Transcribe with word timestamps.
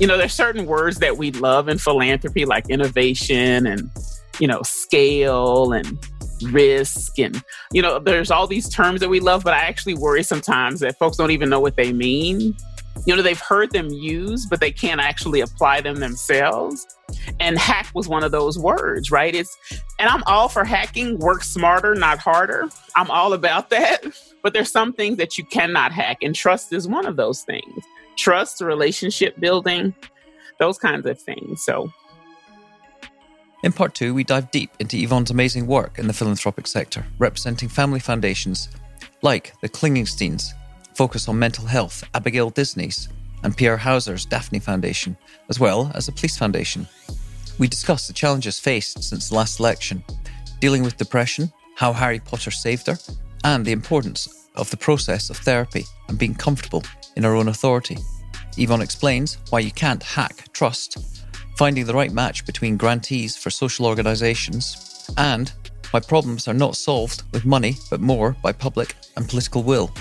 You 0.00 0.08
know, 0.08 0.18
there's 0.18 0.34
certain 0.34 0.66
words 0.66 0.98
that 0.98 1.18
we 1.18 1.30
love 1.30 1.68
in 1.68 1.78
philanthropy, 1.78 2.44
like 2.44 2.68
innovation 2.68 3.66
and, 3.66 3.90
you 4.40 4.48
know, 4.48 4.60
scale 4.62 5.72
and 5.72 5.98
risk. 6.50 7.18
And, 7.20 7.42
you 7.72 7.80
know, 7.80 8.00
there's 8.00 8.32
all 8.32 8.48
these 8.48 8.68
terms 8.68 9.00
that 9.00 9.08
we 9.08 9.20
love, 9.20 9.44
but 9.44 9.54
I 9.54 9.58
actually 9.58 9.94
worry 9.94 10.24
sometimes 10.24 10.80
that 10.80 10.98
folks 10.98 11.16
don't 11.16 11.30
even 11.30 11.48
know 11.48 11.60
what 11.60 11.76
they 11.76 11.92
mean. 11.92 12.56
You 13.06 13.14
know, 13.14 13.22
they've 13.22 13.38
heard 13.38 13.70
them 13.70 13.88
used, 13.88 14.50
but 14.50 14.60
they 14.60 14.72
can't 14.72 15.00
actually 15.00 15.40
apply 15.40 15.80
them 15.80 15.96
themselves. 15.96 16.86
And 17.38 17.56
hack 17.56 17.90
was 17.94 18.08
one 18.08 18.24
of 18.24 18.32
those 18.32 18.58
words, 18.58 19.12
right? 19.12 19.34
It's, 19.34 19.56
and 20.00 20.08
I'm 20.08 20.24
all 20.26 20.48
for 20.48 20.64
hacking, 20.64 21.18
work 21.18 21.44
smarter, 21.44 21.94
not 21.94 22.18
harder. 22.18 22.68
I'm 22.96 23.10
all 23.12 23.32
about 23.32 23.70
that. 23.70 24.04
But 24.42 24.54
there's 24.54 24.72
some 24.72 24.92
things 24.92 25.18
that 25.18 25.38
you 25.38 25.44
cannot 25.44 25.92
hack, 25.92 26.18
and 26.20 26.34
trust 26.34 26.72
is 26.72 26.88
one 26.88 27.06
of 27.06 27.16
those 27.16 27.42
things. 27.42 27.84
Trust, 28.16 28.60
relationship 28.60 29.38
building, 29.38 29.94
those 30.58 30.78
kinds 30.78 31.06
of 31.06 31.20
things. 31.20 31.62
So, 31.64 31.92
in 33.62 33.72
part 33.72 33.94
two, 33.94 34.14
we 34.14 34.24
dive 34.24 34.50
deep 34.50 34.70
into 34.78 34.98
Yvonne's 34.98 35.30
amazing 35.30 35.66
work 35.66 35.98
in 35.98 36.06
the 36.06 36.12
philanthropic 36.12 36.66
sector, 36.66 37.04
representing 37.18 37.68
family 37.68 38.00
foundations 38.00 38.68
like 39.22 39.58
the 39.62 39.68
Klingensteins, 39.68 40.52
focus 40.94 41.28
on 41.28 41.38
mental 41.38 41.64
health, 41.64 42.04
Abigail 42.14 42.50
Disney's, 42.50 43.08
and 43.42 43.56
Pierre 43.56 43.78
Hauser's 43.78 44.26
Daphne 44.26 44.58
Foundation, 44.58 45.16
as 45.48 45.58
well 45.58 45.90
as 45.94 46.06
the 46.06 46.12
Police 46.12 46.36
Foundation. 46.36 46.86
We 47.58 47.68
discuss 47.68 48.06
the 48.06 48.12
challenges 48.12 48.58
faced 48.58 49.02
since 49.02 49.28
the 49.28 49.34
last 49.34 49.60
election, 49.60 50.04
dealing 50.60 50.82
with 50.82 50.96
depression, 50.96 51.52
how 51.76 51.92
Harry 51.92 52.20
Potter 52.20 52.50
saved 52.50 52.86
her, 52.86 52.98
and 53.44 53.64
the 53.64 53.72
importance 53.72 54.48
of 54.56 54.70
the 54.70 54.76
process 54.76 55.30
of 55.30 55.36
therapy 55.38 55.84
and 56.08 56.18
being 56.18 56.34
comfortable 56.34 56.82
in 57.16 57.24
our 57.24 57.34
own 57.34 57.48
authority. 57.48 57.98
Yvonne 58.56 58.82
explains 58.82 59.38
why 59.50 59.60
you 59.60 59.70
can't 59.70 60.02
hack 60.02 60.52
trust, 60.52 60.98
finding 61.56 61.84
the 61.86 61.94
right 61.94 62.12
match 62.12 62.46
between 62.46 62.76
grantees 62.76 63.36
for 63.36 63.50
social 63.50 63.86
organisations, 63.86 65.10
and 65.16 65.52
why 65.90 66.00
problems 66.00 66.48
are 66.48 66.54
not 66.54 66.76
solved 66.76 67.22
with 67.32 67.44
money 67.44 67.76
but 67.90 68.00
more 68.00 68.36
by 68.42 68.52
public 68.52 68.94
and 69.16 69.28
political 69.28 69.62
will. 69.62 69.92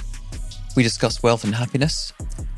We 0.75 0.83
discuss 0.83 1.21
wealth 1.21 1.43
and 1.43 1.53
happiness, 1.53 2.13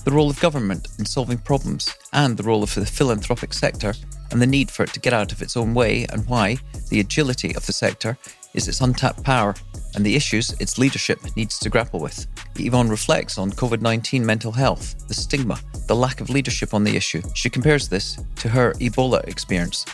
the 0.05 0.11
role 0.11 0.29
of 0.29 0.39
government 0.39 0.87
in 0.99 1.05
solving 1.05 1.37
problems, 1.37 1.93
and 2.13 2.37
the 2.37 2.43
role 2.43 2.63
of 2.63 2.73
the 2.73 2.85
philanthropic 2.85 3.53
sector 3.53 3.93
and 4.31 4.41
the 4.41 4.47
need 4.47 4.71
for 4.71 4.83
it 4.83 4.93
to 4.93 4.99
get 4.99 5.13
out 5.13 5.31
of 5.31 5.41
its 5.41 5.57
own 5.57 5.73
way, 5.73 6.05
and 6.11 6.25
why 6.27 6.57
the 6.89 6.99
agility 6.99 7.53
of 7.55 7.65
the 7.65 7.73
sector 7.73 8.17
is 8.55 8.67
its 8.67 8.81
untapped 8.81 9.23
power 9.23 9.53
and 9.95 10.05
the 10.05 10.15
issues 10.15 10.51
its 10.59 10.77
leadership 10.77 11.19
needs 11.35 11.57
to 11.59 11.69
grapple 11.69 11.99
with. 11.99 12.27
Yvonne 12.57 12.89
reflects 12.89 13.37
on 13.37 13.51
COVID 13.51 13.81
19 13.81 14.25
mental 14.25 14.51
health, 14.51 15.07
the 15.07 15.13
stigma, 15.13 15.59
the 15.87 15.95
lack 15.95 16.21
of 16.21 16.29
leadership 16.29 16.73
on 16.73 16.83
the 16.83 16.95
issue. 16.95 17.21
She 17.33 17.49
compares 17.49 17.87
this 17.87 18.17
to 18.37 18.49
her 18.49 18.73
Ebola 18.73 19.23
experience 19.27 19.85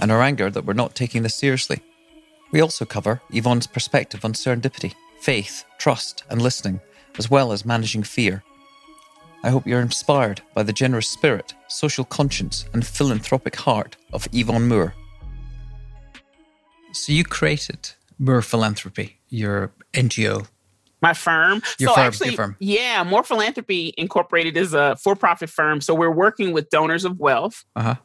and 0.00 0.10
her 0.10 0.22
anger 0.22 0.50
that 0.50 0.64
we're 0.64 0.74
not 0.74 0.94
taking 0.94 1.22
this 1.22 1.34
seriously. 1.34 1.80
We 2.52 2.60
also 2.60 2.84
cover 2.84 3.20
Yvonne's 3.30 3.66
perspective 3.66 4.24
on 4.24 4.32
serendipity, 4.32 4.94
faith, 5.20 5.64
trust, 5.78 6.24
and 6.30 6.42
listening, 6.42 6.80
as 7.18 7.30
well 7.30 7.52
as 7.52 7.64
managing 7.64 8.02
fear. 8.02 8.42
I 9.42 9.50
hope 9.50 9.66
you're 9.66 9.80
inspired 9.80 10.40
by 10.54 10.62
the 10.62 10.72
generous 10.72 11.08
spirit, 11.08 11.54
social 11.68 12.04
conscience, 12.04 12.64
and 12.72 12.86
philanthropic 12.86 13.56
heart 13.56 13.96
of 14.12 14.26
Yvonne 14.32 14.68
Moore. 14.68 14.94
So, 16.92 17.12
you 17.12 17.24
created 17.24 17.90
Moore 18.18 18.42
Philanthropy, 18.42 19.18
your 19.28 19.72
NGO. 19.92 20.46
My 21.02 21.12
firm. 21.12 21.62
Your 21.78 21.90
so 21.90 21.94
firm, 21.96 22.06
actually, 22.06 22.28
your 22.28 22.36
firm. 22.36 22.56
yeah, 22.60 23.02
Moore 23.04 23.22
Philanthropy 23.24 23.92
Incorporated 23.98 24.56
is 24.56 24.72
a 24.72 24.96
for-profit 24.96 25.50
firm. 25.50 25.80
So 25.80 25.94
we're 25.94 26.10
working 26.10 26.52
with 26.52 26.70
donors 26.70 27.04
of 27.04 27.18
wealth 27.18 27.64
Uh-huh. 27.76 27.96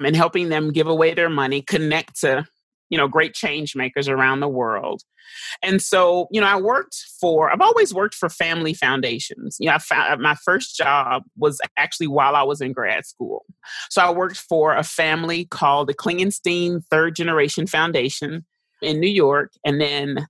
and 0.00 0.16
helping 0.16 0.48
them 0.48 0.72
give 0.72 0.86
away 0.86 1.12
their 1.12 1.28
money, 1.28 1.60
connect 1.60 2.20
to, 2.20 2.46
you 2.88 2.96
know, 2.96 3.08
great 3.08 3.34
change 3.34 3.76
makers 3.76 4.08
around 4.08 4.40
the 4.40 4.48
world. 4.48 5.02
And 5.62 5.82
so, 5.82 6.28
you 6.30 6.40
know, 6.40 6.46
I 6.46 6.56
worked 6.56 6.96
for, 7.20 7.50
I've 7.50 7.60
always 7.60 7.92
worked 7.92 8.14
for 8.14 8.28
family 8.30 8.72
foundations. 8.72 9.56
You 9.60 9.66
know, 9.66 9.74
I 9.74 9.78
found, 9.78 10.22
my 10.22 10.36
first 10.36 10.76
job 10.76 11.24
was 11.36 11.60
actually 11.76 12.06
while 12.06 12.36
I 12.36 12.42
was 12.44 12.60
in 12.62 12.72
grad 12.72 13.04
school. 13.04 13.44
So 13.90 14.00
I 14.00 14.10
worked 14.10 14.38
for 14.38 14.74
a 14.74 14.84
family 14.84 15.44
called 15.44 15.88
the 15.88 15.94
Klingenstein 15.94 16.82
Third 16.90 17.16
Generation 17.16 17.66
Foundation 17.66 18.46
in 18.86 19.00
New 19.00 19.08
York. 19.10 19.52
And 19.64 19.80
then 19.80 20.26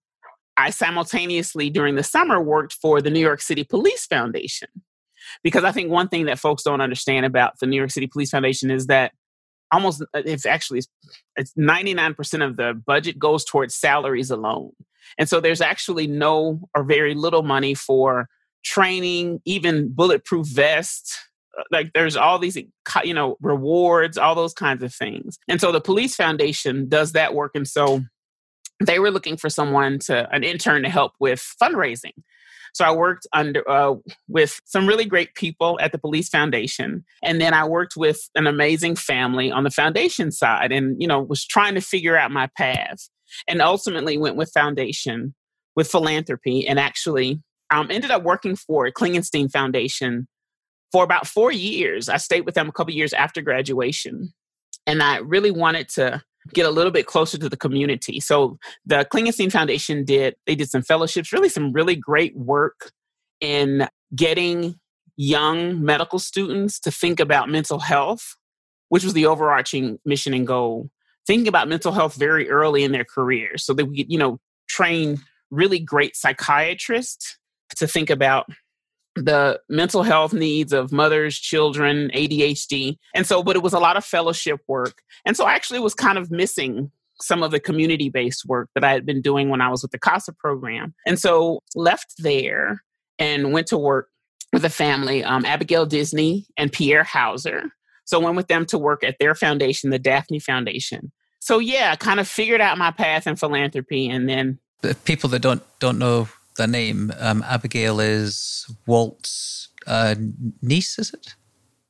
I 0.56 0.70
simultaneously 0.70 1.70
during 1.70 1.96
the 1.96 2.02
summer 2.02 2.40
worked 2.40 2.72
for 2.72 3.02
the 3.02 3.10
New 3.10 3.20
York 3.20 3.40
City 3.40 3.64
Police 3.64 4.06
Foundation. 4.06 4.68
Because 5.42 5.64
I 5.64 5.72
think 5.72 5.90
one 5.90 6.08
thing 6.08 6.26
that 6.26 6.38
folks 6.38 6.62
don't 6.62 6.80
understand 6.80 7.26
about 7.26 7.58
the 7.60 7.66
New 7.66 7.76
York 7.76 7.90
City 7.90 8.06
Police 8.06 8.30
Foundation 8.30 8.70
is 8.70 8.86
that 8.86 9.12
almost 9.72 10.02
uh, 10.02 10.22
it's 10.24 10.46
actually 10.46 10.82
it's 11.36 11.52
99% 11.54 12.44
of 12.44 12.56
the 12.56 12.80
budget 12.86 13.18
goes 13.18 13.44
towards 13.44 13.74
salaries 13.74 14.30
alone. 14.30 14.70
And 15.18 15.28
so 15.28 15.40
there's 15.40 15.60
actually 15.60 16.06
no 16.06 16.60
or 16.74 16.84
very 16.84 17.14
little 17.14 17.42
money 17.42 17.74
for 17.74 18.28
training, 18.64 19.40
even 19.44 19.92
bulletproof 19.92 20.46
vests. 20.46 21.18
Uh, 21.58 21.62
Like 21.70 21.92
there's 21.92 22.16
all 22.16 22.38
these, 22.38 22.56
you 23.04 23.14
know, 23.14 23.36
rewards, 23.40 24.18
all 24.18 24.34
those 24.34 24.54
kinds 24.54 24.82
of 24.82 24.94
things. 24.94 25.38
And 25.48 25.60
so 25.60 25.72
the 25.72 25.80
Police 25.80 26.14
Foundation 26.16 26.88
does 26.88 27.12
that 27.12 27.34
work. 27.34 27.52
And 27.54 27.66
so 27.66 28.02
they 28.84 28.98
were 28.98 29.10
looking 29.10 29.36
for 29.36 29.48
someone 29.48 29.98
to 30.00 30.28
an 30.34 30.44
intern 30.44 30.82
to 30.82 30.88
help 30.88 31.12
with 31.18 31.54
fundraising. 31.60 32.12
So 32.74 32.84
I 32.84 32.92
worked 32.92 33.26
under 33.32 33.68
uh, 33.70 33.94
with 34.28 34.60
some 34.66 34.86
really 34.86 35.06
great 35.06 35.34
people 35.34 35.78
at 35.80 35.92
the 35.92 35.98
Police 35.98 36.28
Foundation, 36.28 37.06
and 37.22 37.40
then 37.40 37.54
I 37.54 37.64
worked 37.64 37.96
with 37.96 38.28
an 38.34 38.46
amazing 38.46 38.96
family 38.96 39.50
on 39.50 39.64
the 39.64 39.70
foundation 39.70 40.30
side, 40.30 40.72
and 40.72 41.00
you 41.00 41.08
know 41.08 41.22
was 41.22 41.46
trying 41.46 41.74
to 41.76 41.80
figure 41.80 42.18
out 42.18 42.30
my 42.30 42.50
path, 42.54 43.08
and 43.48 43.62
ultimately 43.62 44.18
went 44.18 44.36
with 44.36 44.52
foundation, 44.52 45.34
with 45.74 45.90
philanthropy, 45.90 46.68
and 46.68 46.78
actually 46.78 47.40
um, 47.70 47.90
ended 47.90 48.10
up 48.10 48.24
working 48.24 48.56
for 48.56 48.90
Klingenstein 48.90 49.50
Foundation 49.50 50.28
for 50.92 51.02
about 51.02 51.26
four 51.26 51.50
years. 51.50 52.10
I 52.10 52.18
stayed 52.18 52.42
with 52.42 52.56
them 52.56 52.68
a 52.68 52.72
couple 52.72 52.92
years 52.92 53.14
after 53.14 53.40
graduation, 53.40 54.34
and 54.86 55.02
I 55.02 55.20
really 55.20 55.50
wanted 55.50 55.88
to 55.94 56.22
get 56.52 56.66
a 56.66 56.70
little 56.70 56.92
bit 56.92 57.06
closer 57.06 57.38
to 57.38 57.48
the 57.48 57.56
community. 57.56 58.20
So 58.20 58.58
the 58.84 59.06
Klingenstein 59.12 59.50
Foundation 59.50 60.04
did 60.04 60.36
they 60.46 60.54
did 60.54 60.70
some 60.70 60.82
fellowships, 60.82 61.32
really 61.32 61.48
some 61.48 61.72
really 61.72 61.96
great 61.96 62.36
work 62.36 62.92
in 63.40 63.88
getting 64.14 64.76
young 65.16 65.82
medical 65.84 66.18
students 66.18 66.78
to 66.80 66.90
think 66.90 67.20
about 67.20 67.48
mental 67.48 67.78
health, 67.78 68.36
which 68.88 69.04
was 69.04 69.14
the 69.14 69.26
overarching 69.26 69.98
mission 70.04 70.34
and 70.34 70.46
goal. 70.46 70.90
Thinking 71.26 71.48
about 71.48 71.68
mental 71.68 71.92
health 71.92 72.14
very 72.14 72.48
early 72.48 72.84
in 72.84 72.92
their 72.92 73.04
careers 73.04 73.64
so 73.64 73.74
that 73.74 73.86
we 73.86 74.06
you 74.08 74.18
know, 74.18 74.38
train 74.68 75.18
really 75.50 75.78
great 75.78 76.16
psychiatrists 76.16 77.38
to 77.76 77.86
think 77.86 78.10
about 78.10 78.46
the 79.16 79.60
mental 79.68 80.02
health 80.02 80.32
needs 80.32 80.72
of 80.72 80.92
mothers, 80.92 81.38
children, 81.38 82.10
ADHD. 82.14 82.98
And 83.14 83.26
so, 83.26 83.42
but 83.42 83.56
it 83.56 83.62
was 83.62 83.72
a 83.72 83.78
lot 83.78 83.96
of 83.96 84.04
fellowship 84.04 84.60
work. 84.68 85.02
And 85.24 85.36
so 85.36 85.44
I 85.44 85.54
actually 85.54 85.80
was 85.80 85.94
kind 85.94 86.18
of 86.18 86.30
missing 86.30 86.90
some 87.20 87.42
of 87.42 87.50
the 87.50 87.60
community 87.60 88.10
based 88.10 88.44
work 88.46 88.68
that 88.74 88.84
I 88.84 88.92
had 88.92 89.06
been 89.06 89.22
doing 89.22 89.48
when 89.48 89.60
I 89.60 89.70
was 89.70 89.82
with 89.82 89.90
the 89.90 89.98
CASA 89.98 90.34
program. 90.34 90.94
And 91.06 91.18
so 91.18 91.62
left 91.74 92.14
there 92.18 92.82
and 93.18 93.52
went 93.52 93.66
to 93.68 93.78
work 93.78 94.08
with 94.52 94.64
a 94.64 94.70
family, 94.70 95.24
um, 95.24 95.44
Abigail 95.44 95.86
Disney 95.86 96.46
and 96.56 96.72
Pierre 96.72 97.04
Hauser. 97.04 97.70
So 98.04 98.20
went 98.20 98.36
with 98.36 98.48
them 98.48 98.66
to 98.66 98.78
work 98.78 99.02
at 99.02 99.16
their 99.18 99.34
foundation, 99.34 99.90
the 99.90 99.98
Daphne 99.98 100.38
Foundation. 100.38 101.10
So 101.40 101.58
yeah, 101.58 101.94
kind 101.96 102.20
of 102.20 102.28
figured 102.28 102.60
out 102.60 102.78
my 102.78 102.90
path 102.90 103.26
in 103.26 103.36
philanthropy 103.36 104.08
and 104.08 104.28
then 104.28 104.58
The 104.82 104.94
people 104.94 105.30
that 105.30 105.40
don't 105.40 105.62
don't 105.80 105.98
know 105.98 106.28
the 106.56 106.66
name, 106.66 107.12
um, 107.18 107.42
Abigail 107.46 108.00
is 108.00 108.66
Walt's 108.86 109.68
uh, 109.86 110.14
niece, 110.62 110.98
is 110.98 111.12
it? 111.14 111.34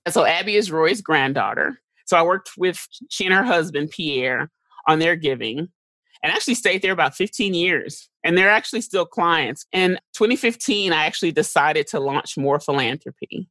So 0.08 0.24
Abby 0.24 0.56
is 0.56 0.70
Roy's 0.70 1.00
granddaughter. 1.00 1.80
So 2.06 2.16
I 2.16 2.22
worked 2.22 2.50
with 2.56 2.86
she 3.10 3.24
and 3.24 3.34
her 3.34 3.42
husband 3.42 3.90
Pierre 3.90 4.50
on 4.86 5.00
their 5.00 5.16
giving 5.16 5.68
and 6.22 6.32
actually 6.32 6.54
stayed 6.54 6.82
there 6.82 6.92
about 6.92 7.14
15 7.14 7.54
years. 7.54 8.08
And 8.24 8.36
they're 8.36 8.50
actually 8.50 8.80
still 8.80 9.06
clients. 9.06 9.66
In 9.72 9.98
2015, 10.14 10.92
I 10.92 11.06
actually 11.06 11.32
decided 11.32 11.86
to 11.88 12.00
launch 12.00 12.36
Moore 12.36 12.60
Philanthropy, 12.60 13.48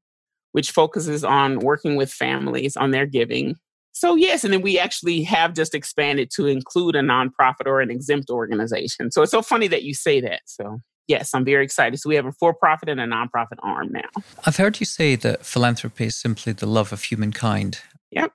which 0.51 0.71
focuses 0.71 1.23
on 1.23 1.59
working 1.59 1.95
with 1.95 2.11
families 2.11 2.75
on 2.75 2.91
their 2.91 3.05
giving. 3.05 3.55
So 3.91 4.15
yes, 4.15 4.43
and 4.43 4.53
then 4.53 4.61
we 4.61 4.77
actually 4.77 5.23
have 5.23 5.53
just 5.53 5.73
expanded 5.73 6.29
to 6.35 6.47
include 6.47 6.95
a 6.95 7.01
nonprofit 7.01 7.65
or 7.65 7.79
an 7.79 7.89
exempt 7.89 8.29
organization. 8.29 9.11
So 9.11 9.21
it's 9.21 9.31
so 9.31 9.41
funny 9.41 9.67
that 9.67 9.83
you 9.83 9.93
say 9.93 10.19
that. 10.21 10.41
So 10.45 10.81
yes, 11.07 11.33
I'm 11.33 11.45
very 11.45 11.63
excited. 11.63 11.99
So 11.99 12.09
we 12.09 12.15
have 12.15 12.25
a 12.25 12.31
for-profit 12.31 12.89
and 12.89 12.99
a 12.99 13.05
nonprofit 13.05 13.57
arm 13.63 13.91
now. 13.91 14.09
I've 14.45 14.57
heard 14.57 14.79
you 14.79 14.85
say 14.85 15.15
that 15.15 15.45
philanthropy 15.45 16.05
is 16.05 16.15
simply 16.15 16.53
the 16.53 16.65
love 16.65 16.91
of 16.91 17.03
humankind. 17.03 17.79
Yep. 18.11 18.31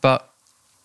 But 0.00 0.30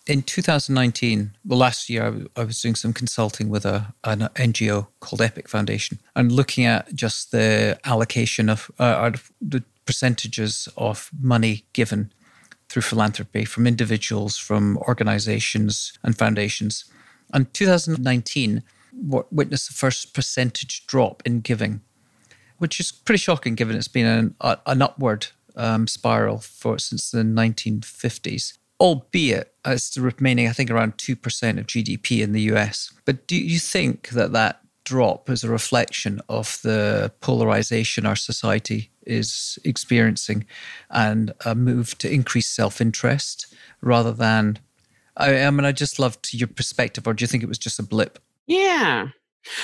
in 0.06 0.22
2019, 0.22 1.32
well, 1.46 1.58
last 1.58 1.88
year, 1.88 2.28
I 2.36 2.44
was 2.44 2.60
doing 2.60 2.74
some 2.74 2.92
consulting 2.92 3.48
with 3.48 3.64
a, 3.64 3.94
an 4.04 4.20
NGO 4.34 4.88
called 5.00 5.22
Epic 5.22 5.48
Foundation 5.48 5.98
and 6.14 6.30
looking 6.30 6.66
at 6.66 6.94
just 6.94 7.32
the 7.32 7.78
allocation 7.84 8.48
of 8.50 8.70
uh, 8.78 9.12
the 9.40 9.62
percentages 9.86 10.68
of 10.76 11.10
money 11.18 11.64
given 11.72 12.12
through 12.68 12.82
philanthropy 12.82 13.44
from 13.44 13.66
individuals, 13.66 14.36
from 14.36 14.78
organizations 14.78 15.92
and 16.02 16.16
foundations. 16.16 16.84
And 17.32 17.52
2019 17.54 18.62
witnessed 18.96 19.68
the 19.68 19.74
first 19.74 20.14
percentage 20.14 20.86
drop 20.86 21.22
in 21.24 21.40
giving, 21.40 21.80
which 22.58 22.80
is 22.80 22.92
pretty 22.92 23.18
shocking 23.18 23.54
given 23.54 23.76
it's 23.76 23.88
been 23.88 24.06
an, 24.06 24.34
an 24.66 24.82
upward 24.82 25.28
um, 25.56 25.86
spiral 25.86 26.38
for 26.38 26.78
since 26.78 27.10
the 27.10 27.22
1950s, 27.22 28.58
albeit 28.80 29.54
it's 29.64 29.96
remaining, 29.96 30.48
I 30.48 30.52
think, 30.52 30.70
around 30.70 30.98
2% 30.98 31.58
of 31.58 31.66
GDP 31.66 32.22
in 32.22 32.32
the 32.32 32.42
US. 32.52 32.92
But 33.04 33.26
do 33.26 33.36
you 33.36 33.58
think 33.58 34.10
that 34.10 34.32
that 34.32 34.60
drop 34.84 35.30
is 35.30 35.42
a 35.42 35.48
reflection 35.48 36.20
of 36.28 36.58
the 36.62 37.10
polarization 37.20 38.06
our 38.06 38.16
society 38.16 38.90
is 39.06 39.58
experiencing 39.64 40.44
and 40.90 41.32
a 41.44 41.54
move 41.54 41.98
to 41.98 42.12
increase 42.12 42.46
self 42.46 42.80
interest 42.80 43.52
rather 43.80 44.12
than. 44.12 44.58
I, 45.16 45.44
I 45.44 45.50
mean, 45.50 45.64
I 45.64 45.72
just 45.72 45.98
loved 45.98 46.34
your 46.34 46.48
perspective, 46.48 47.06
or 47.06 47.14
do 47.14 47.22
you 47.22 47.28
think 47.28 47.42
it 47.42 47.48
was 47.48 47.58
just 47.58 47.78
a 47.78 47.82
blip? 47.82 48.18
Yeah. 48.46 49.08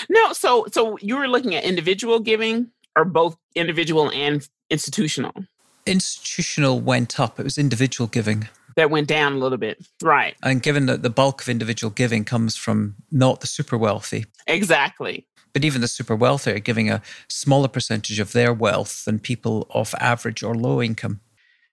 No, 0.09 0.32
so 0.32 0.67
so 0.73 0.99
you 1.00 1.17
were 1.17 1.29
looking 1.29 1.55
at 1.55 1.65
individual 1.65 2.21
giving 2.21 2.71
or 2.97 3.05
both 3.05 3.37
individual 3.55 4.11
and 4.11 4.47
institutional? 4.69 5.32
Institutional 5.87 6.81
went 6.81 7.19
up. 7.19 7.41
It 7.41 7.44
was 7.44 7.56
individual 7.59 8.09
giving 8.09 8.49
that 8.77 8.91
went 8.91 9.09
down 9.09 9.35
a 9.35 9.38
little 9.38 9.59
bit. 9.59 9.85
Right. 10.03 10.35
And 10.43 10.62
given 10.62 10.87
that 10.87 11.03
the 11.03 11.11
bulk 11.11 11.43
of 11.43 11.49
individual 11.49 11.91
giving 11.91 12.25
comes 12.25 12.56
from 12.56 12.97
not 13.11 13.41
the 13.41 13.47
super 13.47 13.77
wealthy. 13.77 14.27
Exactly. 14.47 15.26
But 15.53 15.65
even 15.65 15.81
the 15.81 15.88
super 15.88 16.15
wealthy 16.15 16.53
are 16.53 16.61
giving 16.61 16.91
a 16.91 17.03
smaller 17.29 17.69
percentage 17.69 18.21
of 18.21 18.33
their 18.33 18.53
wealth 18.53 19.05
than 19.05 19.19
people 19.19 19.67
of 19.71 19.94
average 19.99 20.43
or 20.43 20.55
low 20.55 20.81
income. 20.81 21.21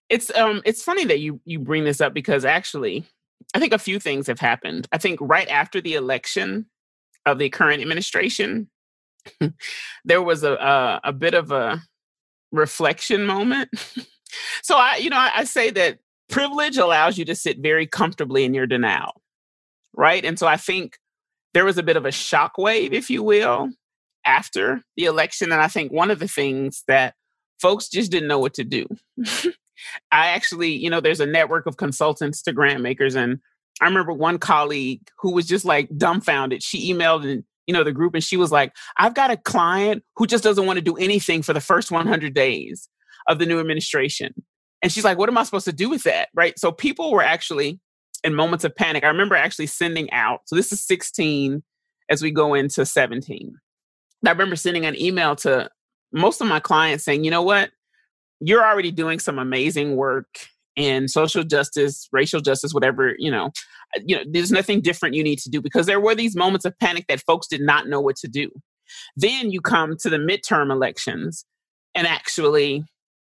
It's 0.10 0.36
um 0.36 0.62
it's 0.66 0.84
funny 0.84 1.06
that 1.06 1.20
you 1.20 1.40
you 1.46 1.60
bring 1.60 1.84
this 1.84 2.02
up 2.02 2.14
because 2.14 2.46
actually 2.46 3.06
I 3.54 3.60
think 3.60 3.74
a 3.74 3.80
few 3.80 4.00
things 4.00 4.28
have 4.28 4.40
happened. 4.40 4.88
I 4.92 4.98
think 4.98 5.20
right 5.22 5.48
after 5.48 5.80
the 5.80 5.96
election 5.96 6.66
of 7.28 7.40
the 7.40 7.50
current 7.50 7.82
administration, 7.82 8.70
there 10.06 10.22
was 10.22 10.44
a, 10.44 10.54
a, 10.54 11.00
a 11.06 11.14
bit 11.14 11.34
of 11.34 11.52
a 11.52 11.82
reflection 12.52 13.26
moment. 13.26 13.70
so 14.64 14.76
I, 14.78 14.98
you 14.98 15.10
know, 15.10 15.18
I, 15.18 15.32
I 15.36 15.44
say 15.44 15.70
that 15.72 16.00
privilege 16.30 16.78
allows 16.78 17.18
you 17.18 17.26
to 17.26 17.36
sit 17.36 17.60
very 17.60 17.86
comfortably 17.86 18.46
in 18.46 18.54
your 18.54 18.68
denial, 18.68 19.22
right? 19.94 20.24
And 20.24 20.38
so 20.40 20.48
I 20.48 20.58
think 20.58 20.98
there 21.54 21.66
was 21.66 21.78
a 21.78 21.84
bit 21.84 21.98
of 21.98 22.06
a 22.06 22.10
shockwave, 22.10 22.94
if 22.94 23.10
you 23.10 23.24
will, 23.24 23.70
after 24.26 24.84
the 24.96 25.06
election. 25.06 25.52
And 25.52 25.62
I 25.62 25.68
think 25.68 25.92
one 25.92 26.12
of 26.12 26.20
the 26.20 26.28
things 26.28 26.84
that 26.88 27.16
folks 27.62 27.90
just 27.90 28.12
didn't 28.12 28.28
know 28.28 28.40
what 28.40 28.54
to 28.56 28.64
do. 28.64 28.86
I 30.12 30.28
actually, 30.30 30.72
you 30.72 30.90
know, 30.90 31.00
there's 31.00 31.20
a 31.20 31.26
network 31.26 31.66
of 31.66 31.78
consultants 31.78 32.42
to 32.44 32.54
grant 32.54 32.82
makers. 32.82 33.16
And 33.16 33.40
I 33.82 33.86
remember 33.86 34.14
one 34.14 34.40
colleague 34.40 35.02
who 35.20 35.34
was 35.34 35.46
just 35.46 35.66
like 35.66 35.90
dumbfounded. 35.98 36.64
She 36.64 36.94
emailed 36.94 37.30
and 37.30 37.44
you 37.68 37.74
know 37.74 37.84
the 37.84 37.92
group 37.92 38.16
and 38.16 38.24
she 38.24 38.38
was 38.38 38.52
like, 38.52 38.74
I've 38.98 39.14
got 39.14 39.32
a 39.32 39.38
client 39.38 40.04
who 40.16 40.26
just 40.26 40.44
doesn't 40.44 40.66
want 40.66 40.78
to 40.78 40.84
do 40.84 40.96
anything 40.96 41.42
for 41.42 41.54
the 41.54 41.62
first 41.62 41.92
100 41.92 42.34
days 42.34 42.90
of 43.28 43.40
the 43.40 43.46
new 43.46 43.60
administration. 43.60 44.34
And 44.82 44.92
she's 44.92 45.04
like, 45.04 45.18
what 45.18 45.30
am 45.30 45.38
I 45.38 45.44
supposed 45.44 45.66
to 45.66 45.74
do 45.74 45.90
with 45.90 46.04
that? 46.04 46.30
Right. 46.34 46.58
So 46.58 46.72
people 46.72 47.12
were 47.12 47.24
actually 47.24 47.80
in 48.24 48.36
moments 48.36 48.64
of 48.64 48.76
panic. 48.76 49.04
I 49.04 49.08
remember 49.08 49.36
actually 49.36 49.68
sending 49.68 50.12
out, 50.12 50.42
so 50.46 50.56
this 50.56 50.72
is 50.72 50.86
16 50.86 51.64
as 52.10 52.22
we 52.22 52.32
go 52.32 52.54
into 52.54 52.86
17. 52.86 53.54
I 54.26 54.30
remember 54.30 54.56
sending 54.56 54.86
an 54.86 55.00
email 55.00 55.36
to 55.38 55.70
most 56.12 56.42
of 56.42 56.48
my 56.48 56.60
clients 56.60 57.04
saying, 57.04 57.24
you 57.24 57.32
know 57.32 57.42
what? 57.42 57.72
You're 58.40 58.64
already 58.64 58.92
doing 58.92 59.20
some 59.20 59.40
amazing 59.40 59.96
work 59.96 60.28
in 60.78 61.08
social 61.08 61.44
justice, 61.44 62.08
racial 62.14 62.40
justice, 62.40 62.74
whatever, 62.74 63.16
you 63.18 63.30
know, 63.30 63.48
uh, 63.98 64.02
you 64.06 64.16
know, 64.16 64.24
there's 64.32 64.52
nothing 64.52 64.80
different 64.80 65.16
you 65.16 65.24
need 65.24 65.40
to 65.40 65.50
do 65.50 65.62
because 65.62 65.88
there 65.88 66.00
were 66.00 66.16
these 66.16 66.36
moments 66.36 66.66
of 66.66 66.78
panic 66.80 67.06
that 67.10 67.22
folks 67.22 67.48
did 67.48 67.62
not 67.62 67.88
know 67.88 68.00
what 68.00 68.16
to 68.18 68.28
do. 68.28 68.50
Then 69.18 69.52
you 69.52 69.60
come 69.60 69.98
to 69.98 70.10
the 70.10 70.18
midterm 70.18 70.72
elections 70.72 71.44
and 71.94 72.08
actually, 72.08 72.86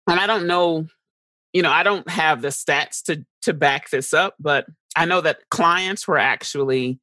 and 0.08 0.18
I 0.18 0.26
don't 0.26 0.46
know 0.46 0.86
you 1.54 1.62
know, 1.62 1.70
I 1.70 1.84
don't 1.84 2.10
have 2.10 2.42
the 2.42 2.48
stats 2.48 3.02
to 3.04 3.24
to 3.42 3.54
back 3.54 3.88
this 3.90 4.12
up, 4.12 4.34
but 4.38 4.66
I 4.96 5.06
know 5.06 5.20
that 5.22 5.38
clients 5.50 6.06
were 6.06 6.18
actually 6.18 6.98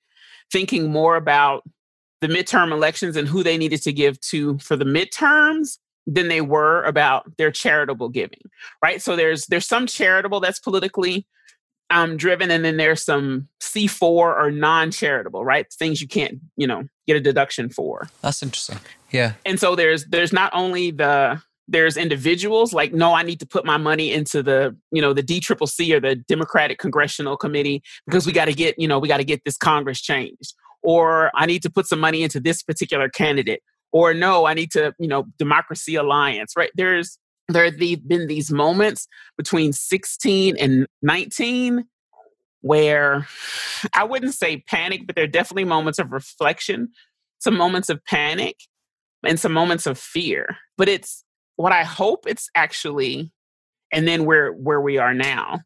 thinking 0.51 0.91
more 0.91 1.15
about 1.15 1.63
the 2.19 2.27
midterm 2.27 2.71
elections 2.71 3.15
and 3.15 3.27
who 3.27 3.41
they 3.41 3.57
needed 3.57 3.81
to 3.83 3.93
give 3.93 4.19
to 4.19 4.59
for 4.59 4.75
the 4.75 4.85
midterms 4.85 5.77
than 6.07 6.27
they 6.27 6.41
were 6.41 6.83
about 6.83 7.25
their 7.37 7.51
charitable 7.51 8.09
giving. 8.09 8.41
Right? 8.83 9.01
So 9.01 9.15
there's 9.15 9.45
there's 9.47 9.67
some 9.67 9.87
charitable 9.87 10.39
that's 10.39 10.59
politically 10.59 11.25
um, 11.91 12.17
driven, 12.17 12.49
and 12.49 12.63
then 12.63 12.77
there's 12.77 13.03
some 13.03 13.49
C4 13.59 14.01
or 14.01 14.49
non-charitable, 14.49 15.43
right? 15.43 15.71
Things 15.73 16.01
you 16.01 16.07
can't, 16.07 16.39
you 16.55 16.65
know, 16.65 16.87
get 17.05 17.17
a 17.17 17.19
deduction 17.19 17.69
for. 17.69 18.09
That's 18.21 18.41
interesting. 18.41 18.79
Yeah. 19.11 19.33
And 19.45 19.59
so 19.59 19.75
there's 19.75 20.05
there's 20.05 20.33
not 20.33 20.51
only 20.53 20.91
the 20.91 21.41
there's 21.67 21.95
individuals 21.95 22.73
like 22.73 22.91
no 22.91 23.13
i 23.13 23.23
need 23.23 23.39
to 23.39 23.45
put 23.45 23.63
my 23.63 23.77
money 23.77 24.11
into 24.11 24.43
the 24.43 24.75
you 24.91 25.01
know 25.01 25.13
the 25.13 25.23
dccc 25.23 25.93
or 25.93 25.99
the 25.99 26.15
democratic 26.15 26.79
congressional 26.79 27.37
committee 27.37 27.81
because 28.07 28.25
we 28.25 28.33
got 28.33 28.45
to 28.45 28.53
get 28.53 28.77
you 28.77 28.87
know 28.87 28.99
we 28.99 29.07
got 29.07 29.17
to 29.17 29.23
get 29.23 29.41
this 29.45 29.57
congress 29.57 30.01
changed 30.01 30.53
or 30.81 31.31
i 31.35 31.45
need 31.45 31.61
to 31.61 31.69
put 31.69 31.85
some 31.85 31.99
money 31.99 32.23
into 32.23 32.39
this 32.39 32.61
particular 32.63 33.07
candidate 33.07 33.61
or 33.91 34.13
no 34.13 34.45
i 34.45 34.53
need 34.53 34.71
to 34.71 34.93
you 34.99 35.07
know 35.07 35.25
democracy 35.37 35.95
alliance 35.95 36.53
right 36.55 36.71
there's 36.75 37.17
there 37.49 37.65
have 37.65 37.77
been 37.77 38.27
these 38.27 38.51
moments 38.51 39.07
between 39.37 39.73
16 39.73 40.55
and 40.57 40.87
19 41.01 41.85
where 42.61 43.27
i 43.93 44.03
wouldn't 44.03 44.33
say 44.33 44.63
panic 44.67 45.01
but 45.05 45.15
there 45.15 45.25
are 45.25 45.27
definitely 45.27 45.65
moments 45.65 45.99
of 45.99 46.11
reflection 46.11 46.89
some 47.39 47.55
moments 47.55 47.89
of 47.89 48.03
panic 48.05 48.55
and 49.25 49.39
some 49.39 49.51
moments 49.51 49.85
of 49.85 49.97
fear 49.97 50.57
but 50.77 50.87
it's 50.89 51.23
what 51.61 51.71
I 51.71 51.83
hope 51.83 52.25
it's 52.27 52.49
actually, 52.55 53.31
and 53.91 54.07
then 54.07 54.25
where 54.25 54.51
where 54.51 54.81
we 54.81 54.97
are 54.97 55.13
now. 55.13 55.61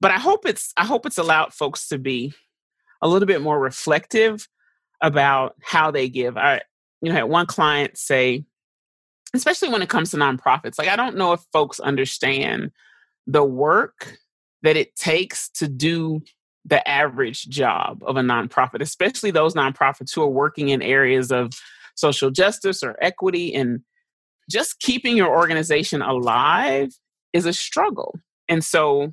But 0.00 0.10
I 0.10 0.18
hope 0.18 0.46
it's 0.46 0.72
I 0.76 0.84
hope 0.84 1.06
it's 1.06 1.18
allowed 1.18 1.52
folks 1.54 1.88
to 1.88 1.98
be 1.98 2.34
a 3.00 3.08
little 3.08 3.26
bit 3.26 3.40
more 3.40 3.58
reflective 3.58 4.46
about 5.00 5.54
how 5.62 5.90
they 5.90 6.08
give. 6.08 6.36
I 6.36 6.60
you 7.02 7.10
know 7.10 7.14
had 7.14 7.24
one 7.24 7.46
client 7.46 7.98
say, 7.98 8.44
especially 9.34 9.68
when 9.68 9.82
it 9.82 9.88
comes 9.88 10.10
to 10.10 10.16
nonprofits, 10.16 10.78
like 10.78 10.88
I 10.88 10.96
don't 10.96 11.16
know 11.16 11.32
if 11.32 11.40
folks 11.52 11.80
understand 11.80 12.70
the 13.26 13.44
work 13.44 14.16
that 14.62 14.76
it 14.76 14.96
takes 14.96 15.48
to 15.50 15.68
do 15.68 16.22
the 16.64 16.86
average 16.88 17.48
job 17.48 18.02
of 18.06 18.16
a 18.16 18.20
nonprofit, 18.20 18.80
especially 18.80 19.30
those 19.30 19.54
nonprofits 19.54 20.14
who 20.14 20.22
are 20.22 20.28
working 20.28 20.68
in 20.68 20.80
areas 20.80 21.32
of 21.32 21.52
social 21.96 22.30
justice 22.30 22.82
or 22.82 22.96
equity 23.02 23.52
and 23.54 23.80
just 24.50 24.78
keeping 24.80 25.16
your 25.16 25.36
organization 25.36 26.02
alive 26.02 26.92
is 27.32 27.46
a 27.46 27.52
struggle. 27.52 28.18
And 28.48 28.64
so 28.64 29.12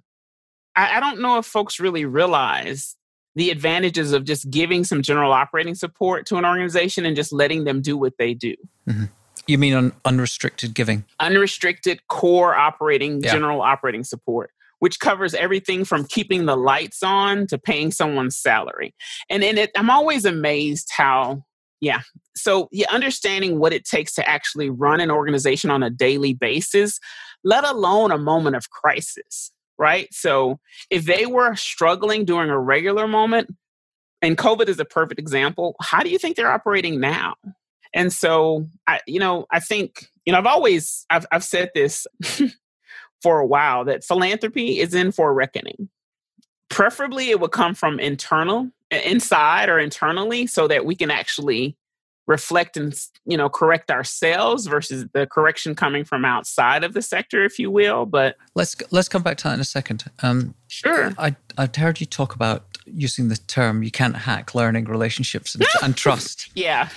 I, 0.76 0.98
I, 0.98 1.00
don't 1.00 1.22
know 1.22 1.38
if 1.38 1.46
folks 1.46 1.80
really 1.80 2.06
realize 2.06 2.96
the 3.40 3.50
advantages 3.52 4.12
of 4.12 4.26
just 4.26 4.50
giving 4.50 4.84
some 4.84 5.02
general 5.02 5.32
operating 5.32 5.74
support 5.74 6.26
to 6.26 6.36
an 6.36 6.46
organization 6.46 7.06
and 7.06 7.16
just 7.16 7.32
letting 7.32 7.64
them 7.64 7.82
do 7.82 7.98
what 7.98 8.18
they 8.18 8.34
do. 8.34 8.54
Mm-hmm. 8.88 9.06
You 9.48 9.58
mean 9.58 9.74
on 9.74 9.94
unrestricted 10.04 10.74
giving? 10.74 11.06
Unrestricted 11.22 12.06
core 12.08 12.54
operating, 12.54 13.22
yeah. 13.22 13.32
general 13.32 13.62
operating 13.62 14.04
support 14.04 14.52
which 14.82 15.02
covers 15.02 15.34
everything 15.34 15.84
from 15.84 16.06
keeping 16.06 16.46
the 16.46 16.56
lights 16.56 17.04
on 17.04 17.46
to 17.46 17.58
paying 17.58 17.92
someone's 17.92 18.38
salary. 18.38 18.96
And 19.30 19.44
in 19.44 19.58
it, 19.58 19.72
I'm 19.76 19.90
always 19.90 20.24
amazed 20.24 20.88
how 20.96 21.44
yeah. 21.82 22.02
So, 22.36 22.70
yeah, 22.72 22.88
understanding 22.90 23.60
what 23.60 23.74
it 23.74 23.86
takes 23.86 24.14
to 24.16 24.28
actually 24.28 24.70
run 24.70 25.00
an 25.00 25.12
organization 25.12 25.70
on 25.70 25.84
a 25.84 25.90
daily 25.90 26.34
basis, 26.34 27.00
let 27.44 27.66
alone 27.66 28.12
a 28.12 28.18
moment 28.18 28.56
of 28.56 28.70
crisis, 28.70 29.52
right? 29.80 30.14
So, 30.14 30.60
if 30.92 31.06
they 31.06 31.26
were 31.26 31.56
struggling 31.56 32.26
during 32.26 32.52
a 32.52 32.60
regular 32.60 33.08
moment, 33.08 33.50
and 34.22 34.38
COVID 34.38 34.68
is 34.68 34.80
a 34.80 34.86
perfect 34.86 35.20
example, 35.20 35.76
how 35.82 36.04
do 36.04 36.10
you 36.10 36.20
think 36.20 36.36
they're 36.36 36.52
operating 36.52 37.00
now? 37.00 37.36
And 37.94 38.14
so, 38.14 38.68
I, 38.86 39.00
you 39.08 39.20
know, 39.20 39.46
I 39.52 39.60
think, 39.60 40.08
you 40.26 40.34
know, 40.34 40.40
I've 40.40 40.46
always, 40.46 41.06
I've, 41.10 41.26
I've 41.32 41.44
said 41.44 41.72
this 41.74 42.06
for 43.22 43.40
a 43.40 43.46
while 43.46 43.86
that 43.86 44.04
philanthropy 44.04 44.80
is 44.80 44.94
in 44.94 45.12
for 45.12 45.32
a 45.32 45.34
reckoning. 45.34 45.90
Preferably, 46.70 47.32
it 47.32 47.40
would 47.40 47.52
come 47.52 47.74
from 47.74 48.00
internal 48.00 48.70
inside 48.92 49.70
or 49.70 49.80
internally 49.80 50.46
so 50.48 50.68
that 50.68 50.86
we 50.86 50.96
can 50.96 51.10
actually 51.10 51.76
reflect 52.30 52.78
and 52.78 52.94
you 53.26 53.36
know 53.36 53.50
correct 53.50 53.90
ourselves 53.90 54.68
versus 54.68 55.06
the 55.14 55.26
correction 55.26 55.74
coming 55.74 56.06
from 56.06 56.24
outside 56.24 56.84
of 56.84 56.94
the 56.94 57.02
sector 57.02 57.44
if 57.44 57.58
you 57.58 57.72
will 57.72 58.06
but 58.06 58.36
let's 58.54 58.76
let's 58.92 59.10
come 59.10 59.24
back 59.24 59.36
to 59.36 59.46
that 59.46 59.56
in 59.56 59.60
a 59.60 59.66
second. 59.66 60.06
Um, 60.22 60.54
sure. 60.68 61.12
I 61.18 61.36
i've 61.58 61.76
heard 61.76 62.00
you 62.00 62.06
talk 62.06 62.36
about 62.36 62.78
using 62.86 63.30
the 63.30 63.36
term 63.36 63.82
you 63.82 63.90
can't 63.90 64.16
hack 64.16 64.54
learning 64.54 64.86
relationships 64.86 65.56
and, 65.56 65.66
and 65.84 65.98
trust. 65.98 66.52
Yeah. 66.54 66.90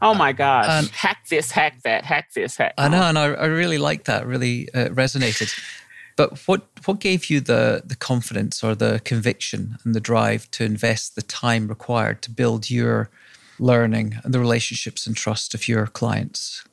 Oh 0.00 0.14
my 0.14 0.32
gosh. 0.32 0.68
um, 0.70 0.88
hack 0.88 1.18
this 1.28 1.50
hack 1.50 1.82
that 1.84 2.04
hack 2.04 2.32
this 2.34 2.56
hack 2.56 2.72
i 2.78 2.88
know 2.88 3.02
and 3.02 3.18
I, 3.18 3.26
I 3.26 3.46
really 3.46 3.78
like 3.78 4.04
that 4.04 4.26
really 4.26 4.72
uh, 4.72 4.88
resonated. 4.88 5.52
But 6.16 6.38
what 6.48 6.66
what 6.86 6.98
gave 6.98 7.26
you 7.28 7.40
the 7.40 7.82
the 7.84 7.94
confidence 7.94 8.64
or 8.64 8.74
the 8.74 9.02
conviction 9.04 9.76
and 9.84 9.94
the 9.94 10.00
drive 10.00 10.50
to 10.52 10.64
invest 10.64 11.14
the 11.14 11.20
time 11.20 11.68
required 11.68 12.22
to 12.22 12.30
build 12.30 12.70
your 12.70 13.10
learning 13.58 14.18
and 14.24 14.32
the 14.32 14.40
relationships 14.40 15.06
and 15.06 15.16
trust 15.16 15.54
of 15.54 15.68
your 15.68 15.86
clients? 15.86 16.64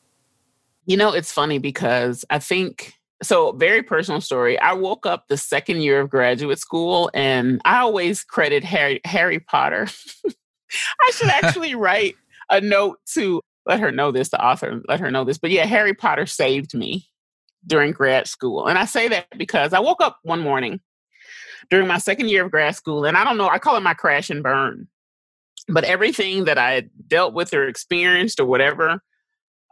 You 0.86 0.98
know, 0.98 1.13
it's 1.13 1.32
funny 1.32 1.60
because 1.60 2.25
I 2.30 2.40
think 2.40 2.94
so 3.22 3.54
very 3.54 3.84
personal 3.84 4.22
story. 4.22 4.60
I 4.60 4.74
woke 4.74 5.06
up 5.06 5.28
the 5.28 5.38
second 5.38 5.82
year 5.82 6.02
of 6.02 6.10
graduate 6.10 6.60
school 6.60 7.10
and 7.13 7.62
I 7.66 7.80
always 7.80 8.24
credit 8.24 8.63
Harry 8.63 9.00
Harry 9.06 9.40
Potter. 9.40 9.88
I 11.02 11.12
should 11.12 11.30
actually 11.30 11.75
write 11.75 12.16
a 12.50 12.60
note 12.60 13.00
to 13.13 13.42
let 13.66 13.80
her 13.80 13.92
know 13.92 14.12
this, 14.12 14.30
the 14.30 14.44
author, 14.44 14.82
let 14.88 15.00
her 15.00 15.10
know 15.10 15.24
this. 15.24 15.38
But 15.38 15.52
yeah, 15.52 15.66
Harry 15.66 15.94
Potter 15.94 16.25
saved 16.25 16.74
me 16.74 17.08
during 17.66 17.92
grad 17.92 18.28
school. 18.28 18.68
And 18.68 18.78
I 18.78 18.86
say 18.86 19.08
that 19.08 19.28
because 19.38 19.74
I 19.74 19.80
woke 19.80 20.02
up 20.02 20.20
one 20.24 20.42
morning 20.42 20.82
during 21.70 21.88
my 21.88 21.98
second 21.98 22.30
year 22.30 22.44
of 22.44 22.52
grad 22.52 22.75
school, 22.75 23.06
and 23.06 23.16
I 23.16 23.24
don't 23.24 23.38
know, 23.38 23.48
I 23.48 23.58
call 23.58 23.78
it 23.78 23.84
my 23.84 23.94
crash 23.94 24.30
and 24.30 24.44
burn. 24.44 24.88
But 25.67 25.84
everything 25.86 26.46
that 26.46 26.58
I 26.58 26.72
had 26.72 26.89
dealt 27.08 27.34
with 27.34 27.53
or 27.53 27.67
experienced 27.67 28.39
or 28.39 28.46
whatever 28.46 29.01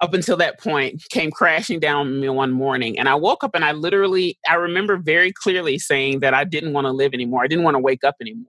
up 0.01 0.13
until 0.15 0.35
that 0.37 0.59
point 0.59 1.03
came 1.09 1.29
crashing 1.29 1.79
down 1.79 2.07
on 2.07 2.19
me 2.19 2.27
one 2.27 2.51
morning. 2.51 2.97
And 2.97 3.07
I 3.07 3.15
woke 3.15 3.43
up 3.43 3.51
and 3.53 3.63
I 3.63 3.71
literally, 3.71 4.37
I 4.49 4.55
remember 4.55 4.97
very 4.97 5.31
clearly 5.31 5.77
saying 5.77 6.21
that 6.21 6.33
I 6.33 6.43
didn't 6.43 6.73
want 6.73 6.85
to 6.85 6.91
live 6.91 7.13
anymore. 7.13 7.43
I 7.43 7.47
didn't 7.47 7.63
want 7.63 7.75
to 7.75 7.79
wake 7.79 8.03
up 8.03 8.15
anymore. 8.19 8.47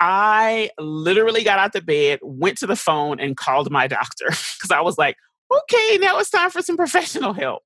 I 0.00 0.70
literally 0.78 1.44
got 1.44 1.58
out 1.58 1.74
the 1.74 1.82
bed, 1.82 2.18
went 2.22 2.58
to 2.58 2.66
the 2.66 2.74
phone, 2.74 3.20
and 3.20 3.36
called 3.36 3.70
my 3.70 3.86
doctor 3.86 4.26
because 4.28 4.70
I 4.72 4.80
was 4.80 4.98
like, 4.98 5.16
okay, 5.52 5.98
now 5.98 6.18
it's 6.18 6.30
time 6.30 6.50
for 6.50 6.62
some 6.62 6.76
professional 6.76 7.34
help. 7.34 7.62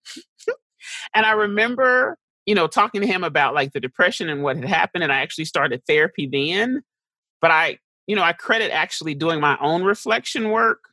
and 1.15 1.25
I 1.25 1.33
remember, 1.33 2.19
you 2.45 2.55
know, 2.55 2.67
talking 2.67 3.01
to 3.01 3.07
him 3.07 3.25
about 3.25 3.55
like 3.55 3.73
the 3.73 3.81
depression 3.81 4.29
and 4.29 4.43
what 4.43 4.57
had 4.57 4.67
happened. 4.67 5.03
And 5.03 5.13
I 5.13 5.23
actually 5.23 5.47
started 5.47 5.83
therapy 5.87 6.29
then. 6.31 6.83
But 7.41 7.53
I, 7.53 7.79
you 8.07 8.17
know, 8.17 8.23
I 8.23 8.33
credit 8.33 8.71
actually 8.73 9.15
doing 9.15 9.41
my 9.41 9.57
own 9.61 9.83
reflection 9.83 10.51
work. 10.51 10.89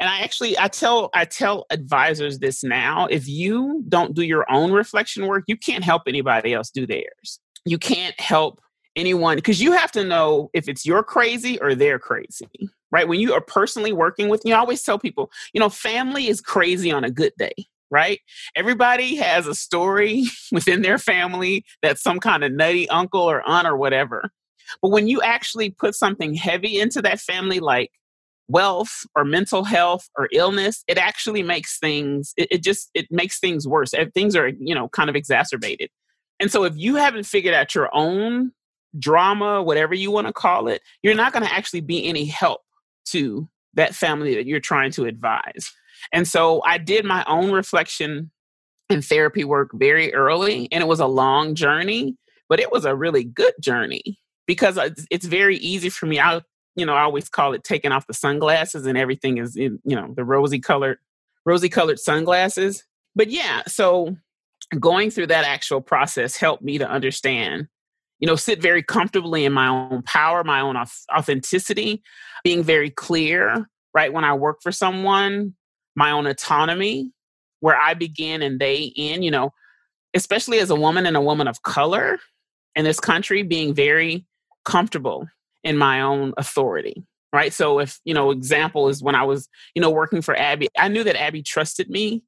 And 0.00 0.08
I 0.08 0.20
actually 0.20 0.56
I 0.58 0.68
tell 0.68 1.10
I 1.12 1.24
tell 1.24 1.66
advisors 1.70 2.38
this 2.38 2.62
now. 2.62 3.06
If 3.06 3.26
you 3.26 3.84
don't 3.88 4.14
do 4.14 4.22
your 4.22 4.50
own 4.50 4.70
reflection 4.70 5.26
work, 5.26 5.44
you 5.48 5.56
can't 5.56 5.82
help 5.82 6.02
anybody 6.06 6.54
else 6.54 6.70
do 6.70 6.86
theirs. 6.86 7.40
You 7.64 7.78
can't 7.78 8.18
help 8.20 8.60
anyone 8.98 9.36
because 9.36 9.60
you 9.60 9.72
have 9.72 9.92
to 9.92 10.04
know 10.04 10.50
if 10.52 10.68
it's 10.68 10.84
you're 10.84 11.02
crazy 11.02 11.58
or 11.60 11.74
they're 11.74 11.98
crazy 11.98 12.48
right 12.90 13.06
when 13.06 13.20
you 13.20 13.32
are 13.32 13.40
personally 13.40 13.92
working 13.92 14.28
with 14.28 14.42
you 14.44 14.52
I 14.52 14.58
always 14.58 14.82
tell 14.82 14.98
people 14.98 15.30
you 15.52 15.60
know 15.60 15.68
family 15.68 16.26
is 16.26 16.40
crazy 16.40 16.90
on 16.90 17.04
a 17.04 17.10
good 17.10 17.32
day 17.38 17.54
right 17.90 18.18
everybody 18.56 19.14
has 19.16 19.46
a 19.46 19.54
story 19.54 20.24
within 20.52 20.82
their 20.82 20.98
family 20.98 21.64
that's 21.80 22.02
some 22.02 22.18
kind 22.18 22.42
of 22.42 22.52
nutty 22.52 22.88
uncle 22.88 23.22
or 23.22 23.48
aunt 23.48 23.68
or 23.68 23.76
whatever 23.76 24.32
but 24.82 24.90
when 24.90 25.08
you 25.08 25.20
actually 25.22 25.70
put 25.70 25.94
something 25.94 26.34
heavy 26.34 26.80
into 26.80 27.02
that 27.02 27.20
family 27.20 27.60
like 27.60 27.90
wealth 28.48 29.04
or 29.14 29.24
mental 29.24 29.62
health 29.64 30.08
or 30.16 30.28
illness 30.32 30.82
it 30.88 30.96
actually 30.96 31.42
makes 31.42 31.78
things 31.78 32.32
it, 32.36 32.48
it 32.50 32.62
just 32.62 32.90
it 32.94 33.06
makes 33.10 33.38
things 33.38 33.68
worse 33.68 33.92
And 33.92 34.12
things 34.14 34.34
are 34.34 34.48
you 34.48 34.74
know 34.74 34.88
kind 34.88 35.10
of 35.10 35.16
exacerbated 35.16 35.90
and 36.40 36.50
so 36.50 36.64
if 36.64 36.76
you 36.76 36.96
haven't 36.96 37.26
figured 37.26 37.54
out 37.54 37.74
your 37.74 37.90
own 37.92 38.52
drama, 38.98 39.62
whatever 39.62 39.94
you 39.94 40.10
want 40.10 40.26
to 40.26 40.32
call 40.32 40.68
it, 40.68 40.82
you're 41.02 41.14
not 41.14 41.32
going 41.32 41.44
to 41.44 41.52
actually 41.52 41.80
be 41.80 42.06
any 42.06 42.24
help 42.24 42.62
to 43.06 43.48
that 43.74 43.94
family 43.94 44.34
that 44.34 44.46
you're 44.46 44.60
trying 44.60 44.90
to 44.92 45.04
advise. 45.04 45.72
And 46.12 46.26
so 46.26 46.62
I 46.64 46.78
did 46.78 47.04
my 47.04 47.24
own 47.26 47.50
reflection 47.50 48.30
and 48.88 49.04
therapy 49.04 49.44
work 49.44 49.70
very 49.74 50.14
early, 50.14 50.68
and 50.72 50.82
it 50.82 50.86
was 50.86 51.00
a 51.00 51.06
long 51.06 51.54
journey, 51.54 52.16
but 52.48 52.60
it 52.60 52.72
was 52.72 52.84
a 52.84 52.94
really 52.94 53.24
good 53.24 53.52
journey 53.60 54.18
because 54.48 54.78
it's 55.10 55.26
very 55.26 55.58
easy 55.58 55.88
for 55.88 56.06
me. 56.06 56.18
I, 56.18 56.40
you 56.74 56.84
know, 56.84 56.94
I 56.94 57.02
always 57.02 57.28
call 57.28 57.52
it 57.52 57.62
taking 57.62 57.92
off 57.92 58.08
the 58.08 58.14
sunglasses 58.14 58.86
and 58.86 58.98
everything 58.98 59.38
is 59.38 59.54
in, 59.54 59.78
you 59.84 59.94
know, 59.94 60.12
the 60.16 60.24
rosy 60.24 60.58
colored, 60.58 60.98
rosy 61.46 61.68
colored 61.68 62.00
sunglasses. 62.00 62.82
But 63.14 63.30
yeah, 63.30 63.62
so 63.68 64.16
going 64.80 65.10
through 65.10 65.28
that 65.28 65.44
actual 65.44 65.80
process 65.80 66.36
helped 66.36 66.64
me 66.64 66.78
to 66.78 66.88
understand 66.88 67.68
you 68.18 68.26
know, 68.26 68.36
sit 68.36 68.60
very 68.60 68.82
comfortably 68.82 69.44
in 69.44 69.52
my 69.52 69.68
own 69.68 70.02
power, 70.02 70.42
my 70.42 70.60
own 70.60 70.76
authenticity, 71.14 72.02
being 72.42 72.62
very 72.62 72.90
clear, 72.90 73.68
right? 73.94 74.12
When 74.12 74.24
I 74.24 74.34
work 74.34 74.58
for 74.62 74.72
someone, 74.72 75.54
my 75.94 76.10
own 76.10 76.26
autonomy, 76.26 77.12
where 77.60 77.76
I 77.76 77.94
begin 77.94 78.42
and 78.42 78.58
they 78.58 78.92
end, 78.96 79.24
you 79.24 79.30
know, 79.30 79.52
especially 80.14 80.58
as 80.58 80.70
a 80.70 80.76
woman 80.76 81.06
and 81.06 81.16
a 81.16 81.20
woman 81.20 81.48
of 81.48 81.62
color 81.62 82.18
in 82.74 82.84
this 82.84 83.00
country, 83.00 83.42
being 83.42 83.74
very 83.74 84.24
comfortable 84.68 85.26
in 85.64 85.78
my 85.78 86.02
own 86.02 86.34
authority. 86.36 87.02
Right. 87.32 87.52
So 87.52 87.78
if, 87.78 87.98
you 88.04 88.14
know, 88.14 88.30
example 88.30 88.88
is 88.88 89.02
when 89.02 89.14
I 89.14 89.24
was, 89.24 89.48
you 89.74 89.82
know, 89.82 89.90
working 89.90 90.22
for 90.22 90.38
Abby, 90.38 90.68
I 90.78 90.88
knew 90.88 91.04
that 91.04 91.20
Abby 91.20 91.42
trusted 91.42 91.90
me 91.90 92.22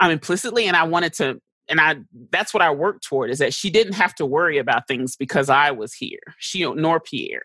um, 0.00 0.10
implicitly 0.10 0.66
and 0.66 0.76
I 0.76 0.84
wanted 0.84 1.12
to 1.14 1.40
and 1.68 1.80
I 1.80 1.96
that's 2.30 2.52
what 2.52 2.62
I 2.62 2.70
worked 2.70 3.04
toward 3.04 3.30
is 3.30 3.38
that 3.38 3.54
she 3.54 3.70
didn't 3.70 3.94
have 3.94 4.14
to 4.16 4.26
worry 4.26 4.58
about 4.58 4.86
things 4.86 5.16
because 5.16 5.48
I 5.48 5.70
was 5.70 5.94
here. 5.94 6.20
She 6.38 6.60
nor 6.72 7.00
Pierre. 7.00 7.42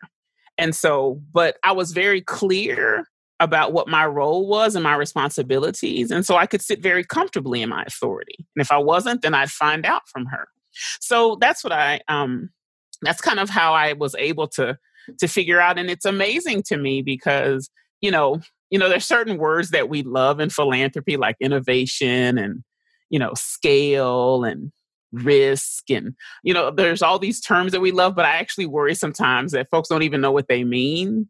And 0.57 0.75
so, 0.75 1.21
but 1.33 1.57
I 1.63 1.71
was 1.71 1.93
very 1.93 2.21
clear 2.21 3.05
about 3.39 3.71
what 3.71 3.87
my 3.87 4.05
role 4.05 4.47
was 4.47 4.75
and 4.75 4.83
my 4.83 4.95
responsibilities. 4.95 6.11
And 6.11 6.25
so 6.25 6.35
I 6.35 6.45
could 6.45 6.61
sit 6.61 6.81
very 6.81 7.05
comfortably 7.05 7.61
in 7.61 7.69
my 7.69 7.83
authority. 7.87 8.35
And 8.55 8.61
if 8.61 8.71
I 8.71 8.77
wasn't, 8.77 9.21
then 9.21 9.33
I'd 9.33 9.49
find 9.49 9.85
out 9.85 10.01
from 10.09 10.25
her. 10.25 10.49
So 10.99 11.37
that's 11.39 11.63
what 11.63 11.73
I 11.73 12.01
um 12.07 12.49
that's 13.01 13.21
kind 13.21 13.39
of 13.39 13.49
how 13.49 13.73
I 13.73 13.93
was 13.93 14.15
able 14.17 14.47
to 14.49 14.77
to 15.19 15.27
figure 15.27 15.59
out. 15.59 15.79
And 15.79 15.89
it's 15.89 16.05
amazing 16.05 16.63
to 16.63 16.77
me 16.77 17.01
because, 17.01 17.69
you 18.01 18.11
know, 18.11 18.41
you 18.69 18.77
know, 18.77 18.89
there's 18.89 19.05
certain 19.05 19.37
words 19.37 19.71
that 19.71 19.89
we 19.89 20.03
love 20.03 20.39
in 20.39 20.49
philanthropy, 20.49 21.17
like 21.17 21.35
innovation 21.39 22.37
and 22.37 22.63
you 23.09 23.17
know, 23.17 23.33
scale 23.35 24.43
and 24.43 24.71
risk 25.11 25.89
and 25.89 26.13
you 26.43 26.53
know 26.53 26.69
there's 26.69 27.01
all 27.01 27.17
these 27.17 27.41
terms 27.41 27.71
that 27.71 27.81
we 27.81 27.91
love 27.91 28.15
but 28.15 28.25
i 28.25 28.35
actually 28.35 28.67
worry 28.67 28.93
sometimes 28.93 29.51
that 29.51 29.67
folks 29.71 29.89
don't 29.89 30.03
even 30.03 30.21
know 30.21 30.31
what 30.31 30.47
they 30.47 30.63
mean. 30.63 31.27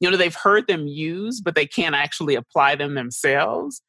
You 0.00 0.10
know 0.10 0.16
they've 0.16 0.34
heard 0.34 0.66
them 0.66 0.86
used 0.86 1.44
but 1.44 1.54
they 1.54 1.66
can't 1.66 1.94
actually 1.94 2.34
apply 2.34 2.74
them 2.74 2.94
themselves. 2.94 3.80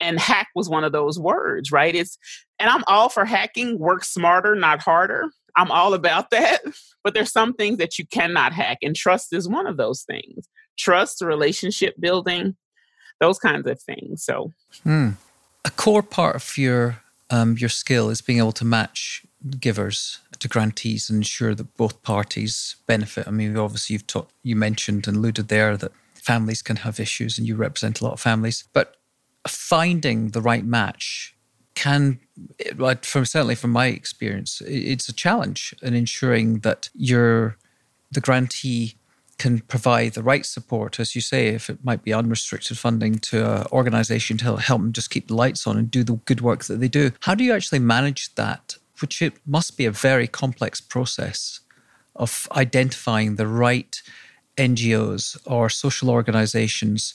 And 0.00 0.18
hack 0.18 0.48
was 0.54 0.68
one 0.68 0.84
of 0.84 0.92
those 0.92 1.18
words 1.18 1.70
right? 1.70 1.94
It's 1.94 2.18
and 2.58 2.68
i'm 2.68 2.82
all 2.86 3.08
for 3.08 3.24
hacking 3.24 3.78
work 3.78 4.04
smarter 4.04 4.54
not 4.54 4.82
harder 4.82 5.26
i'm 5.56 5.70
all 5.70 5.94
about 5.94 6.30
that 6.30 6.60
but 7.04 7.14
there's 7.14 7.32
some 7.32 7.54
things 7.54 7.78
that 7.78 7.98
you 7.98 8.06
cannot 8.06 8.52
hack 8.52 8.78
and 8.82 8.96
trust 8.96 9.32
is 9.32 9.48
one 9.48 9.66
of 9.66 9.76
those 9.76 10.02
things 10.02 10.48
trust 10.78 11.20
relationship 11.20 11.94
building 11.98 12.56
those 13.20 13.38
kinds 13.38 13.66
of 13.66 13.80
things 13.80 14.24
so 14.24 14.52
hmm 14.82 15.10
a 15.64 15.70
core 15.70 16.02
part 16.02 16.36
of 16.36 16.56
your 16.56 17.02
um, 17.30 17.56
your 17.58 17.68
skill 17.68 18.08
is 18.08 18.20
being 18.20 18.38
able 18.38 18.52
to 18.52 18.64
match 18.64 19.22
givers 19.60 20.20
to 20.38 20.48
grantees 20.48 21.10
and 21.10 21.18
ensure 21.18 21.54
that 21.54 21.76
both 21.76 22.02
parties 22.02 22.76
benefit. 22.86 23.28
I 23.28 23.30
mean, 23.30 23.56
obviously, 23.56 23.94
you've 23.94 24.06
taught, 24.06 24.30
you 24.42 24.56
mentioned 24.56 25.06
and 25.06 25.18
alluded 25.18 25.48
there 25.48 25.76
that 25.76 25.92
families 26.14 26.62
can 26.62 26.76
have 26.76 26.98
issues, 26.98 27.38
and 27.38 27.46
you 27.46 27.56
represent 27.56 28.00
a 28.00 28.04
lot 28.04 28.14
of 28.14 28.20
families. 28.20 28.64
But 28.72 28.96
finding 29.46 30.30
the 30.30 30.40
right 30.40 30.64
match 30.64 31.34
can, 31.74 32.20
from 33.02 33.24
certainly 33.24 33.54
from 33.54 33.70
my 33.70 33.86
experience, 33.86 34.60
it's 34.66 35.08
a 35.08 35.12
challenge 35.12 35.74
in 35.82 35.94
ensuring 35.94 36.60
that 36.60 36.90
you're 36.94 37.56
the 38.10 38.20
grantee 38.20 38.96
can 39.38 39.60
provide 39.60 40.14
the 40.14 40.22
right 40.22 40.44
support, 40.44 40.98
as 40.98 41.14
you 41.14 41.20
say, 41.20 41.48
if 41.48 41.70
it 41.70 41.84
might 41.84 42.02
be 42.02 42.12
unrestricted 42.12 42.76
funding 42.76 43.18
to 43.20 43.60
an 43.60 43.66
organization 43.70 44.36
to 44.36 44.56
help 44.56 44.80
them 44.80 44.92
just 44.92 45.10
keep 45.10 45.28
the 45.28 45.34
lights 45.34 45.66
on 45.66 45.76
and 45.78 45.90
do 45.90 46.02
the 46.02 46.14
good 46.24 46.40
work 46.40 46.64
that 46.64 46.80
they 46.80 46.88
do. 46.88 47.12
How 47.20 47.34
do 47.34 47.44
you 47.44 47.52
actually 47.52 47.78
manage 47.78 48.34
that? 48.34 48.76
Which 49.00 49.22
it 49.22 49.34
must 49.46 49.76
be 49.76 49.84
a 49.84 49.92
very 49.92 50.26
complex 50.26 50.80
process 50.80 51.60
of 52.16 52.48
identifying 52.50 53.36
the 53.36 53.46
right 53.46 54.02
NGOs 54.56 55.38
or 55.46 55.70
social 55.70 56.10
organizations, 56.10 57.14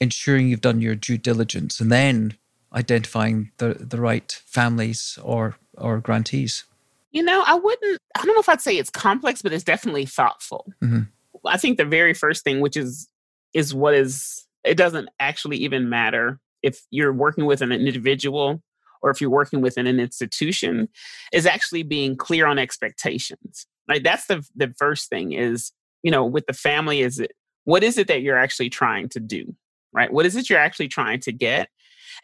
ensuring 0.00 0.48
you've 0.48 0.60
done 0.60 0.80
your 0.80 0.94
due 0.94 1.18
diligence, 1.18 1.80
and 1.80 1.90
then 1.90 2.36
identifying 2.76 3.50
the, 3.58 3.74
the 3.74 4.00
right 4.00 4.30
families 4.44 5.18
or, 5.22 5.56
or 5.76 5.98
grantees. 5.98 6.64
You 7.10 7.22
know, 7.22 7.42
I 7.46 7.54
wouldn't, 7.54 7.98
I 8.14 8.24
don't 8.24 8.34
know 8.34 8.40
if 8.40 8.48
I'd 8.48 8.60
say 8.60 8.76
it's 8.76 8.90
complex, 8.90 9.40
but 9.40 9.52
it's 9.52 9.64
definitely 9.64 10.04
thoughtful. 10.04 10.72
Mm-hmm 10.82 11.02
I 11.46 11.56
think 11.56 11.76
the 11.76 11.84
very 11.84 12.14
first 12.14 12.44
thing, 12.44 12.60
which 12.60 12.76
is 12.76 13.08
is 13.54 13.74
what 13.74 13.94
is 13.94 14.46
it 14.64 14.76
doesn't 14.76 15.08
actually 15.20 15.58
even 15.58 15.88
matter 15.88 16.40
if 16.62 16.80
you're 16.90 17.12
working 17.12 17.46
with 17.46 17.62
an 17.62 17.72
individual 17.72 18.62
or 19.02 19.10
if 19.10 19.20
you're 19.20 19.30
working 19.30 19.60
within 19.60 19.86
an 19.86 20.00
institution, 20.00 20.88
is 21.32 21.46
actually 21.46 21.82
being 21.82 22.16
clear 22.16 22.46
on 22.46 22.58
expectations. 22.58 23.66
Like 23.88 24.02
that's 24.02 24.26
the 24.26 24.46
the 24.54 24.74
first 24.78 25.08
thing 25.08 25.32
is, 25.32 25.72
you 26.02 26.10
know, 26.10 26.24
with 26.24 26.46
the 26.46 26.52
family, 26.52 27.00
is 27.00 27.20
it 27.20 27.32
what 27.64 27.82
is 27.82 27.98
it 27.98 28.08
that 28.08 28.22
you're 28.22 28.38
actually 28.38 28.70
trying 28.70 29.08
to 29.10 29.20
do? 29.20 29.54
Right? 29.92 30.12
What 30.12 30.26
is 30.26 30.36
it 30.36 30.50
you're 30.50 30.58
actually 30.58 30.88
trying 30.88 31.20
to 31.20 31.32
get? 31.32 31.68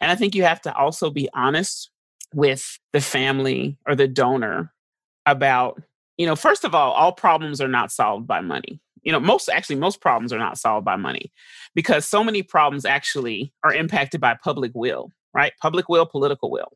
And 0.03 0.11
I 0.11 0.15
think 0.15 0.35
you 0.35 0.43
have 0.43 0.59
to 0.63 0.75
also 0.75 1.09
be 1.09 1.29
honest 1.33 1.89
with 2.33 2.77
the 2.91 2.99
family 2.99 3.77
or 3.87 3.95
the 3.95 4.05
donor 4.05 4.73
about, 5.25 5.81
you 6.17 6.25
know, 6.25 6.35
first 6.35 6.65
of 6.65 6.75
all, 6.75 6.91
all 6.91 7.13
problems 7.13 7.61
are 7.61 7.69
not 7.69 7.89
solved 7.89 8.27
by 8.27 8.41
money. 8.41 8.81
You 9.03 9.13
know, 9.13 9.21
most 9.21 9.47
actually, 9.47 9.77
most 9.77 10.01
problems 10.01 10.33
are 10.33 10.37
not 10.37 10.57
solved 10.57 10.83
by 10.83 10.97
money 10.97 11.31
because 11.73 12.05
so 12.05 12.21
many 12.21 12.43
problems 12.43 12.83
actually 12.83 13.53
are 13.63 13.73
impacted 13.73 14.19
by 14.19 14.35
public 14.43 14.73
will, 14.75 15.09
right? 15.33 15.53
Public 15.61 15.87
will, 15.87 16.05
political 16.05 16.51
will. 16.51 16.73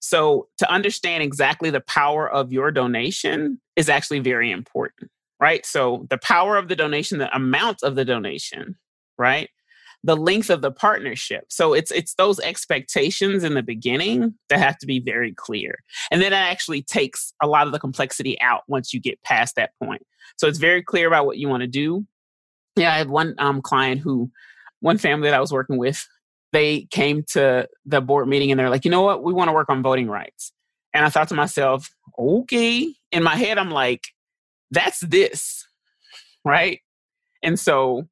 So 0.00 0.48
to 0.58 0.70
understand 0.70 1.22
exactly 1.22 1.70
the 1.70 1.80
power 1.80 2.30
of 2.30 2.52
your 2.52 2.70
donation 2.70 3.58
is 3.76 3.88
actually 3.88 4.20
very 4.20 4.50
important, 4.50 5.10
right? 5.40 5.64
So 5.64 6.06
the 6.10 6.18
power 6.18 6.58
of 6.58 6.68
the 6.68 6.76
donation, 6.76 7.16
the 7.16 7.34
amount 7.34 7.82
of 7.82 7.94
the 7.94 8.04
donation, 8.04 8.76
right? 9.16 9.48
The 10.06 10.16
length 10.16 10.50
of 10.50 10.62
the 10.62 10.70
partnership. 10.70 11.46
So 11.48 11.74
it's 11.74 11.90
it's 11.90 12.14
those 12.14 12.38
expectations 12.38 13.42
in 13.42 13.54
the 13.54 13.62
beginning 13.62 14.34
that 14.48 14.60
have 14.60 14.78
to 14.78 14.86
be 14.86 15.00
very 15.00 15.32
clear. 15.34 15.80
And 16.12 16.22
then 16.22 16.32
it 16.32 16.36
actually 16.36 16.82
takes 16.82 17.32
a 17.42 17.48
lot 17.48 17.66
of 17.66 17.72
the 17.72 17.80
complexity 17.80 18.40
out 18.40 18.62
once 18.68 18.94
you 18.94 19.00
get 19.00 19.20
past 19.24 19.56
that 19.56 19.72
point. 19.82 20.06
So 20.36 20.46
it's 20.46 20.58
very 20.58 20.82
clear 20.82 21.08
about 21.08 21.26
what 21.26 21.38
you 21.38 21.48
want 21.48 21.62
to 21.62 21.66
do. 21.66 22.06
Yeah, 22.76 22.94
I 22.94 22.98
had 22.98 23.10
one 23.10 23.34
um, 23.38 23.60
client 23.62 24.00
who, 24.00 24.30
one 24.80 24.98
family 24.98 25.28
that 25.28 25.36
I 25.36 25.40
was 25.40 25.52
working 25.52 25.76
with, 25.76 26.06
they 26.52 26.86
came 26.92 27.24
to 27.32 27.68
the 27.84 28.00
board 28.00 28.28
meeting 28.28 28.50
and 28.52 28.60
they're 28.60 28.70
like, 28.70 28.84
you 28.84 28.90
know 28.92 29.02
what, 29.02 29.24
we 29.24 29.32
want 29.32 29.48
to 29.48 29.54
work 29.54 29.70
on 29.70 29.82
voting 29.82 30.08
rights. 30.08 30.52
And 30.94 31.04
I 31.04 31.08
thought 31.08 31.28
to 31.28 31.34
myself, 31.34 31.90
okay. 32.16 32.94
In 33.10 33.22
my 33.22 33.34
head, 33.34 33.58
I'm 33.58 33.72
like, 33.72 34.04
that's 34.70 35.00
this, 35.00 35.66
right? 36.44 36.80
And 37.42 37.58
so 37.58 38.06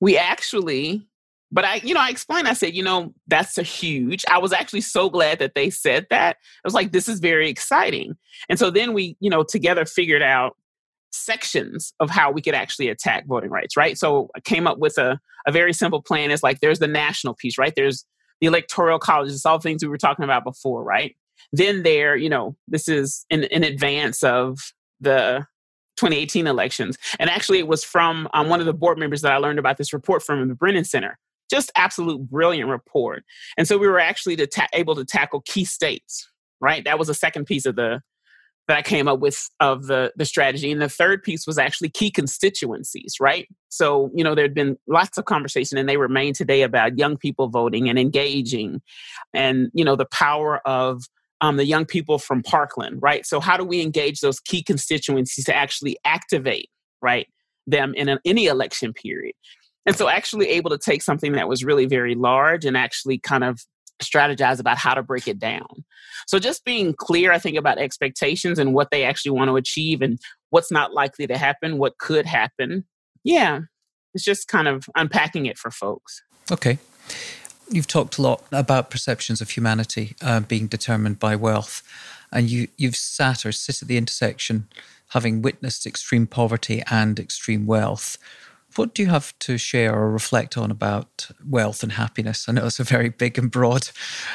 we 0.00 0.16
actually, 0.16 1.06
but 1.52 1.64
I, 1.64 1.76
you 1.76 1.94
know, 1.94 2.00
I 2.00 2.10
explained, 2.10 2.46
I 2.46 2.52
said, 2.52 2.74
you 2.74 2.82
know, 2.82 3.12
that's 3.26 3.58
a 3.58 3.62
huge, 3.62 4.24
I 4.30 4.38
was 4.38 4.52
actually 4.52 4.82
so 4.82 5.10
glad 5.10 5.38
that 5.40 5.54
they 5.54 5.70
said 5.70 6.06
that. 6.10 6.36
I 6.36 6.60
was 6.64 6.74
like, 6.74 6.92
this 6.92 7.08
is 7.08 7.18
very 7.18 7.48
exciting. 7.48 8.16
And 8.48 8.58
so 8.58 8.70
then 8.70 8.92
we, 8.92 9.16
you 9.20 9.30
know, 9.30 9.42
together 9.42 9.84
figured 9.84 10.22
out 10.22 10.56
sections 11.12 11.92
of 11.98 12.08
how 12.08 12.30
we 12.30 12.40
could 12.40 12.54
actually 12.54 12.88
attack 12.88 13.26
voting 13.26 13.50
rights, 13.50 13.76
right? 13.76 13.98
So 13.98 14.30
I 14.36 14.40
came 14.40 14.66
up 14.66 14.78
with 14.78 14.96
a, 14.96 15.18
a 15.46 15.52
very 15.52 15.72
simple 15.72 16.02
plan. 16.02 16.30
It's 16.30 16.42
like 16.42 16.60
there's 16.60 16.78
the 16.78 16.86
national 16.86 17.34
piece, 17.34 17.58
right? 17.58 17.72
There's 17.74 18.04
the 18.40 18.46
electoral 18.46 18.98
college, 18.98 19.32
it's 19.32 19.44
all 19.44 19.58
things 19.58 19.82
we 19.82 19.88
were 19.88 19.98
talking 19.98 20.24
about 20.24 20.44
before, 20.44 20.84
right? 20.84 21.16
Then 21.52 21.82
there, 21.82 22.16
you 22.16 22.28
know, 22.28 22.56
this 22.68 22.88
is 22.88 23.26
in, 23.28 23.44
in 23.44 23.64
advance 23.64 24.22
of 24.22 24.58
the 25.00 25.46
2018 25.96 26.46
elections. 26.46 26.96
And 27.18 27.28
actually, 27.28 27.58
it 27.58 27.66
was 27.66 27.84
from 27.84 28.28
um, 28.32 28.48
one 28.48 28.60
of 28.60 28.66
the 28.66 28.72
board 28.72 28.98
members 28.98 29.20
that 29.22 29.32
I 29.32 29.36
learned 29.36 29.58
about 29.58 29.76
this 29.76 29.92
report 29.92 30.22
from 30.22 30.46
the 30.48 30.54
Brennan 30.54 30.84
Center. 30.84 31.18
Just 31.50 31.72
absolute 31.74 32.28
brilliant 32.28 32.70
report. 32.70 33.24
And 33.58 33.66
so 33.66 33.76
we 33.78 33.88
were 33.88 34.00
actually 34.00 34.36
to 34.36 34.46
ta- 34.46 34.68
able 34.72 34.94
to 34.94 35.04
tackle 35.04 35.42
key 35.42 35.64
states, 35.64 36.28
right? 36.60 36.84
That 36.84 36.98
was 36.98 37.08
the 37.08 37.14
second 37.14 37.46
piece 37.46 37.66
of 37.66 37.76
the 37.76 38.00
that 38.68 38.78
I 38.78 38.82
came 38.82 39.08
up 39.08 39.18
with 39.18 39.50
of 39.58 39.86
the 39.86 40.12
the 40.14 40.24
strategy. 40.24 40.70
And 40.70 40.80
the 40.80 40.88
third 40.88 41.24
piece 41.24 41.44
was 41.44 41.58
actually 41.58 41.88
key 41.88 42.10
constituencies, 42.10 43.16
right? 43.18 43.48
So, 43.68 44.10
you 44.14 44.22
know, 44.22 44.36
there'd 44.36 44.54
been 44.54 44.76
lots 44.86 45.18
of 45.18 45.24
conversation 45.24 45.76
and 45.76 45.88
they 45.88 45.96
remain 45.96 46.34
today 46.34 46.62
about 46.62 46.96
young 46.96 47.16
people 47.16 47.48
voting 47.48 47.88
and 47.88 47.98
engaging 47.98 48.80
and, 49.34 49.70
you 49.74 49.84
know, 49.84 49.96
the 49.96 50.06
power 50.06 50.60
of 50.68 51.02
um, 51.40 51.56
the 51.56 51.64
young 51.64 51.84
people 51.84 52.18
from 52.18 52.42
Parkland, 52.42 53.00
right? 53.02 53.26
So, 53.26 53.40
how 53.40 53.56
do 53.56 53.64
we 53.64 53.80
engage 53.80 54.20
those 54.20 54.40
key 54.40 54.62
constituencies 54.62 55.46
to 55.46 55.54
actually 55.54 55.96
activate, 56.04 56.68
right, 57.02 57.26
them 57.66 57.94
in 57.94 58.08
an, 58.08 58.18
any 58.24 58.46
election 58.46 58.92
period? 58.92 59.34
And 59.86 59.96
so, 59.96 60.08
actually 60.08 60.48
able 60.50 60.70
to 60.70 60.78
take 60.78 61.02
something 61.02 61.32
that 61.32 61.48
was 61.48 61.64
really 61.64 61.86
very 61.86 62.14
large 62.14 62.64
and 62.64 62.76
actually 62.76 63.18
kind 63.18 63.44
of 63.44 63.60
strategize 64.02 64.60
about 64.60 64.78
how 64.78 64.94
to 64.94 65.02
break 65.02 65.28
it 65.28 65.38
down. 65.38 65.84
So 66.26 66.38
just 66.38 66.64
being 66.64 66.94
clear, 66.94 67.32
I 67.32 67.38
think, 67.38 67.56
about 67.56 67.78
expectations 67.78 68.58
and 68.58 68.74
what 68.74 68.90
they 68.90 69.04
actually 69.04 69.32
want 69.32 69.48
to 69.48 69.56
achieve 69.56 70.02
and 70.02 70.18
what's 70.50 70.70
not 70.70 70.92
likely 70.92 71.26
to 71.26 71.36
happen, 71.36 71.78
what 71.78 71.98
could 71.98 72.26
happen. 72.26 72.84
Yeah, 73.24 73.60
it's 74.14 74.24
just 74.24 74.48
kind 74.48 74.68
of 74.68 74.88
unpacking 74.96 75.46
it 75.46 75.58
for 75.58 75.70
folks. 75.70 76.22
Okay. 76.50 76.78
You've 77.70 77.86
talked 77.86 78.18
a 78.18 78.22
lot 78.22 78.42
about 78.50 78.90
perceptions 78.90 79.40
of 79.40 79.50
humanity 79.50 80.16
uh, 80.22 80.40
being 80.40 80.66
determined 80.66 81.18
by 81.20 81.36
wealth, 81.36 81.82
and 82.32 82.50
you, 82.50 82.68
you've 82.76 82.96
sat 82.96 83.46
or 83.46 83.52
sit 83.52 83.82
at 83.82 83.88
the 83.88 83.96
intersection 83.96 84.68
having 85.10 85.42
witnessed 85.42 85.86
extreme 85.86 86.26
poverty 86.26 86.82
and 86.90 87.18
extreme 87.18 87.66
wealth. 87.66 88.16
What 88.76 88.94
do 88.94 89.02
you 89.02 89.08
have 89.08 89.36
to 89.40 89.58
share 89.58 89.94
or 89.94 90.10
reflect 90.10 90.56
on 90.56 90.70
about 90.70 91.28
wealth 91.44 91.82
and 91.82 91.92
happiness? 91.92 92.48
I 92.48 92.52
know 92.52 92.66
it's 92.66 92.80
a 92.80 92.84
very 92.84 93.08
big 93.08 93.38
and 93.38 93.50
broad 93.50 93.88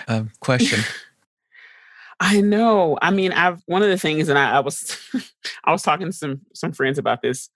um, 0.07 0.31
question. 0.39 0.81
I 2.19 2.41
know. 2.41 2.97
I 3.01 3.11
mean, 3.11 3.31
I've 3.31 3.61
one 3.65 3.81
of 3.81 3.89
the 3.89 3.97
things, 3.97 4.29
and 4.29 4.39
I, 4.39 4.57
I 4.57 4.59
was, 4.59 4.97
I 5.65 5.71
was 5.71 5.83
talking 5.83 6.07
to 6.07 6.13
some 6.13 6.41
some 6.53 6.71
friends 6.71 6.97
about 6.97 7.21
this 7.21 7.49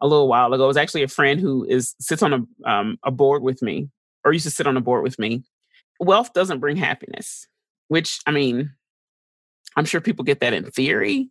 a 0.00 0.06
little 0.06 0.28
while 0.28 0.52
ago. 0.52 0.64
It 0.64 0.68
was 0.68 0.76
actually 0.76 1.02
a 1.02 1.08
friend 1.08 1.40
who 1.40 1.64
is 1.64 1.94
sits 2.00 2.22
on 2.22 2.32
a 2.32 2.70
um, 2.70 2.98
a 3.04 3.10
board 3.10 3.42
with 3.42 3.62
me, 3.62 3.88
or 4.24 4.32
used 4.32 4.44
to 4.44 4.50
sit 4.50 4.66
on 4.66 4.76
a 4.76 4.80
board 4.80 5.02
with 5.02 5.18
me. 5.18 5.42
Wealth 6.00 6.32
doesn't 6.32 6.60
bring 6.60 6.76
happiness, 6.76 7.48
which 7.88 8.20
I 8.26 8.30
mean, 8.30 8.70
I'm 9.76 9.84
sure 9.84 10.00
people 10.00 10.24
get 10.24 10.40
that 10.40 10.52
in 10.52 10.64
theory, 10.70 11.30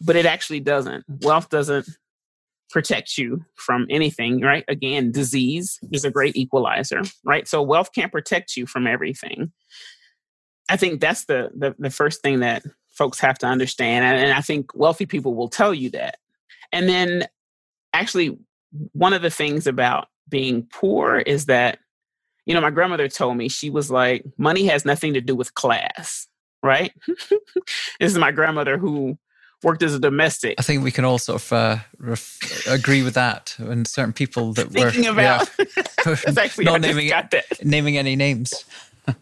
but 0.00 0.14
it 0.14 0.26
actually 0.26 0.60
doesn't. 0.60 1.04
Wealth 1.08 1.48
doesn't 1.48 1.88
protect 2.72 3.18
you 3.18 3.44
from 3.54 3.86
anything, 3.90 4.40
right? 4.40 4.64
Again, 4.66 5.12
disease 5.12 5.78
is 5.92 6.04
a 6.04 6.10
great 6.10 6.36
equalizer, 6.36 7.02
right? 7.24 7.46
So 7.46 7.62
wealth 7.62 7.90
can't 7.94 8.10
protect 8.10 8.56
you 8.56 8.66
from 8.66 8.86
everything. 8.86 9.52
I 10.68 10.76
think 10.76 11.00
that's 11.00 11.26
the 11.26 11.50
the, 11.54 11.74
the 11.78 11.90
first 11.90 12.22
thing 12.22 12.40
that 12.40 12.64
folks 12.90 13.20
have 13.20 13.38
to 13.38 13.46
understand. 13.46 14.04
And, 14.04 14.24
and 14.24 14.32
I 14.32 14.40
think 14.40 14.74
wealthy 14.74 15.06
people 15.06 15.34
will 15.34 15.48
tell 15.48 15.72
you 15.72 15.90
that. 15.90 16.16
And 16.72 16.88
then 16.88 17.26
actually 17.92 18.38
one 18.92 19.12
of 19.12 19.22
the 19.22 19.30
things 19.30 19.66
about 19.66 20.08
being 20.28 20.66
poor 20.72 21.18
is 21.18 21.46
that 21.46 21.78
you 22.46 22.54
know 22.54 22.60
my 22.60 22.70
grandmother 22.70 23.08
told 23.08 23.36
me 23.36 23.48
she 23.48 23.70
was 23.70 23.90
like 23.90 24.24
money 24.38 24.66
has 24.66 24.84
nothing 24.84 25.12
to 25.14 25.20
do 25.20 25.36
with 25.36 25.54
class 25.54 26.26
right 26.62 26.92
this 27.06 28.12
is 28.12 28.18
my 28.18 28.32
grandmother 28.32 28.78
who 28.78 29.18
worked 29.62 29.82
as 29.82 29.94
a 29.94 29.98
domestic. 29.98 30.54
I 30.58 30.62
think 30.62 30.82
we 30.82 30.90
can 30.90 31.04
all 31.04 31.18
sort 31.18 31.42
of 31.42 31.52
uh, 31.52 31.76
ref- 31.98 32.66
agree 32.66 33.02
with 33.02 33.14
that. 33.14 33.54
And 33.58 33.86
certain 33.86 34.12
people 34.12 34.52
that 34.54 34.66
were 34.68 34.90
Thinking 34.90 35.04
were 35.04 35.20
about, 35.20 35.50
yeah, 35.58 36.32
actually, 36.36 36.64
not 36.64 36.80
naming 36.80 37.10
naming 37.62 37.96
any 37.96 38.16
names. 38.16 38.64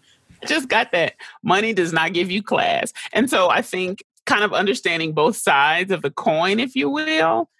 just 0.46 0.68
got 0.68 0.92
that. 0.92 1.14
Money 1.42 1.72
does 1.72 1.92
not 1.92 2.12
give 2.12 2.30
you 2.30 2.42
class, 2.42 2.92
and 3.12 3.28
so 3.28 3.50
I 3.50 3.62
think 3.62 4.02
kind 4.26 4.44
of 4.44 4.52
understanding 4.52 5.12
both 5.12 5.36
sides 5.36 5.90
of 5.90 6.02
the 6.02 6.10
coin, 6.10 6.60
if 6.60 6.76
you 6.76 6.88
will, 6.88 7.50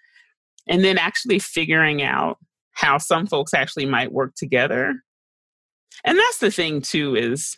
and 0.67 0.83
then 0.83 0.97
actually 0.97 1.39
figuring 1.39 2.01
out 2.01 2.37
how 2.71 2.97
some 2.97 3.27
folks 3.27 3.53
actually 3.53 3.85
might 3.85 4.11
work 4.11 4.33
together. 4.35 4.95
And 6.03 6.17
that's 6.17 6.37
the 6.39 6.51
thing 6.51 6.81
too 6.81 7.15
is 7.15 7.57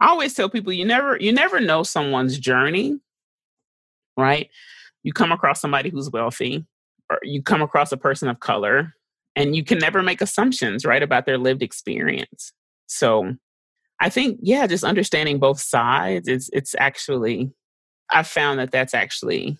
I 0.00 0.08
always 0.08 0.34
tell 0.34 0.48
people 0.48 0.72
you 0.72 0.84
never 0.84 1.16
you 1.18 1.32
never 1.32 1.60
know 1.60 1.82
someone's 1.82 2.38
journey 2.38 2.98
right? 4.16 4.48
You 5.02 5.12
come 5.12 5.32
across 5.32 5.60
somebody 5.60 5.90
who's 5.90 6.10
wealthy, 6.10 6.64
or 7.10 7.18
you 7.22 7.42
come 7.42 7.62
across 7.62 7.92
a 7.92 7.96
person 7.96 8.28
of 8.28 8.40
color, 8.40 8.94
and 9.36 9.56
you 9.56 9.64
can 9.64 9.78
never 9.78 10.02
make 10.02 10.20
assumptions, 10.20 10.84
right, 10.84 11.02
about 11.02 11.26
their 11.26 11.38
lived 11.38 11.62
experience. 11.62 12.52
So 12.86 13.34
I 14.00 14.08
think, 14.08 14.38
yeah, 14.42 14.66
just 14.66 14.84
understanding 14.84 15.38
both 15.38 15.60
sides 15.60 16.28
is 16.28 16.50
it's 16.52 16.74
actually 16.78 17.52
I've 18.12 18.26
found 18.26 18.58
that 18.58 18.72
that's 18.72 18.94
actually 18.94 19.56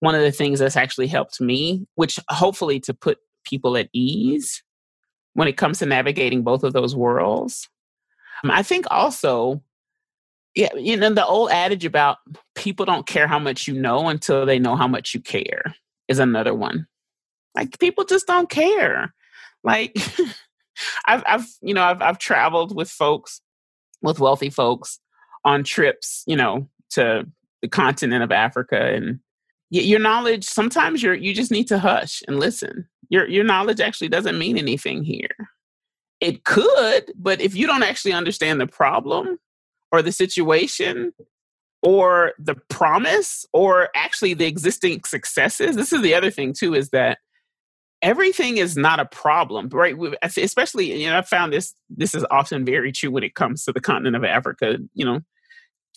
one 0.00 0.14
of 0.14 0.22
the 0.22 0.32
things 0.32 0.58
that's 0.58 0.76
actually 0.76 1.06
helped 1.06 1.40
me, 1.40 1.86
which 1.94 2.18
hopefully 2.28 2.80
to 2.80 2.94
put 2.94 3.18
people 3.44 3.76
at 3.76 3.88
ease 3.92 4.62
when 5.34 5.48
it 5.48 5.56
comes 5.56 5.78
to 5.78 5.86
navigating 5.86 6.42
both 6.42 6.64
of 6.64 6.72
those 6.72 6.96
worlds. 6.96 7.68
I 8.44 8.62
think 8.62 8.86
also 8.90 9.62
yeah, 10.58 10.74
you 10.74 10.96
know, 10.96 11.10
the 11.10 11.24
old 11.24 11.52
adage 11.52 11.84
about 11.84 12.16
people 12.56 12.84
don't 12.84 13.06
care 13.06 13.28
how 13.28 13.38
much 13.38 13.68
you 13.68 13.74
know 13.74 14.08
until 14.08 14.44
they 14.44 14.58
know 14.58 14.74
how 14.74 14.88
much 14.88 15.14
you 15.14 15.20
care 15.20 15.62
is 16.08 16.18
another 16.18 16.52
one. 16.52 16.88
Like 17.54 17.78
people 17.78 18.04
just 18.04 18.26
don't 18.26 18.50
care. 18.50 19.14
Like 19.62 19.96
I've 21.06 21.22
I've 21.26 21.46
you 21.62 21.74
know, 21.74 21.84
I've 21.84 22.02
I've 22.02 22.18
traveled 22.18 22.74
with 22.74 22.90
folks, 22.90 23.40
with 24.02 24.18
wealthy 24.18 24.50
folks 24.50 24.98
on 25.44 25.62
trips, 25.62 26.24
you 26.26 26.34
know, 26.34 26.68
to 26.90 27.24
the 27.62 27.68
continent 27.68 28.24
of 28.24 28.32
Africa 28.32 28.80
and 28.80 29.20
your 29.70 30.00
knowledge 30.00 30.44
sometimes 30.44 31.04
you're 31.04 31.14
you 31.14 31.34
just 31.34 31.52
need 31.52 31.68
to 31.68 31.78
hush 31.78 32.20
and 32.26 32.40
listen. 32.40 32.88
Your 33.10 33.28
your 33.28 33.44
knowledge 33.44 33.78
actually 33.78 34.08
doesn't 34.08 34.36
mean 34.36 34.58
anything 34.58 35.04
here. 35.04 35.36
It 36.18 36.42
could, 36.42 37.12
but 37.14 37.40
if 37.40 37.54
you 37.54 37.68
don't 37.68 37.84
actually 37.84 38.12
understand 38.12 38.60
the 38.60 38.66
problem, 38.66 39.38
or 39.92 40.02
the 40.02 40.12
situation 40.12 41.12
or 41.82 42.32
the 42.38 42.56
promise 42.68 43.46
or 43.52 43.88
actually 43.94 44.34
the 44.34 44.46
existing 44.46 45.00
successes 45.04 45.76
this 45.76 45.92
is 45.92 46.02
the 46.02 46.14
other 46.14 46.30
thing 46.30 46.52
too 46.52 46.74
is 46.74 46.90
that 46.90 47.18
everything 48.02 48.56
is 48.56 48.76
not 48.76 48.98
a 49.00 49.04
problem 49.06 49.68
right 49.72 49.94
especially 50.36 51.00
you 51.00 51.08
know 51.08 51.18
i 51.18 51.22
found 51.22 51.52
this 51.52 51.74
this 51.88 52.14
is 52.14 52.24
often 52.30 52.64
very 52.64 52.90
true 52.90 53.10
when 53.10 53.22
it 53.22 53.34
comes 53.34 53.64
to 53.64 53.72
the 53.72 53.80
continent 53.80 54.16
of 54.16 54.24
africa 54.24 54.78
you 54.94 55.04
know 55.04 55.20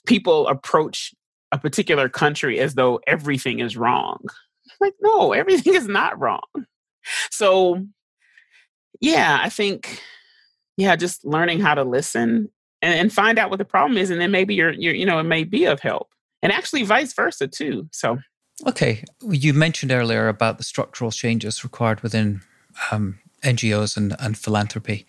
people 0.06 0.48
approach 0.48 1.14
a 1.52 1.58
particular 1.58 2.10
country 2.10 2.60
as 2.60 2.76
though 2.76 3.00
everything 3.08 3.60
is 3.60 3.76
wrong. 3.76 4.20
Like, 4.80 4.94
no, 5.02 5.34
everything 5.34 5.74
is 5.76 5.88
not 5.88 6.20
wrong. 6.20 6.42
So, 7.30 7.86
yeah, 9.00 9.40
I 9.42 9.50
think, 9.50 10.02
yeah, 10.78 10.96
just 10.96 11.26
learning 11.26 11.60
how 11.60 11.76
to 11.76 11.84
listen 11.84 12.50
and, 12.82 12.94
and 12.94 13.14
find 13.14 13.38
out 13.38 13.50
what 13.50 13.60
the 13.60 13.66
problem 13.66 13.98
is, 13.98 14.10
and 14.10 14.20
then 14.20 14.32
maybe 14.32 14.56
you're, 14.56 14.72
you're, 14.72 14.94
you 14.94 15.06
know, 15.06 15.20
it 15.20 15.24
may 15.24 15.44
be 15.44 15.66
of 15.66 15.80
help, 15.80 16.10
and 16.42 16.52
actually 16.52 16.84
vice 16.84 17.14
versa 17.14 17.48
too. 17.48 17.88
So, 17.92 18.20
okay, 18.68 19.04
you 19.30 19.54
mentioned 19.54 19.92
earlier 19.92 20.28
about 20.28 20.58
the 20.58 20.64
structural 20.64 21.12
changes 21.12 21.64
required 21.64 22.02
within 22.02 22.42
um, 22.92 23.20
NGOs 23.44 23.98
and, 23.98 24.16
and 24.20 24.38
philanthropy. 24.38 25.06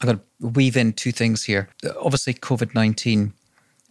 I'm 0.00 0.06
going 0.06 0.18
to 0.18 0.46
weave 0.46 0.76
in 0.76 0.92
two 0.92 1.12
things 1.12 1.44
here. 1.44 1.68
Obviously, 2.00 2.34
COVID 2.34 2.74
19 2.74 3.34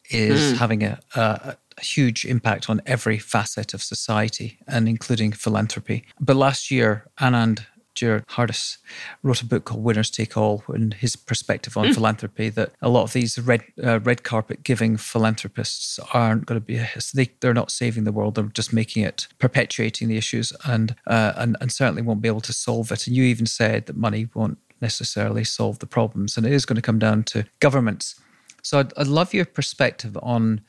is 0.09 0.53
mm. 0.53 0.57
having 0.57 0.83
a, 0.83 0.99
a, 1.15 1.19
a, 1.19 1.81
huge 1.81 2.25
impact 2.25 2.69
on 2.69 2.81
every 2.85 3.17
facet 3.17 3.73
of 3.73 3.81
society 3.81 4.57
and 4.67 4.89
including 4.89 5.31
philanthropy. 5.31 6.03
But 6.19 6.35
last 6.35 6.71
year, 6.71 7.05
Anand 7.21 7.65
Giridharadas 7.95 8.77
wrote 9.23 9.41
a 9.41 9.45
book 9.45 9.65
called 9.65 9.83
Winners 9.83 10.09
Take 10.09 10.37
All 10.37 10.63
and 10.67 10.93
his 10.93 11.15
perspective 11.15 11.77
on 11.77 11.87
mm. 11.87 11.93
philanthropy 11.93 12.49
that 12.49 12.71
a 12.81 12.89
lot 12.89 13.03
of 13.03 13.13
these 13.13 13.37
red 13.39 13.63
uh, 13.83 13.99
red 13.99 14.23
carpet 14.23 14.63
giving 14.63 14.97
philanthropists 14.97 15.99
aren't 16.13 16.45
going 16.45 16.59
to 16.59 16.65
be 16.65 16.81
they, 17.13 17.31
they're 17.39 17.53
not 17.53 17.71
saving 17.71 18.03
the 18.03 18.11
world 18.11 18.35
they're 18.35 18.45
just 18.45 18.71
making 18.73 19.03
it 19.03 19.27
perpetuating 19.37 20.07
the 20.07 20.17
issues 20.17 20.53
and 20.65 20.95
uh, 21.07 21.33
and 21.35 21.57
and 21.59 21.71
certainly 21.71 22.01
won't 22.01 22.21
be 22.21 22.29
able 22.29 22.41
to 22.41 22.53
solve 22.53 22.91
it 22.91 23.07
and 23.07 23.15
you 23.15 23.23
even 23.23 23.45
said 23.45 23.85
that 23.85 23.97
money 23.97 24.29
won't 24.33 24.57
necessarily 24.81 25.43
solve 25.43 25.79
the 25.79 25.85
problems, 25.85 26.37
and 26.37 26.45
it 26.45 26.53
is 26.53 26.65
going 26.65 26.75
to 26.75 26.81
come 26.81 26.99
down 26.99 27.23
to 27.23 27.45
governments. 27.59 28.19
So 28.61 28.79
I'd, 28.79 28.93
I'd 28.97 29.07
love 29.07 29.33
your 29.33 29.45
perspective 29.45 30.17
on 30.21 30.61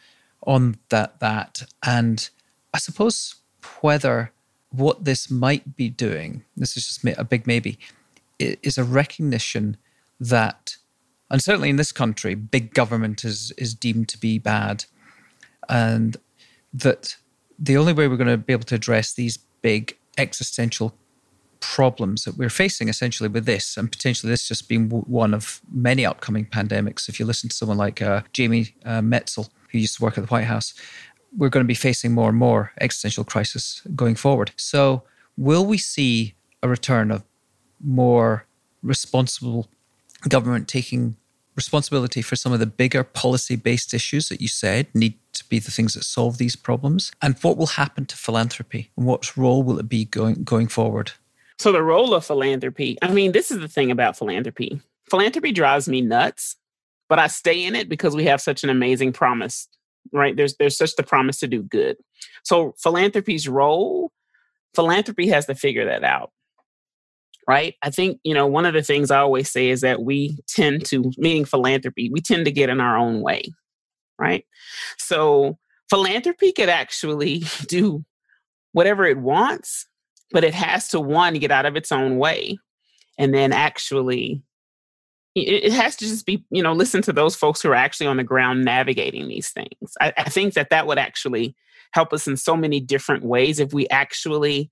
on 0.47 0.79
that 0.89 1.21
that, 1.21 1.65
and 1.85 2.29
I 2.73 2.79
suppose 2.79 3.37
whether 3.81 4.33
what 4.71 5.05
this 5.05 5.31
might 5.31 5.77
be 5.77 5.89
doing. 5.89 6.45
This 6.57 6.77
is 6.77 6.87
just 6.87 7.05
a 7.19 7.25
big 7.25 7.47
maybe. 7.47 7.79
Is 8.39 8.79
a 8.79 8.85
recognition 8.85 9.77
that, 10.19 10.77
and 11.31 11.43
certainly 11.43 11.69
in 11.69 11.77
this 11.77 11.93
country, 11.93 12.35
big 12.35 12.73
government 12.73 13.25
is 13.25 13.53
is 13.59 13.75
deemed 13.75 14.09
to 14.09 14.19
be 14.19 14.39
bad, 14.39 14.85
and 15.69 16.17
that 16.73 17.17
the 17.59 17.77
only 17.77 17.93
way 17.93 18.09
we're 18.09 18.17
going 18.17 18.29
to 18.29 18.39
be 18.39 18.53
able 18.53 18.65
to 18.65 18.75
address 18.75 19.13
these 19.13 19.39
big 19.61 19.97
existential 20.17 20.95
problems 21.61 22.25
that 22.25 22.39
we're 22.39 22.49
facing 22.49 22.89
essentially 22.89 23.29
with 23.29 23.45
this, 23.45 23.77
and 23.77 23.93
potentially 23.93 24.31
this 24.31 24.49
just 24.49 24.69
being 24.69 24.89
one 24.89 25.35
of 25.35 25.61
many 25.71 26.07
upcoming 26.07 26.47
pandemics. 26.47 27.09
If 27.09 27.21
you 27.21 27.27
listen 27.27 27.51
to 27.51 27.57
someone 27.57 27.77
like 27.77 28.01
uh, 28.01 28.23
Jamie 28.33 28.75
uh, 28.85 29.01
Metzl, 29.01 29.51
who 29.71 29.79
used 29.79 29.99
to 29.99 30.03
work 30.03 30.17
at 30.17 30.23
the 30.27 30.29
White 30.29 30.47
House, 30.47 30.73
we're 31.37 31.49
going 31.49 31.65
to 31.65 31.69
be 31.69 31.75
facing 31.75 32.13
more 32.13 32.29
and 32.29 32.39
more 32.39 32.73
existential 32.81 33.25
crisis 33.25 33.83
going 33.95 34.15
forward. 34.15 34.53
So, 34.57 35.03
will 35.37 35.65
we 35.65 35.79
see 35.79 36.35
a 36.63 36.69
return 36.69 37.11
of 37.11 37.25
more 37.83 38.47
responsible 38.83 39.69
government 40.29 40.69
taking 40.69 41.17
responsibility 41.57 42.23
for 42.23 42.37
some 42.37 42.53
of 42.53 42.61
the 42.61 42.67
bigger 42.67 43.05
policy 43.05 43.57
based 43.57 43.93
issues 43.93 44.29
that 44.29 44.41
you 44.41 44.49
said 44.49 44.87
need 44.95 45.15
to 45.33 45.45
be 45.49 45.59
the 45.59 45.71
things 45.71 45.95
that 45.95 46.05
solve 46.05 46.39
these 46.39 46.57
problems? 46.57 47.13
And 47.23 47.37
what 47.43 47.57
will 47.57 47.67
happen 47.67 48.07
to 48.07 48.17
philanthropy? 48.17 48.91
And 48.97 49.07
what 49.07 49.37
role 49.37 49.63
will 49.63 49.79
it 49.79 49.89
be 49.89 50.05
going, 50.05 50.45
going 50.45 50.69
forward? 50.69 51.13
So, 51.59 51.73
the 51.73 51.83
role 51.83 52.15
of 52.15 52.25
philanthropy 52.25 52.99
I 53.03 53.13
mean, 53.13 53.33
this 53.33 53.51
is 53.51 53.59
the 53.59 53.69
thing 53.69 53.91
about 53.91 54.17
philanthropy 54.17 54.81
philanthropy 55.11 55.53
drives 55.53 55.89
me 55.89 56.01
nuts, 56.01 56.57
but 57.09 57.19
I 57.19 57.27
stay 57.27 57.65
in 57.65 57.75
it 57.75 57.89
because 57.89 58.15
we 58.15 58.25
have 58.25 58.41
such 58.41 58.63
an 58.65 58.71
amazing 58.71 59.13
promise, 59.13 59.69
right? 60.13 60.37
There's, 60.37 60.57
there's 60.57 60.77
such 60.77 60.97
the 60.97 61.03
promise 61.03 61.39
to 61.41 61.49
do 61.49 61.63
good. 61.63 61.97
So, 62.45 62.75
philanthropy's 62.83 63.49
role, 63.49 64.13
philanthropy 64.75 65.29
has 65.29 65.47
to 65.47 65.55
figure 65.55 65.85
that 65.87 66.05
out 66.05 66.31
right? 67.49 67.75
I 67.83 67.91
think, 67.91 68.21
you 68.23 68.33
know, 68.33 68.47
one 68.47 68.65
of 68.65 68.75
the 68.75 68.83
things 68.83 69.11
I 69.11 69.19
always 69.19 69.51
say 69.51 69.71
is 69.71 69.81
that 69.81 70.03
we 70.03 70.39
tend 70.47 70.85
to, 70.87 71.11
meaning 71.19 71.45
philanthropy, 71.45 72.09
we 72.09 72.21
tend 72.21 72.45
to 72.45 72.53
get 72.53 72.69
in 72.69 72.81
our 72.81 72.97
own 72.97 73.23
way, 73.23 73.43
right? 74.21 74.45
So 74.99 75.59
philanthropy 75.89 76.53
could 76.53 76.69
actually 76.69 77.43
do 77.67 78.05
whatever 78.71 79.05
it 79.05 79.19
wants 79.19 79.89
but 80.31 80.45
it 80.45 80.55
has 80.55 80.89
to 80.89 81.01
one 81.01 81.35
get 81.35 81.51
out 81.51 81.67
of 81.67 81.77
its 81.77 81.93
own 81.93 82.17
way 82.17 82.59
and 83.19 83.35
then 83.35 83.53
actually 83.53 84.43
it, 85.35 85.73
has 85.73 85.97
to 85.97 86.07
just 86.07 86.27
be 86.27 86.45
you 86.51 86.63
know 86.63 86.73
listen 86.73 87.03
to 87.03 87.13
those 87.13 87.37
folks 87.37 87.63
who 87.63 87.71
are 87.71 87.75
actually 87.75 88.07
on 88.07 88.17
the 88.17 88.25
ground 88.25 88.65
navigating 88.65 89.29
these 89.29 89.51
things 89.51 89.97
I, 90.01 90.13
I 90.17 90.29
think 90.29 90.55
that 90.55 90.71
that 90.71 90.87
would 90.87 90.99
actually 90.99 91.55
help 91.93 92.13
us 92.13 92.27
in 92.27 92.37
so 92.37 92.57
many 92.57 92.81
different 92.81 93.25
ways 93.25 93.59
if 93.59 93.73
we 93.73 93.89
actually 93.89 94.71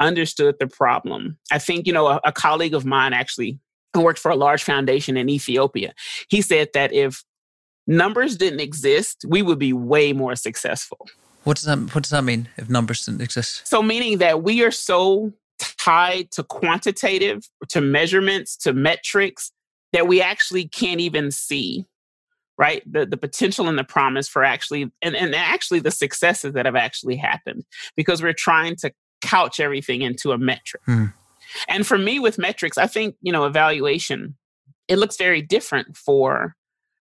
understood 0.00 0.56
the 0.60 0.66
problem 0.66 1.38
i 1.50 1.58
think 1.58 1.86
you 1.86 1.92
know 1.92 2.06
a, 2.06 2.20
a 2.24 2.32
colleague 2.32 2.74
of 2.74 2.84
mine 2.84 3.12
actually 3.12 3.58
who 3.94 4.02
worked 4.02 4.18
for 4.18 4.30
a 4.30 4.36
large 4.36 4.62
foundation 4.62 5.16
in 5.16 5.28
ethiopia 5.28 5.94
he 6.28 6.40
said 6.42 6.68
that 6.74 6.92
if 6.92 7.24
numbers 7.86 8.36
didn't 8.36 8.60
exist 8.60 9.24
we 9.28 9.42
would 9.42 9.58
be 9.58 9.72
way 9.72 10.12
more 10.12 10.36
successful 10.36 11.08
what 11.44 11.54
does 11.54 11.66
that 11.66 11.78
What 11.94 12.02
does 12.02 12.10
that 12.10 12.24
mean? 12.24 12.48
If 12.56 12.68
numbers 12.68 13.04
didn't 13.04 13.20
exist? 13.20 13.68
So 13.68 13.80
meaning 13.80 14.18
that 14.18 14.42
we 14.42 14.64
are 14.64 14.72
so 14.72 15.32
tied 15.78 16.32
to 16.32 16.42
quantitative, 16.42 17.48
to 17.68 17.80
measurements, 17.80 18.56
to 18.56 18.72
metrics 18.72 19.52
that 19.96 20.06
we 20.06 20.20
actually 20.20 20.68
can't 20.68 21.00
even 21.00 21.30
see 21.30 21.86
right? 22.58 22.82
The 22.90 23.04
the 23.04 23.18
potential 23.18 23.68
and 23.68 23.78
the 23.78 23.84
promise 23.84 24.28
for 24.28 24.42
actually 24.42 24.90
and, 25.02 25.14
and 25.14 25.34
actually 25.34 25.80
the 25.80 25.90
successes 25.90 26.54
that 26.54 26.64
have 26.64 26.76
actually 26.76 27.16
happened 27.16 27.64
because 27.96 28.22
we're 28.22 28.32
trying 28.32 28.76
to 28.76 28.92
couch 29.20 29.60
everything 29.60 30.00
into 30.02 30.32
a 30.32 30.38
metric. 30.38 30.82
Hmm. 30.86 31.06
and 31.68 31.86
for 31.86 31.96
me 31.96 32.18
with 32.18 32.38
metrics 32.38 32.76
i 32.76 32.86
think 32.86 33.14
you 33.22 33.32
know 33.32 33.44
evaluation 33.44 34.36
it 34.88 34.98
looks 34.98 35.16
very 35.16 35.42
different 35.42 35.96
for 35.96 36.54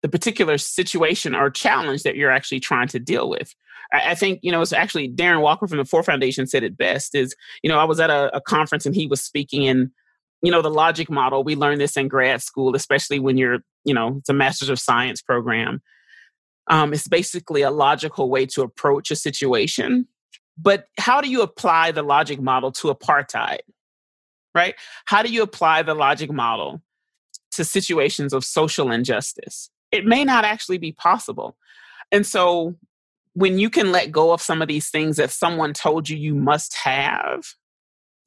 the 0.02 0.08
particular 0.08 0.58
situation 0.58 1.34
or 1.34 1.50
challenge 1.50 2.02
that 2.02 2.16
you're 2.16 2.30
actually 2.30 2.60
trying 2.60 2.88
to 2.88 2.98
deal 2.98 3.28
with. 3.28 3.54
I, 3.92 4.12
I 4.12 4.14
think, 4.14 4.40
you 4.42 4.50
know, 4.50 4.62
it's 4.62 4.72
actually 4.72 5.08
Darren 5.08 5.42
Walker 5.42 5.66
from 5.66 5.78
the 5.78 5.84
Ford 5.84 6.06
Foundation 6.06 6.46
said 6.46 6.62
it 6.62 6.76
best 6.76 7.14
is, 7.14 7.34
you 7.62 7.68
know, 7.68 7.78
I 7.78 7.84
was 7.84 8.00
at 8.00 8.10
a, 8.10 8.34
a 8.34 8.40
conference 8.40 8.86
and 8.86 8.94
he 8.94 9.06
was 9.06 9.20
speaking 9.22 9.62
in, 9.62 9.92
you 10.42 10.50
know, 10.50 10.62
the 10.62 10.70
logic 10.70 11.10
model. 11.10 11.44
We 11.44 11.54
learn 11.54 11.78
this 11.78 11.96
in 11.96 12.08
grad 12.08 12.42
school, 12.42 12.74
especially 12.74 13.18
when 13.18 13.36
you're, 13.36 13.58
you 13.84 13.94
know, 13.94 14.16
it's 14.18 14.28
a 14.28 14.34
master's 14.34 14.68
of 14.68 14.78
science 14.78 15.20
program. 15.20 15.82
Um, 16.68 16.92
it's 16.92 17.08
basically 17.08 17.62
a 17.62 17.70
logical 17.70 18.30
way 18.30 18.46
to 18.46 18.62
approach 18.62 19.10
a 19.10 19.16
situation. 19.16 20.06
But 20.56 20.86
how 20.98 21.20
do 21.20 21.28
you 21.28 21.42
apply 21.42 21.92
the 21.92 22.02
logic 22.02 22.40
model 22.40 22.72
to 22.72 22.88
apartheid? 22.88 23.60
Right? 24.54 24.74
How 25.06 25.22
do 25.22 25.32
you 25.32 25.42
apply 25.42 25.82
the 25.82 25.94
logic 25.94 26.30
model 26.30 26.82
to 27.52 27.64
situations 27.64 28.32
of 28.32 28.44
social 28.44 28.90
injustice? 28.90 29.70
It 29.92 30.04
may 30.04 30.24
not 30.24 30.44
actually 30.44 30.78
be 30.78 30.92
possible. 30.92 31.56
And 32.12 32.26
so 32.26 32.76
when 33.34 33.58
you 33.58 33.70
can 33.70 33.92
let 33.92 34.10
go 34.10 34.32
of 34.32 34.42
some 34.42 34.60
of 34.60 34.68
these 34.68 34.90
things 34.90 35.16
that 35.16 35.30
someone 35.30 35.72
told 35.72 36.08
you 36.08 36.16
you 36.16 36.34
must 36.34 36.74
have, 36.76 37.54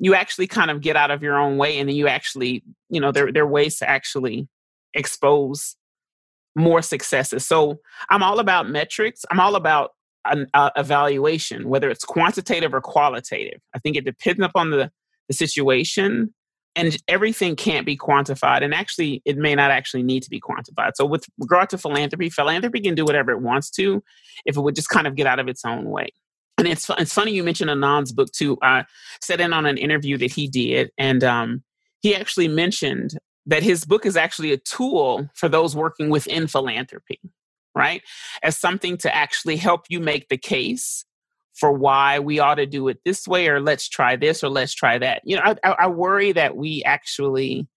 you 0.03 0.13
actually 0.13 0.47
kind 0.47 0.69
of 0.69 0.81
get 0.81 0.97
out 0.97 1.11
of 1.11 1.23
your 1.23 1.37
own 1.37 1.55
way 1.55 1.79
and 1.79 1.87
then 1.87 1.95
you 1.95 2.09
actually, 2.09 2.61
you 2.89 2.99
know, 2.99 3.13
there, 3.13 3.31
there 3.31 3.43
are 3.43 3.47
ways 3.47 3.77
to 3.77 3.89
actually 3.89 4.49
expose 4.93 5.77
more 6.57 6.81
successes. 6.81 7.47
So 7.47 7.79
I'm 8.09 8.21
all 8.21 8.39
about 8.39 8.69
metrics. 8.69 9.23
I'm 9.31 9.39
all 9.39 9.55
about 9.55 9.91
an 10.25 10.47
uh, 10.53 10.71
evaluation, 10.75 11.69
whether 11.69 11.89
it's 11.89 12.03
quantitative 12.03 12.73
or 12.73 12.81
qualitative. 12.81 13.61
I 13.73 13.79
think 13.79 13.95
it 13.95 14.03
depends 14.03 14.43
upon 14.43 14.71
the, 14.71 14.91
the 15.29 15.33
situation 15.33 16.33
and 16.75 16.97
everything 17.07 17.55
can't 17.55 17.85
be 17.85 17.95
quantified 17.95 18.61
and 18.61 18.73
actually 18.73 19.21
it 19.23 19.37
may 19.37 19.55
not 19.55 19.71
actually 19.71 20.03
need 20.03 20.23
to 20.23 20.29
be 20.29 20.41
quantified 20.41 20.89
so 20.95 21.05
with 21.05 21.23
regard 21.37 21.69
to 21.69 21.77
philanthropy 21.77 22.31
philanthropy 22.31 22.79
can 22.79 22.95
do 22.95 23.05
whatever 23.05 23.31
it 23.31 23.41
wants 23.41 23.69
to 23.69 24.03
if 24.47 24.57
it 24.57 24.61
would 24.61 24.73
just 24.73 24.89
kind 24.89 25.05
of 25.05 25.15
get 25.15 25.27
out 25.27 25.37
of 25.37 25.47
its 25.47 25.63
own 25.65 25.85
way 25.85 26.09
and 26.57 26.67
it's, 26.67 26.89
it's 26.97 27.13
funny 27.13 27.33
you 27.33 27.43
mentioned 27.43 27.69
anand's 27.69 28.11
book 28.11 28.31
too. 28.31 28.57
I 28.61 28.85
sat 29.21 29.41
in 29.41 29.53
on 29.53 29.65
an 29.65 29.77
interview 29.77 30.17
that 30.19 30.31
he 30.31 30.47
did 30.47 30.91
and 30.97 31.23
um, 31.23 31.63
he 32.01 32.15
actually 32.15 32.47
mentioned 32.47 33.17
that 33.45 33.63
his 33.63 33.85
book 33.85 34.05
is 34.05 34.15
actually 34.15 34.53
a 34.53 34.57
tool 34.57 35.29
for 35.35 35.49
those 35.49 35.75
working 35.75 36.09
within 36.09 36.47
philanthropy 36.47 37.19
right? 37.75 38.01
As 38.41 38.57
something 38.57 38.97
to 38.97 39.13
actually 39.13 39.57
help 39.57 39.85
you 39.89 39.99
make 39.99 40.29
the 40.29 40.37
case 40.37 41.05
for 41.55 41.71
why 41.71 42.19
we 42.19 42.39
ought 42.39 42.55
to 42.55 42.65
do 42.65 42.87
it 42.87 42.99
this 43.05 43.27
way 43.27 43.47
or 43.47 43.59
let's 43.59 43.87
try 43.87 44.15
this 44.15 44.43
or 44.43 44.49
let's 44.49 44.73
try 44.73 44.97
that. 44.97 45.21
You 45.23 45.37
know 45.37 45.55
i, 45.63 45.71
I 45.71 45.87
worry 45.87 46.31
that 46.31 46.55
we 46.55 46.83
actually 46.83 47.67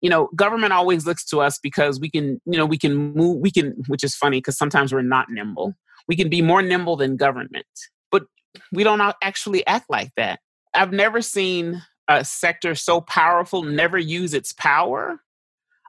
you 0.00 0.08
know 0.08 0.28
government 0.36 0.72
always 0.72 1.06
looks 1.06 1.24
to 1.26 1.40
us 1.40 1.58
because 1.58 2.00
we 2.00 2.08
can 2.10 2.40
you 2.46 2.56
know 2.56 2.66
we 2.66 2.78
can 2.78 2.94
move 2.94 3.38
we 3.40 3.50
can 3.50 3.74
which 3.88 4.04
is 4.04 4.14
funny 4.14 4.38
because 4.38 4.56
sometimes 4.56 4.92
we're 4.92 5.02
not 5.02 5.26
nimble. 5.28 5.74
We 6.08 6.16
can 6.16 6.28
be 6.28 6.42
more 6.42 6.62
nimble 6.62 6.96
than 6.96 7.16
government 7.16 7.66
but 8.10 8.24
we 8.72 8.84
don't 8.84 9.00
actually 9.22 9.66
act 9.66 9.86
like 9.88 10.10
that 10.16 10.40
i've 10.74 10.92
never 10.92 11.22
seen 11.22 11.82
a 12.08 12.24
sector 12.24 12.74
so 12.74 13.00
powerful 13.00 13.62
never 13.62 13.98
use 13.98 14.34
its 14.34 14.52
power 14.52 15.20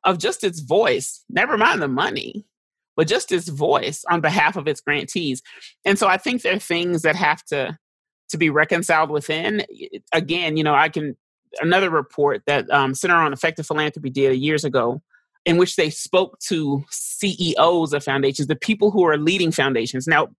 of 0.04 0.18
just 0.18 0.44
its 0.44 0.60
voice 0.60 1.24
never 1.30 1.58
mind 1.58 1.82
the 1.82 1.88
money 1.88 2.46
but 2.96 3.08
just 3.08 3.32
its 3.32 3.48
voice 3.48 4.04
on 4.10 4.22
behalf 4.22 4.56
of 4.56 4.68
its 4.68 4.82
grantees. 4.82 5.42
And 5.86 5.98
so 5.98 6.08
I 6.08 6.18
think 6.18 6.42
there 6.42 6.56
are 6.56 6.60
things 6.60 7.02
that 7.02 7.16
have 7.16 7.44
to 7.46 7.78
to 8.30 8.38
be 8.38 8.50
reconciled 8.50 9.10
within. 9.10 9.66
Again, 10.14 10.56
you 10.56 10.64
know, 10.64 10.74
I 10.76 10.90
can 10.90 11.18
another 11.60 11.90
report 11.90 12.44
that 12.48 12.70
um, 12.70 12.94
Center 12.94 13.16
on 13.16 13.34
Effective 13.34 13.68
Philanthropy 13.68 14.10
did 14.10 14.38
years 14.38 14.64
ago, 14.64 15.02
in 15.46 15.58
which 15.58 15.76
they 15.76 15.90
spoke 15.90 16.40
to 16.48 16.84
CEOs 16.92 17.92
of 17.94 18.04
foundations, 18.04 18.48
the 18.48 18.56
people 18.56 18.92
who 18.92 19.06
are 19.06 19.18
leading 19.18 19.52
foundations. 19.52 20.08
Now, 20.08 20.30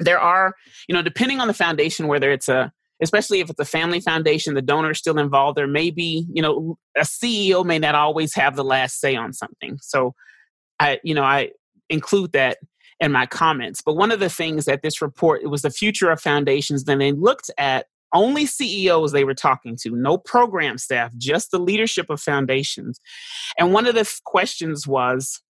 there 0.00 0.18
are, 0.18 0.54
you 0.88 0.94
know, 0.94 1.02
depending 1.02 1.40
on 1.40 1.48
the 1.48 1.54
foundation, 1.54 2.08
whether 2.08 2.30
it's 2.30 2.48
a 2.48 2.72
especially 3.02 3.40
if 3.40 3.50
it's 3.50 3.60
a 3.60 3.64
family 3.64 4.00
foundation, 4.00 4.54
the 4.54 4.62
donor 4.62 4.92
is 4.92 4.98
still 4.98 5.18
involved. 5.18 5.58
There 5.58 5.66
may 5.66 5.90
be, 5.90 6.26
you 6.32 6.40
know, 6.40 6.78
a 6.96 7.00
CEO 7.00 7.64
may 7.64 7.78
not 7.78 7.94
always 7.94 8.34
have 8.34 8.56
the 8.56 8.64
last 8.64 9.00
say 9.00 9.16
on 9.16 9.32
something. 9.32 9.78
So 9.82 10.14
I, 10.78 11.00
you 11.02 11.14
know, 11.14 11.24
I 11.24 11.50
include 11.90 12.32
that 12.32 12.58
in 13.00 13.12
my 13.12 13.26
comments. 13.26 13.82
But 13.84 13.96
one 13.96 14.12
of 14.12 14.20
the 14.20 14.30
things 14.30 14.64
that 14.66 14.82
this 14.82 15.02
report, 15.02 15.42
it 15.42 15.48
was 15.48 15.62
the 15.62 15.70
future 15.70 16.10
of 16.10 16.20
foundations, 16.20 16.84
then 16.84 16.98
they 16.98 17.12
looked 17.12 17.50
at 17.58 17.86
only 18.12 18.46
CEOs 18.46 19.10
they 19.10 19.24
were 19.24 19.34
talking 19.34 19.76
to, 19.82 19.90
no 19.90 20.16
program 20.16 20.78
staff, 20.78 21.10
just 21.16 21.50
the 21.50 21.58
leadership 21.58 22.08
of 22.10 22.20
foundations. 22.20 23.00
And 23.58 23.72
one 23.72 23.86
of 23.86 23.96
the 23.96 24.10
questions 24.24 24.86
was, 24.86 25.42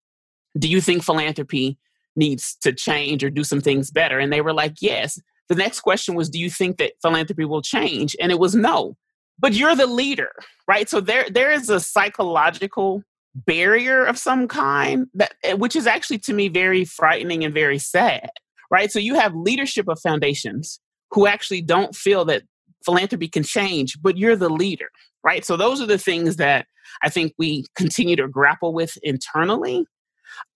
do 0.59 0.69
you 0.69 0.81
think 0.81 1.03
philanthropy 1.03 1.79
needs 2.17 2.57
to 2.63 2.73
change 2.73 3.25
or 3.25 3.31
do 3.31 3.45
some 3.45 3.61
things 3.61 3.91
better? 3.91 4.19
And 4.19 4.33
they 4.33 4.41
were 4.41 4.53
like, 4.53 4.75
yes. 4.81 5.21
The 5.49 5.55
next 5.55 5.81
question 5.81 6.15
was, 6.15 6.31
do 6.31 6.39
you 6.39 6.49
think 6.49 6.79
that 6.79 6.93
philanthropy 7.03 7.45
will 7.45 7.63
change? 7.63 8.17
And 8.21 8.33
it 8.33 8.39
was 8.39 8.55
no. 8.55 8.97
But 9.39 9.53
you're 9.53 9.77
the 9.77 9.87
leader, 9.87 10.31
right? 10.69 10.89
So 10.89 11.01
there 11.01 11.29
there 11.29 11.51
is 11.51 11.69
a 11.69 11.81
psychological 11.81 13.03
barrier 13.35 14.05
of 14.05 14.17
some 14.17 14.47
kind 14.47 15.07
that 15.15 15.35
eh, 15.43 15.55
which 15.55 15.75
is 15.77 15.87
actually 15.87 16.19
to 16.19 16.33
me 16.33 16.49
very 16.49 16.85
frightening 16.85 17.45
and 17.45 17.53
very 17.53 17.79
sad, 17.79 18.31
right? 18.71 18.93
So 18.93 18.99
you 18.99 19.17
have 19.17 19.35
leadership 19.35 19.89
of 19.89 19.99
foundations 20.01 20.81
who 21.11 21.27
actually 21.27 21.63
don't 21.63 21.95
feel 21.95 22.25
that 22.27 22.43
philanthropy 22.85 23.29
can 23.29 23.43
change, 23.43 23.99
but 24.01 24.17
you're 24.17 24.37
the 24.37 24.49
leader, 24.49 24.89
right? 25.25 25.45
So 25.45 25.57
those 25.57 25.81
are 25.81 25.87
the 25.87 25.99
things 25.99 26.37
that 26.37 26.67
I 27.03 27.09
think 27.09 27.33
we 27.39 27.65
continue 27.77 28.17
to 28.17 28.29
grapple 28.29 28.73
with 28.73 28.97
internally. 29.03 29.87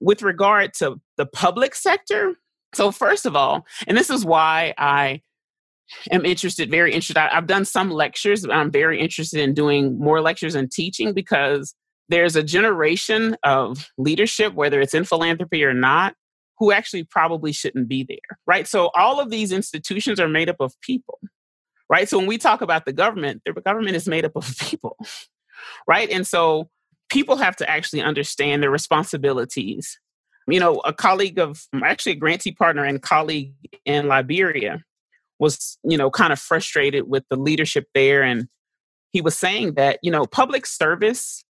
With 0.00 0.22
regard 0.22 0.74
to 0.74 1.00
the 1.16 1.26
public 1.26 1.74
sector, 1.74 2.36
so, 2.74 2.90
first 2.90 3.26
of 3.26 3.34
all, 3.34 3.66
and 3.86 3.96
this 3.96 4.10
is 4.10 4.24
why 4.24 4.74
I 4.76 5.22
am 6.10 6.24
interested, 6.24 6.70
very 6.70 6.92
interested. 6.92 7.16
I, 7.16 7.34
have 7.34 7.46
done 7.46 7.64
some 7.64 7.90
lectures, 7.90 8.44
I'm 8.44 8.70
very 8.70 9.00
interested 9.00 9.40
in 9.40 9.54
doing 9.54 9.98
more 9.98 10.20
lectures 10.20 10.54
and 10.54 10.70
teaching 10.70 11.14
because 11.14 11.74
there's 12.08 12.36
a 12.36 12.42
generation 12.42 13.36
of 13.42 13.88
leadership, 13.96 14.54
whether 14.54 14.80
it's 14.80 14.94
in 14.94 15.04
philanthropy 15.04 15.64
or 15.64 15.74
not, 15.74 16.14
who 16.58 16.72
actually 16.72 17.04
probably 17.04 17.52
shouldn't 17.52 17.88
be 17.88 18.04
there, 18.06 18.38
right? 18.46 18.66
So, 18.66 18.90
all 18.94 19.18
of 19.18 19.30
these 19.30 19.50
institutions 19.50 20.20
are 20.20 20.28
made 20.28 20.50
up 20.50 20.56
of 20.60 20.78
people, 20.82 21.20
right? 21.88 22.08
So, 22.08 22.18
when 22.18 22.26
we 22.26 22.36
talk 22.36 22.60
about 22.60 22.84
the 22.84 22.92
government, 22.92 23.42
the 23.46 23.52
government 23.54 23.96
is 23.96 24.06
made 24.06 24.26
up 24.26 24.36
of 24.36 24.54
people, 24.60 24.98
right? 25.86 26.10
And 26.10 26.26
so, 26.26 26.68
people 27.08 27.36
have 27.36 27.56
to 27.56 27.68
actually 27.68 28.02
understand 28.02 28.62
their 28.62 28.70
responsibilities 28.70 29.98
you 30.48 30.60
know, 30.60 30.80
a 30.84 30.92
colleague 30.92 31.38
of 31.38 31.66
mm, 31.74 31.82
actually 31.82 32.12
a 32.12 32.16
grantee 32.16 32.52
partner 32.52 32.84
and 32.84 33.02
colleague 33.02 33.52
in 33.84 34.08
Liberia 34.08 34.82
was, 35.38 35.78
you 35.84 35.96
know, 35.96 36.10
kind 36.10 36.32
of 36.32 36.38
frustrated 36.38 37.08
with 37.08 37.24
the 37.28 37.36
leadership 37.36 37.86
there. 37.94 38.22
And 38.22 38.48
he 39.12 39.20
was 39.20 39.36
saying 39.36 39.74
that, 39.74 39.98
you 40.02 40.10
know, 40.10 40.26
public 40.26 40.66
service 40.66 41.44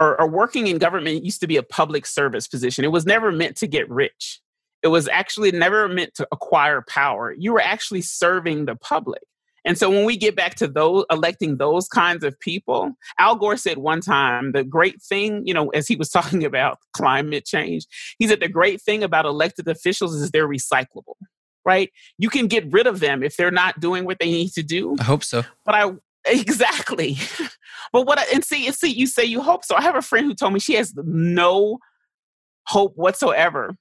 or, 0.00 0.18
or 0.20 0.28
working 0.28 0.68
in 0.68 0.78
government 0.78 1.24
used 1.24 1.40
to 1.40 1.46
be 1.46 1.56
a 1.56 1.62
public 1.62 2.06
service 2.06 2.46
position. 2.46 2.84
It 2.84 2.92
was 2.92 3.04
never 3.04 3.32
meant 3.32 3.56
to 3.56 3.66
get 3.66 3.90
rich. 3.90 4.40
It 4.82 4.88
was 4.88 5.08
actually 5.08 5.50
never 5.50 5.88
meant 5.88 6.14
to 6.14 6.28
acquire 6.30 6.84
power. 6.88 7.34
You 7.36 7.52
were 7.52 7.60
actually 7.60 8.02
serving 8.02 8.66
the 8.66 8.76
public. 8.76 9.22
And 9.66 9.76
so 9.76 9.90
when 9.90 10.04
we 10.04 10.16
get 10.16 10.36
back 10.36 10.54
to 10.56 10.68
those 10.68 11.04
electing 11.10 11.56
those 11.56 11.88
kinds 11.88 12.24
of 12.24 12.38
people, 12.38 12.92
Al 13.18 13.34
Gore 13.34 13.56
said 13.56 13.78
one 13.78 14.00
time 14.00 14.52
the 14.52 14.62
great 14.64 15.02
thing, 15.02 15.42
you 15.44 15.52
know, 15.52 15.68
as 15.70 15.88
he 15.88 15.96
was 15.96 16.08
talking 16.16 16.44
about 16.44 16.78
climate 16.94 17.44
change, 17.44 17.86
he 18.18 18.28
said 18.28 18.40
the 18.40 18.48
great 18.48 18.80
thing 18.80 19.02
about 19.02 19.26
elected 19.26 19.68
officials 19.68 20.14
is 20.14 20.30
they're 20.30 20.48
recyclable. 20.48 21.16
Right? 21.64 21.90
You 22.16 22.30
can 22.30 22.46
get 22.46 22.72
rid 22.72 22.86
of 22.86 23.00
them 23.00 23.24
if 23.24 23.36
they're 23.36 23.50
not 23.50 23.80
doing 23.80 24.04
what 24.04 24.20
they 24.20 24.30
need 24.30 24.50
to 24.50 24.62
do. 24.62 24.94
I 25.00 25.02
hope 25.02 25.24
so. 25.24 25.42
But 25.64 25.74
I 25.74 25.90
exactly. 26.24 27.18
but 27.92 28.06
what 28.06 28.20
I, 28.20 28.24
and 28.32 28.44
see, 28.44 28.70
see, 28.70 28.90
you 28.90 29.08
say 29.08 29.24
you 29.24 29.42
hope 29.42 29.64
so. 29.64 29.74
I 29.74 29.82
have 29.82 29.96
a 29.96 30.02
friend 30.02 30.26
who 30.26 30.34
told 30.34 30.52
me 30.52 30.60
she 30.60 30.74
has 30.74 30.94
no 30.96 31.78
hope 32.68 32.92
whatsoever 32.94 33.76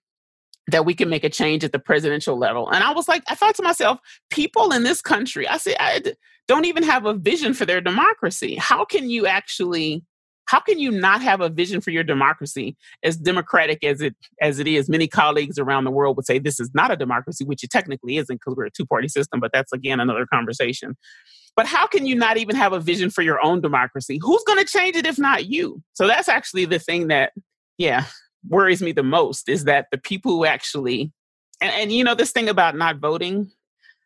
that 0.67 0.85
we 0.85 0.93
can 0.93 1.09
make 1.09 1.23
a 1.23 1.29
change 1.29 1.63
at 1.63 1.71
the 1.71 1.79
presidential 1.79 2.37
level. 2.37 2.69
And 2.69 2.83
I 2.83 2.91
was 2.91 3.07
like, 3.07 3.23
I 3.27 3.35
thought 3.35 3.55
to 3.55 3.63
myself, 3.63 3.99
people 4.29 4.71
in 4.71 4.83
this 4.83 5.01
country, 5.01 5.47
I 5.47 5.57
said, 5.57 5.75
I 5.79 6.01
don't 6.47 6.65
even 6.65 6.83
have 6.83 7.05
a 7.05 7.13
vision 7.13 7.53
for 7.53 7.65
their 7.65 7.81
democracy. 7.81 8.55
How 8.55 8.85
can 8.85 9.09
you 9.09 9.27
actually? 9.27 10.03
How 10.47 10.59
can 10.59 10.77
you 10.77 10.91
not 10.91 11.23
have 11.23 11.41
a 11.41 11.49
vision 11.49 11.81
for 11.81 11.89
your 11.89 12.03
democracy 12.03 12.77
as 13.01 13.17
democratic 13.17 13.83
as 13.83 13.99
it 13.99 14.15
as 14.41 14.59
it 14.59 14.67
is? 14.67 14.87
Many 14.87 15.07
colleagues 15.07 15.57
around 15.57 15.85
the 15.85 15.91
world 15.91 16.17
would 16.17 16.27
say 16.27 16.37
this 16.37 16.59
is 16.59 16.69
not 16.75 16.91
a 16.91 16.95
democracy, 16.95 17.45
which 17.45 17.63
it 17.63 17.71
technically 17.71 18.17
isn't 18.17 18.35
because 18.35 18.55
we're 18.55 18.67
a 18.67 18.71
two 18.71 18.85
party 18.85 19.07
system. 19.07 19.39
But 19.39 19.51
that's 19.51 19.73
again 19.73 19.99
another 19.99 20.27
conversation. 20.31 20.95
But 21.55 21.65
how 21.65 21.87
can 21.87 22.05
you 22.05 22.15
not 22.15 22.37
even 22.37 22.55
have 22.55 22.73
a 22.73 22.79
vision 22.79 23.09
for 23.09 23.21
your 23.21 23.43
own 23.43 23.61
democracy? 23.61 24.19
Who's 24.21 24.43
going 24.43 24.59
to 24.59 24.65
change 24.65 24.95
it 24.95 25.05
if 25.05 25.17
not 25.17 25.45
you? 25.45 25.81
So 25.93 26.05
that's 26.05 26.27
actually 26.27 26.65
the 26.65 26.79
thing 26.79 27.07
that, 27.07 27.31
yeah, 27.77 28.05
worries 28.47 28.81
me 28.81 28.91
the 28.91 29.03
most 29.03 29.49
is 29.49 29.65
that 29.65 29.87
the 29.91 29.97
people 29.97 30.31
who 30.31 30.45
actually 30.45 31.11
and, 31.61 31.73
and 31.73 31.91
you 31.91 32.03
know 32.03 32.15
this 32.15 32.31
thing 32.31 32.49
about 32.49 32.75
not 32.75 32.97
voting? 32.97 33.51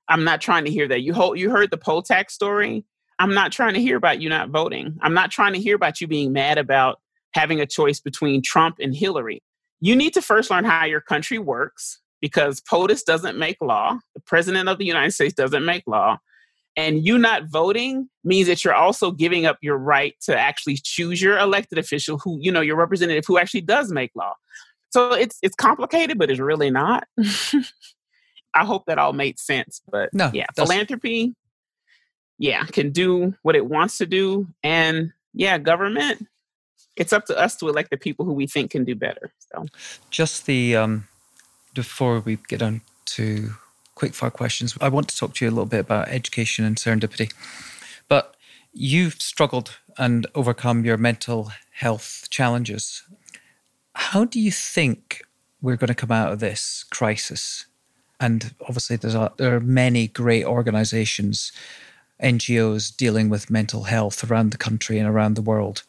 I'm 0.07 0.23
not 0.23 0.41
trying 0.41 0.65
to 0.65 0.71
hear 0.71 0.87
that. 0.87 1.01
You 1.01 1.13
hold, 1.13 1.39
you 1.39 1.49
heard 1.49 1.71
the 1.71 1.77
poll 1.77 2.01
tax 2.01 2.33
story? 2.33 2.85
I'm 3.19 3.33
not 3.33 3.51
trying 3.51 3.73
to 3.73 3.81
hear 3.81 3.97
about 3.97 4.21
you 4.21 4.29
not 4.29 4.49
voting. 4.49 4.97
I'm 5.01 5.13
not 5.13 5.29
trying 5.29 5.53
to 5.53 5.59
hear 5.59 5.75
about 5.75 5.99
you 5.99 6.07
being 6.07 6.31
mad 6.31 6.57
about 6.57 6.99
having 7.33 7.59
a 7.59 7.65
choice 7.65 7.99
between 7.99 8.41
trump 8.41 8.77
and 8.79 8.95
hillary. 8.95 9.41
You 9.81 9.95
need 9.95 10.13
to 10.13 10.21
first 10.21 10.49
learn 10.49 10.65
how 10.65 10.85
your 10.85 11.01
country 11.01 11.37
works 11.37 11.99
because 12.21 12.61
POTUS 12.61 13.03
doesn't 13.03 13.37
make 13.37 13.57
law. 13.61 13.99
The 14.15 14.21
president 14.21 14.67
of 14.67 14.77
the 14.77 14.85
united 14.85 15.11
states 15.11 15.33
doesn't 15.33 15.65
make 15.65 15.83
law 15.85 16.17
and 16.79 17.05
you 17.05 17.17
not 17.17 17.43
voting 17.49 18.09
means 18.23 18.47
that 18.47 18.63
you're 18.63 18.73
also 18.73 19.11
giving 19.11 19.45
up 19.45 19.57
your 19.61 19.77
right 19.77 20.15
to 20.21 20.39
actually 20.39 20.77
choose 20.81 21.21
your 21.21 21.37
elected 21.37 21.77
official 21.77 22.17
who, 22.17 22.39
you 22.41 22.53
know, 22.53 22.61
your 22.61 22.77
representative 22.77 23.25
who 23.27 23.37
actually 23.37 23.59
does 23.59 23.91
make 23.91 24.11
law. 24.15 24.33
So 24.91 25.11
it's 25.11 25.37
it's 25.41 25.55
complicated, 25.55 26.17
but 26.17 26.31
it's 26.31 26.39
really 26.39 26.71
not. 26.71 27.05
I 28.55 28.63
hope 28.63 28.85
that 28.87 28.97
all 28.97 29.11
made 29.11 29.39
sense. 29.39 29.81
But 29.91 30.13
no, 30.13 30.31
yeah, 30.33 30.45
philanthropy, 30.55 31.35
yeah, 32.37 32.63
can 32.63 32.91
do 32.91 33.35
what 33.41 33.57
it 33.57 33.65
wants 33.65 33.97
to 33.97 34.05
do. 34.05 34.47
And 34.63 35.11
yeah, 35.33 35.57
government, 35.57 36.25
it's 36.95 37.11
up 37.11 37.25
to 37.25 37.37
us 37.37 37.57
to 37.57 37.67
elect 37.67 37.89
the 37.89 37.97
people 37.97 38.23
who 38.23 38.33
we 38.33 38.47
think 38.47 38.71
can 38.71 38.85
do 38.85 38.95
better. 38.95 39.33
So 39.51 39.65
just 40.11 40.45
the 40.45 40.77
um 40.77 41.09
before 41.73 42.21
we 42.21 42.37
get 42.47 42.61
on 42.61 42.81
to 43.17 43.51
quick 43.99 44.13
fire 44.13 44.31
questions. 44.31 44.77
I 44.79 44.87
want 44.87 45.09
to 45.09 45.17
talk 45.17 45.33
to 45.35 45.45
you 45.45 45.51
a 45.51 45.55
little 45.57 45.65
bit 45.65 45.81
about 45.81 46.07
education 46.07 46.63
and 46.63 46.77
serendipity. 46.77 47.33
But 48.07 48.33
you've 48.71 49.21
struggled 49.21 49.77
and 49.97 50.25
overcome 50.33 50.85
your 50.85 50.95
mental 50.95 51.51
health 51.73 52.27
challenges. 52.29 53.03
How 53.93 54.23
do 54.23 54.39
you 54.39 54.51
think 54.51 55.21
we're 55.61 55.75
going 55.75 55.89
to 55.89 55.93
come 55.93 56.13
out 56.13 56.31
of 56.31 56.39
this 56.39 56.85
crisis? 56.89 57.65
And 58.21 58.55
obviously, 58.61 58.95
there's 58.95 59.15
a, 59.15 59.33
there 59.35 59.53
are 59.57 59.59
many 59.59 60.07
great 60.07 60.45
organizations, 60.45 61.51
NGOs 62.23 62.95
dealing 62.95 63.27
with 63.27 63.51
mental 63.51 63.83
health 63.83 64.23
around 64.23 64.51
the 64.51 64.57
country 64.57 64.97
and 64.97 65.09
around 65.09 65.35
the 65.35 65.41
world. 65.41 65.83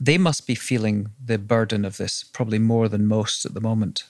They 0.00 0.16
must 0.16 0.46
be 0.46 0.54
feeling 0.54 1.10
the 1.24 1.38
burden 1.38 1.84
of 1.84 1.96
this 1.96 2.22
probably 2.22 2.60
more 2.60 2.88
than 2.88 3.06
most 3.06 3.44
at 3.44 3.54
the 3.54 3.60
moment. 3.60 4.04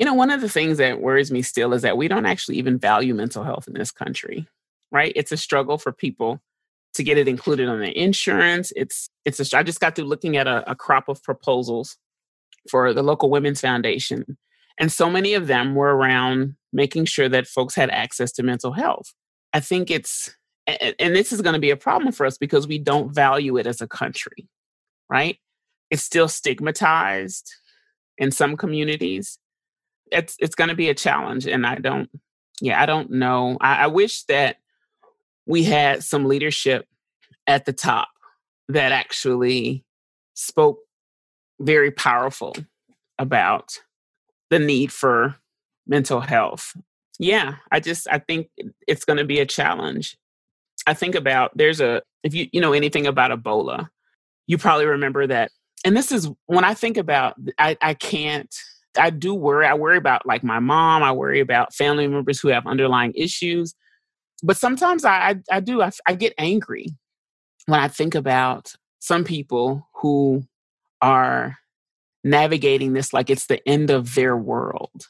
You 0.00 0.06
know, 0.06 0.14
one 0.14 0.30
of 0.30 0.40
the 0.40 0.48
things 0.48 0.78
that 0.78 1.02
worries 1.02 1.30
me 1.30 1.42
still 1.42 1.74
is 1.74 1.82
that 1.82 1.98
we 1.98 2.08
don't 2.08 2.24
actually 2.24 2.56
even 2.56 2.78
value 2.78 3.14
mental 3.14 3.44
health 3.44 3.68
in 3.68 3.74
this 3.74 3.90
country, 3.90 4.48
right? 4.90 5.12
It's 5.14 5.30
a 5.30 5.36
struggle 5.36 5.76
for 5.76 5.92
people 5.92 6.40
to 6.94 7.04
get 7.04 7.18
it 7.18 7.28
included 7.28 7.68
on 7.68 7.80
their 7.80 7.92
insurance. 7.92 8.72
It's 8.74 9.10
it's 9.26 9.52
a, 9.52 9.58
I 9.58 9.62
just 9.62 9.78
got 9.78 9.94
through 9.94 10.06
looking 10.06 10.38
at 10.38 10.46
a, 10.46 10.68
a 10.70 10.74
crop 10.74 11.10
of 11.10 11.22
proposals 11.22 11.98
for 12.70 12.94
the 12.94 13.02
local 13.02 13.28
women's 13.28 13.60
foundation, 13.60 14.38
and 14.78 14.90
so 14.90 15.10
many 15.10 15.34
of 15.34 15.48
them 15.48 15.74
were 15.74 15.94
around 15.94 16.56
making 16.72 17.04
sure 17.04 17.28
that 17.28 17.46
folks 17.46 17.74
had 17.74 17.90
access 17.90 18.32
to 18.32 18.42
mental 18.42 18.72
health. 18.72 19.12
I 19.52 19.60
think 19.60 19.90
it's 19.90 20.34
and 20.66 21.14
this 21.14 21.30
is 21.30 21.42
going 21.42 21.54
to 21.54 21.60
be 21.60 21.70
a 21.70 21.76
problem 21.76 22.12
for 22.12 22.24
us 22.24 22.38
because 22.38 22.66
we 22.66 22.78
don't 22.78 23.14
value 23.14 23.58
it 23.58 23.66
as 23.66 23.82
a 23.82 23.86
country, 23.86 24.48
right? 25.10 25.36
It's 25.90 26.02
still 26.02 26.28
stigmatized 26.28 27.52
in 28.16 28.30
some 28.30 28.56
communities 28.56 29.38
it's 30.12 30.36
it's 30.38 30.54
going 30.54 30.68
to 30.68 30.76
be 30.76 30.88
a 30.88 30.94
challenge, 30.94 31.46
and 31.46 31.66
I 31.66 31.76
don't. 31.76 32.08
Yeah, 32.60 32.80
I 32.80 32.86
don't 32.86 33.10
know. 33.10 33.56
I, 33.60 33.84
I 33.84 33.86
wish 33.86 34.24
that 34.24 34.56
we 35.46 35.64
had 35.64 36.04
some 36.04 36.26
leadership 36.26 36.86
at 37.46 37.64
the 37.64 37.72
top 37.72 38.08
that 38.68 38.92
actually 38.92 39.84
spoke 40.34 40.78
very 41.60 41.90
powerful 41.90 42.54
about 43.18 43.80
the 44.50 44.58
need 44.58 44.92
for 44.92 45.36
mental 45.86 46.20
health. 46.20 46.74
Yeah, 47.18 47.56
I 47.70 47.80
just 47.80 48.08
I 48.10 48.18
think 48.18 48.48
it's 48.86 49.04
going 49.04 49.18
to 49.18 49.24
be 49.24 49.40
a 49.40 49.46
challenge. 49.46 50.16
I 50.86 50.94
think 50.94 51.14
about 51.14 51.50
there's 51.54 51.80
a 51.80 52.02
if 52.22 52.34
you 52.34 52.48
you 52.52 52.60
know 52.60 52.72
anything 52.72 53.06
about 53.06 53.30
Ebola, 53.30 53.88
you 54.46 54.58
probably 54.58 54.86
remember 54.86 55.26
that. 55.26 55.50
And 55.84 55.96
this 55.96 56.12
is 56.12 56.28
when 56.46 56.64
I 56.64 56.74
think 56.74 56.96
about 56.96 57.34
I 57.58 57.76
I 57.82 57.94
can't 57.94 58.54
I 58.98 59.10
do 59.10 59.34
worry. 59.34 59.66
I 59.66 59.74
worry 59.74 59.96
about 59.96 60.26
like 60.26 60.42
my 60.42 60.58
mom. 60.58 61.02
I 61.02 61.12
worry 61.12 61.40
about 61.40 61.74
family 61.74 62.06
members 62.06 62.40
who 62.40 62.48
have 62.48 62.66
underlying 62.66 63.12
issues. 63.14 63.74
But 64.42 64.56
sometimes 64.56 65.04
I 65.04 65.30
I, 65.30 65.34
I 65.50 65.60
do 65.60 65.82
I, 65.82 65.90
I 66.06 66.14
get 66.14 66.34
angry 66.38 66.86
when 67.66 67.80
I 67.80 67.88
think 67.88 68.14
about 68.14 68.74
some 68.98 69.24
people 69.24 69.86
who 69.94 70.42
are 71.00 71.56
navigating 72.24 72.92
this 72.92 73.12
like 73.12 73.30
it's 73.30 73.46
the 73.46 73.66
end 73.68 73.90
of 73.90 74.14
their 74.14 74.36
world. 74.36 75.06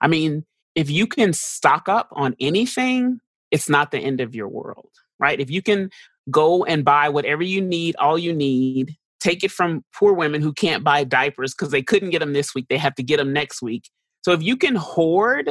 I 0.00 0.08
mean, 0.08 0.44
if 0.74 0.90
you 0.90 1.06
can 1.06 1.32
stock 1.32 1.88
up 1.88 2.08
on 2.12 2.36
anything, 2.40 3.20
it's 3.50 3.68
not 3.68 3.90
the 3.90 3.98
end 3.98 4.20
of 4.20 4.34
your 4.34 4.48
world, 4.48 4.90
right? 5.18 5.40
If 5.40 5.50
you 5.50 5.62
can 5.62 5.90
go 6.30 6.64
and 6.64 6.84
buy 6.84 7.08
whatever 7.08 7.42
you 7.42 7.60
need, 7.60 7.96
all 7.96 8.18
you 8.18 8.32
need, 8.32 8.96
take 9.22 9.44
it 9.44 9.50
from 9.50 9.84
poor 9.94 10.12
women 10.12 10.42
who 10.42 10.52
can't 10.52 10.82
buy 10.82 11.04
diapers 11.04 11.54
because 11.54 11.70
they 11.70 11.82
couldn't 11.82 12.10
get 12.10 12.18
them 12.18 12.32
this 12.32 12.54
week, 12.54 12.66
they 12.68 12.78
have 12.78 12.94
to 12.96 13.02
get 13.02 13.18
them 13.18 13.32
next 13.32 13.62
week. 13.62 13.88
So 14.24 14.32
if 14.32 14.42
you 14.42 14.56
can 14.56 14.74
hoard 14.74 15.50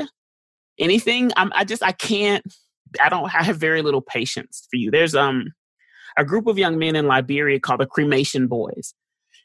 anything, 0.80 1.32
I'm, 1.38 1.52
I 1.56 1.64
just 1.64 1.84
I 1.84 1.92
can't. 1.92 2.44
I 3.02 3.10
don't. 3.10 3.34
I 3.34 3.44
have 3.44 3.58
very 3.58 3.82
little 3.82 4.02
patience 4.02 4.68
for 4.70 4.78
you. 4.78 4.92
There's 4.92 5.16
um 5.16 5.54
a 6.18 6.26
group 6.26 6.48
of 6.48 6.58
young 6.58 6.78
men 6.78 6.96
in 6.96 7.08
Liberia 7.08 7.60
called 7.60 7.80
the 7.80 7.86
Cremation 7.86 8.48
Boys. 8.48 8.94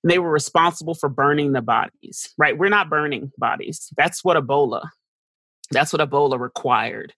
And 0.02 0.10
they 0.10 0.18
were 0.18 0.30
responsible 0.30 0.94
for 0.94 1.08
burning 1.08 1.52
the 1.52 1.62
bodies, 1.62 2.28
right? 2.38 2.58
We're 2.58 2.68
not 2.68 2.90
burning 2.90 3.32
bodies. 3.38 3.88
That's 3.96 4.24
what 4.24 4.36
Ebola, 4.36 4.88
that's 5.70 5.92
what 5.92 6.08
Ebola 6.08 6.38
required 6.38 7.12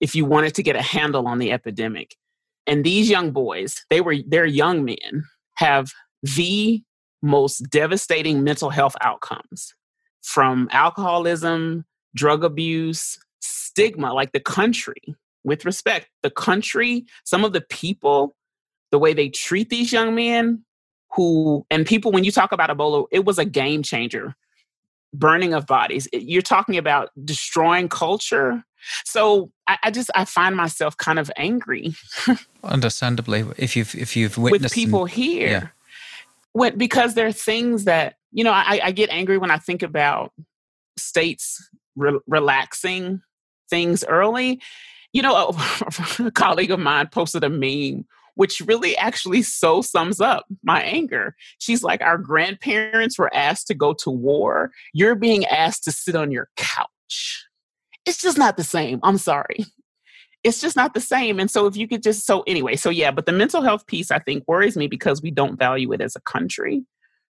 if 0.00 0.14
you 0.14 0.24
wanted 0.24 0.54
to 0.54 0.62
get 0.62 0.76
a 0.76 0.82
handle 0.82 1.26
on 1.28 1.38
the 1.38 1.52
epidemic. 1.52 2.16
And 2.66 2.84
these 2.84 3.08
young 3.08 3.30
boys, 3.30 3.84
they 3.90 4.00
were 4.00 4.16
they're 4.26 4.46
young 4.46 4.84
men, 4.84 5.24
have 5.56 5.92
the 6.34 6.82
most 7.22 7.58
devastating 7.70 8.42
mental 8.42 8.70
health 8.70 8.96
outcomes 9.00 9.74
from 10.22 10.68
alcoholism, 10.72 11.84
drug 12.14 12.44
abuse, 12.44 13.18
stigma, 13.40 14.12
like 14.12 14.32
the 14.32 14.40
country, 14.40 15.14
with 15.44 15.64
respect, 15.64 16.08
the 16.22 16.30
country, 16.30 17.04
some 17.24 17.44
of 17.44 17.52
the 17.52 17.60
people 17.60 18.34
the 18.90 18.98
way 18.98 19.12
they 19.12 19.28
treat 19.28 19.68
these 19.68 19.92
young 19.92 20.14
men 20.14 20.64
who 21.14 21.64
and 21.70 21.86
people 21.86 22.12
when 22.12 22.24
you 22.24 22.30
talk 22.30 22.52
about 22.52 22.70
ebola 22.70 23.06
it 23.10 23.24
was 23.24 23.38
a 23.38 23.44
game 23.44 23.82
changer. 23.82 24.34
Burning 25.14 25.54
of 25.54 25.66
bodies. 25.66 26.08
You're 26.12 26.42
talking 26.42 26.76
about 26.76 27.10
destroying 27.24 27.88
culture. 27.88 28.62
So 29.04 29.50
I, 29.66 29.78
I 29.84 29.90
just 29.90 30.10
i 30.14 30.24
find 30.24 30.54
myself 30.56 30.96
kind 30.96 31.18
of 31.18 31.30
angry. 31.36 31.94
Understandably 32.64 33.44
if 33.56 33.76
you've 33.76 33.94
if 33.94 34.16
you've 34.16 34.36
witnessed 34.36 34.62
with 34.62 34.72
people 34.72 35.04
and, 35.04 35.10
here. 35.10 35.48
Yeah. 35.48 35.68
When, 36.56 36.78
because 36.78 37.14
there 37.14 37.26
are 37.26 37.32
things 37.32 37.84
that 37.84 38.14
you 38.32 38.42
know 38.42 38.52
I, 38.52 38.80
I 38.84 38.90
get 38.92 39.10
angry 39.10 39.38
when 39.38 39.50
i 39.50 39.58
think 39.58 39.82
about 39.82 40.32
states 40.98 41.68
re- 41.96 42.18
relaxing 42.26 43.20
things 43.68 44.04
early 44.04 44.60
you 45.12 45.22
know 45.22 45.34
a, 45.36 46.22
a 46.24 46.30
colleague 46.30 46.70
of 46.70 46.80
mine 46.80 47.08
posted 47.12 47.44
a 47.44 47.50
meme 47.50 48.06
which 48.36 48.60
really 48.66 48.96
actually 48.98 49.42
so 49.42 49.80
sums 49.80 50.20
up 50.20 50.44
my 50.62 50.82
anger. 50.82 51.34
She's 51.58 51.82
like, 51.82 52.02
Our 52.02 52.18
grandparents 52.18 53.18
were 53.18 53.34
asked 53.34 53.66
to 53.68 53.74
go 53.74 53.94
to 53.94 54.10
war. 54.10 54.70
You're 54.92 55.14
being 55.14 55.46
asked 55.46 55.84
to 55.84 55.90
sit 55.90 56.14
on 56.14 56.30
your 56.30 56.50
couch. 56.56 57.46
It's 58.04 58.20
just 58.20 58.38
not 58.38 58.58
the 58.58 58.62
same. 58.62 59.00
I'm 59.02 59.16
sorry. 59.16 59.64
It's 60.46 60.60
just 60.60 60.76
not 60.76 60.94
the 60.94 61.00
same. 61.00 61.40
And 61.40 61.50
so, 61.50 61.66
if 61.66 61.76
you 61.76 61.88
could 61.88 62.02
just, 62.02 62.24
so 62.24 62.42
anyway, 62.46 62.76
so 62.76 62.90
yeah, 62.90 63.10
but 63.10 63.26
the 63.26 63.32
mental 63.32 63.62
health 63.62 63.86
piece 63.86 64.10
I 64.10 64.18
think 64.18 64.44
worries 64.46 64.76
me 64.76 64.86
because 64.86 65.20
we 65.20 65.30
don't 65.30 65.58
value 65.58 65.92
it 65.92 66.00
as 66.00 66.16
a 66.16 66.20
country. 66.20 66.84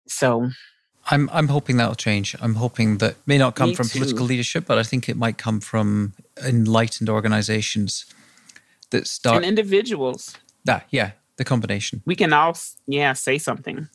So, 0.07 0.49
I'm 1.11 1.29
I'm 1.31 1.47
hoping 1.47 1.77
that'll 1.77 1.95
change. 1.95 2.35
I'm 2.41 2.55
hoping 2.55 2.97
that 2.97 3.15
may 3.25 3.37
not 3.37 3.55
come 3.55 3.73
from 3.73 3.87
too. 3.87 3.99
political 3.99 4.25
leadership, 4.25 4.65
but 4.65 4.77
I 4.77 4.83
think 4.83 5.09
it 5.09 5.17
might 5.17 5.37
come 5.37 5.59
from 5.59 6.13
enlightened 6.43 7.09
organizations 7.09 8.05
that 8.93 9.07
start 9.07 9.37
and 9.37 9.45
individuals. 9.45 10.35
That, 10.65 10.87
yeah, 10.89 11.11
the 11.35 11.43
combination. 11.43 12.01
We 12.05 12.15
can 12.15 12.31
all, 12.31 12.57
yeah, 12.87 13.13
say 13.13 13.37
something. 13.37 13.89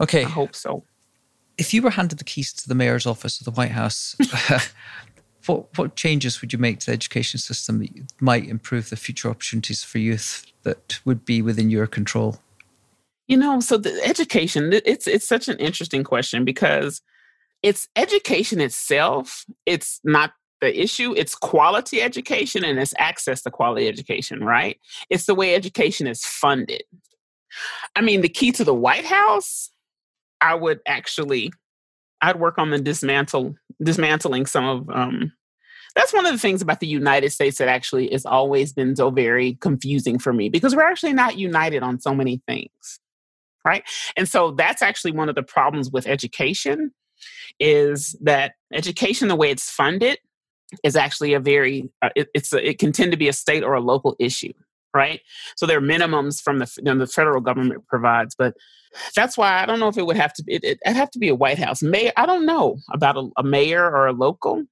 Okay. 0.00 0.24
I 0.24 0.28
hope 0.28 0.56
so. 0.56 0.82
If 1.56 1.72
you 1.72 1.82
were 1.82 1.90
handed 1.90 2.18
the 2.18 2.24
keys 2.24 2.52
to 2.54 2.68
the 2.68 2.74
mayor's 2.74 3.06
office 3.06 3.40
of 3.40 3.44
the 3.44 3.52
White 3.52 3.70
House, 3.70 4.16
what 5.46 5.76
what 5.78 5.96
changes 5.96 6.40
would 6.40 6.52
you 6.52 6.58
make 6.58 6.80
to 6.80 6.86
the 6.86 6.92
education 6.92 7.38
system 7.38 7.78
that 7.78 7.90
might 8.20 8.48
improve 8.48 8.90
the 8.90 8.96
future 8.96 9.28
opportunities 9.28 9.82
for 9.84 9.98
youth 9.98 10.46
that 10.62 11.00
would 11.04 11.24
be 11.24 11.42
within 11.42 11.70
your 11.70 11.86
control? 11.86 12.38
You 13.28 13.38
know, 13.38 13.60
so 13.60 13.78
the 13.78 14.00
education, 14.04 14.72
it's 14.72 15.06
it's 15.06 15.26
such 15.26 15.48
an 15.48 15.58
interesting 15.58 16.04
question 16.04 16.44
because 16.44 17.00
it's 17.62 17.88
education 17.96 18.60
itself. 18.60 19.44
It's 19.64 20.00
not 20.04 20.32
the 20.60 20.82
issue 20.82 21.12
it's 21.14 21.34
quality 21.34 22.00
education 22.00 22.64
and 22.64 22.78
it's 22.78 22.94
access 22.98 23.42
to 23.42 23.50
quality 23.50 23.86
education 23.86 24.42
right 24.42 24.78
it's 25.10 25.26
the 25.26 25.34
way 25.34 25.54
education 25.54 26.06
is 26.06 26.24
funded 26.24 26.82
i 27.94 28.00
mean 28.00 28.22
the 28.22 28.28
key 28.30 28.50
to 28.50 28.64
the 28.64 28.72
white 28.72 29.04
house 29.04 29.70
i 30.40 30.54
would 30.54 30.80
actually 30.86 31.52
i'd 32.22 32.40
work 32.40 32.56
on 32.56 32.70
the 32.70 32.78
dismantle 32.78 33.54
dismantling 33.82 34.46
some 34.46 34.64
of 34.64 34.90
um 34.90 35.32
that's 35.96 36.12
one 36.12 36.26
of 36.26 36.32
the 36.32 36.38
things 36.38 36.62
about 36.62 36.80
the 36.80 36.86
united 36.86 37.30
states 37.30 37.58
that 37.58 37.68
actually 37.68 38.10
has 38.10 38.26
always 38.26 38.72
been 38.72 38.96
so 38.96 39.10
very 39.10 39.54
confusing 39.60 40.18
for 40.18 40.32
me 40.32 40.48
because 40.48 40.74
we're 40.74 40.82
actually 40.82 41.12
not 41.12 41.38
united 41.38 41.82
on 41.82 42.00
so 42.00 42.14
many 42.14 42.40
things 42.46 43.00
right? 43.64 43.82
And 44.16 44.28
so 44.28 44.50
that's 44.50 44.82
actually 44.82 45.12
one 45.12 45.28
of 45.28 45.34
the 45.34 45.42
problems 45.42 45.90
with 45.90 46.06
education 46.06 46.92
is 47.58 48.16
that 48.20 48.52
education 48.72 49.28
the 49.28 49.36
way 49.36 49.50
it's 49.50 49.70
funded 49.70 50.18
is 50.82 50.96
actually 50.96 51.34
a 51.34 51.40
very 51.40 51.88
uh, 52.02 52.10
it, 52.16 52.28
it's 52.34 52.52
a, 52.52 52.68
it 52.68 52.78
can 52.78 52.92
tend 52.92 53.12
to 53.12 53.16
be 53.16 53.28
a 53.28 53.32
state 53.32 53.62
or 53.62 53.74
a 53.74 53.80
local 53.80 54.16
issue 54.18 54.52
right? 54.94 55.20
So 55.56 55.66
there 55.66 55.78
are 55.78 55.82
minimums 55.82 56.40
from 56.40 56.58
the, 56.60 56.72
you 56.78 56.84
know, 56.84 56.96
the 56.96 57.06
federal 57.06 57.40
government 57.40 57.86
provides 57.86 58.34
but 58.34 58.54
that's 59.14 59.36
why 59.36 59.60
i 59.62 59.66
don't 59.66 59.80
know 59.80 59.88
if 59.88 59.98
it 59.98 60.06
would 60.06 60.16
have 60.16 60.32
to 60.32 60.44
it, 60.46 60.62
it, 60.62 60.78
would 60.86 60.96
have 60.96 61.10
to 61.10 61.18
be 61.18 61.28
a 61.28 61.34
white 61.34 61.58
house. 61.58 61.82
Mayor 61.82 62.12
i 62.16 62.26
don't 62.26 62.46
know 62.46 62.76
about 62.92 63.16
a, 63.16 63.28
a 63.38 63.42
mayor 63.42 63.84
or 63.84 64.06
a 64.06 64.12
local. 64.12 64.64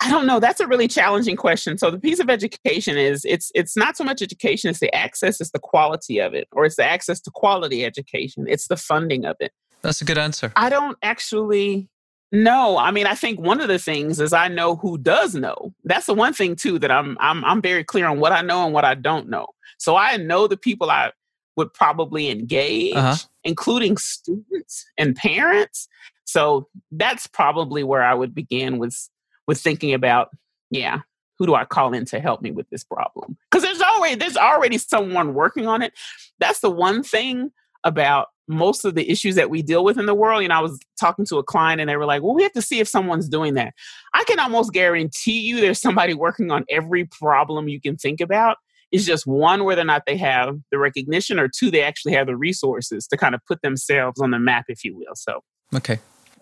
I 0.00 0.10
don't 0.10 0.26
know. 0.26 0.40
That's 0.40 0.60
a 0.60 0.66
really 0.66 0.88
challenging 0.88 1.36
question. 1.36 1.78
So 1.78 1.90
the 1.90 2.00
piece 2.00 2.18
of 2.18 2.28
education 2.28 2.98
is 2.98 3.24
it's 3.24 3.50
it's 3.54 3.76
not 3.76 3.96
so 3.96 4.04
much 4.04 4.22
education 4.22 4.68
it's 4.70 4.80
the 4.80 4.94
access 4.94 5.40
it's 5.40 5.52
the 5.52 5.60
quality 5.60 6.18
of 6.18 6.34
it 6.34 6.48
or 6.52 6.64
it's 6.64 6.76
the 6.76 6.84
access 6.84 7.20
to 7.22 7.30
quality 7.32 7.84
education. 7.84 8.44
It's 8.48 8.68
the 8.68 8.76
funding 8.76 9.24
of 9.24 9.36
it. 9.40 9.52
That's 9.82 10.00
a 10.00 10.04
good 10.04 10.18
answer. 10.18 10.52
I 10.56 10.68
don't 10.68 10.98
actually 11.02 11.88
no, 12.34 12.76
I 12.76 12.90
mean 12.90 13.06
I 13.06 13.14
think 13.14 13.38
one 13.38 13.60
of 13.60 13.68
the 13.68 13.78
things 13.78 14.20
is 14.20 14.32
I 14.32 14.48
know 14.48 14.74
who 14.74 14.98
does 14.98 15.36
know. 15.36 15.72
That's 15.84 16.06
the 16.06 16.14
one 16.14 16.32
thing 16.32 16.56
too 16.56 16.80
that 16.80 16.90
I'm 16.90 17.16
I'm 17.20 17.44
I'm 17.44 17.62
very 17.62 17.84
clear 17.84 18.06
on 18.06 18.18
what 18.18 18.32
I 18.32 18.42
know 18.42 18.64
and 18.64 18.74
what 18.74 18.84
I 18.84 18.94
don't 18.94 19.28
know. 19.28 19.46
So 19.78 19.96
I 19.96 20.16
know 20.16 20.48
the 20.48 20.56
people 20.56 20.90
I 20.90 21.12
would 21.56 21.72
probably 21.72 22.30
engage, 22.30 22.96
uh-huh. 22.96 23.16
including 23.44 23.96
students 23.96 24.84
and 24.98 25.14
parents. 25.14 25.88
So 26.24 26.68
that's 26.90 27.28
probably 27.28 27.84
where 27.84 28.02
I 28.02 28.14
would 28.14 28.34
begin 28.34 28.78
with 28.78 29.08
with 29.46 29.60
thinking 29.60 29.94
about, 29.94 30.30
yeah, 30.70 31.00
who 31.38 31.46
do 31.46 31.54
I 31.54 31.64
call 31.64 31.94
in 31.94 32.04
to 32.06 32.18
help 32.18 32.42
me 32.42 32.50
with 32.50 32.68
this 32.70 32.82
problem? 32.82 33.36
Because 33.48 33.62
there's 33.62 33.80
already 33.80 34.16
there's 34.16 34.36
already 34.36 34.78
someone 34.78 35.34
working 35.34 35.68
on 35.68 35.82
it. 35.82 35.92
That's 36.40 36.58
the 36.58 36.70
one 36.70 37.04
thing 37.04 37.52
about 37.84 38.28
most 38.46 38.84
of 38.84 38.94
the 38.94 39.10
issues 39.10 39.34
that 39.36 39.50
we 39.50 39.62
deal 39.62 39.84
with 39.84 39.98
in 39.98 40.06
the 40.06 40.14
world. 40.14 40.42
You 40.42 40.48
know, 40.48 40.56
I 40.56 40.60
was 40.60 40.78
talking 40.98 41.24
to 41.26 41.38
a 41.38 41.42
client 41.42 41.80
and 41.80 41.88
they 41.88 41.96
were 41.96 42.04
like, 42.04 42.22
well, 42.22 42.34
we 42.34 42.42
have 42.42 42.52
to 42.52 42.62
see 42.62 42.80
if 42.80 42.88
someone's 42.88 43.28
doing 43.28 43.54
that. 43.54 43.74
I 44.12 44.24
can 44.24 44.38
almost 44.38 44.72
guarantee 44.72 45.40
you 45.40 45.60
there's 45.60 45.80
somebody 45.80 46.14
working 46.14 46.50
on 46.50 46.64
every 46.68 47.06
problem 47.06 47.68
you 47.68 47.80
can 47.80 47.96
think 47.96 48.20
about. 48.20 48.58
It's 48.92 49.04
just 49.04 49.26
one, 49.26 49.64
whether 49.64 49.82
or 49.82 49.86
not 49.86 50.02
they 50.06 50.16
have 50.18 50.56
the 50.70 50.78
recognition, 50.78 51.40
or 51.40 51.48
two, 51.48 51.70
they 51.70 51.82
actually 51.82 52.12
have 52.12 52.26
the 52.26 52.36
resources 52.36 53.08
to 53.08 53.16
kind 53.16 53.34
of 53.34 53.40
put 53.46 53.60
themselves 53.62 54.20
on 54.20 54.30
the 54.30 54.38
map, 54.38 54.66
if 54.68 54.84
you 54.84 54.96
will. 54.96 55.16
So, 55.16 55.42
okay. 55.74 55.98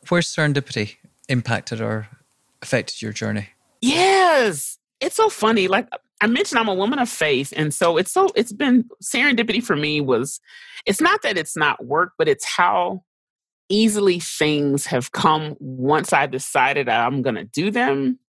Where's 0.09 0.27
serendipity 0.27 0.97
impacted 1.29 1.81
or 1.81 2.09
affected 2.61 3.01
your 3.01 3.13
journey? 3.13 3.49
Yes. 3.81 4.79
It's 5.01 5.17
so 5.17 5.31
funny. 5.31 5.67
Like 5.67 5.89
I 6.23 6.29
mentioned 6.29 6.61
I'm 6.61 6.69
a 6.69 6.75
woman 6.75 7.01
of 7.01 7.09
faith. 7.09 7.53
And 7.57 7.75
so 7.75 7.97
it's 7.97 8.13
so, 8.13 8.29
it's 8.37 8.53
been 8.53 8.89
serendipity 9.03 9.63
for 9.63 9.75
me 9.75 10.01
was, 10.01 10.41
it's 10.87 11.01
not 11.01 11.23
that 11.23 11.37
it's 11.37 11.57
not 11.57 11.85
work, 11.85 12.13
but 12.17 12.29
it's 12.29 12.45
how 12.45 13.03
easily 13.69 14.21
things 14.21 14.87
have 14.87 15.11
come 15.11 15.57
once 15.59 16.13
I 16.13 16.27
decided 16.27 16.89
I'm 16.89 17.23
going 17.23 17.35
to 17.35 17.45
do 17.45 17.73
them. 17.73 18.21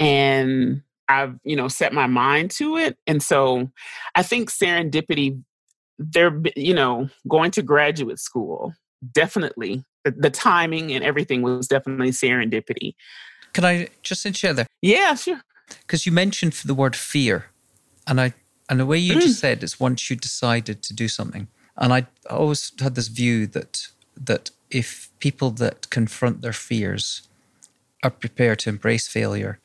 And 0.00 0.82
I've, 1.08 1.38
you 1.44 1.56
know, 1.56 1.68
set 1.68 1.92
my 1.92 2.06
mind 2.06 2.50
to 2.52 2.78
it. 2.78 2.96
And 3.06 3.22
so 3.22 3.70
I 4.14 4.22
think 4.22 4.50
serendipity, 4.50 5.40
there, 5.98 6.40
you 6.56 6.74
know, 6.74 7.08
going 7.28 7.50
to 7.52 7.62
graduate 7.62 8.18
school, 8.18 8.72
definitely 9.12 9.84
the, 10.04 10.12
the 10.12 10.30
timing 10.30 10.92
and 10.92 11.04
everything 11.04 11.42
was 11.42 11.68
definitely 11.68 12.10
serendipity. 12.10 12.94
Can 13.52 13.64
I 13.64 13.88
just 14.02 14.34
share 14.34 14.54
there? 14.54 14.66
Yeah, 14.80 15.14
sure. 15.14 15.40
Because 15.80 16.06
you 16.06 16.12
mentioned 16.12 16.52
the 16.52 16.74
word 16.74 16.96
fear, 16.96 17.46
and 18.06 18.20
I 18.20 18.34
and 18.68 18.80
the 18.80 18.86
way 18.86 18.98
you 18.98 19.14
mm. 19.14 19.20
just 19.20 19.40
said 19.40 19.62
is 19.62 19.80
once 19.80 20.10
you 20.10 20.16
decided 20.16 20.82
to 20.82 20.94
do 20.94 21.08
something, 21.08 21.48
and 21.76 21.92
I 21.92 22.06
always 22.28 22.72
had 22.80 22.94
this 22.94 23.08
view 23.08 23.46
that 23.48 23.88
that 24.16 24.50
if 24.70 25.10
people 25.18 25.50
that 25.52 25.90
confront 25.90 26.42
their 26.42 26.52
fears 26.52 27.22
are 28.02 28.10
prepared 28.10 28.58
to 28.60 28.68
embrace 28.68 29.08
failure 29.08 29.58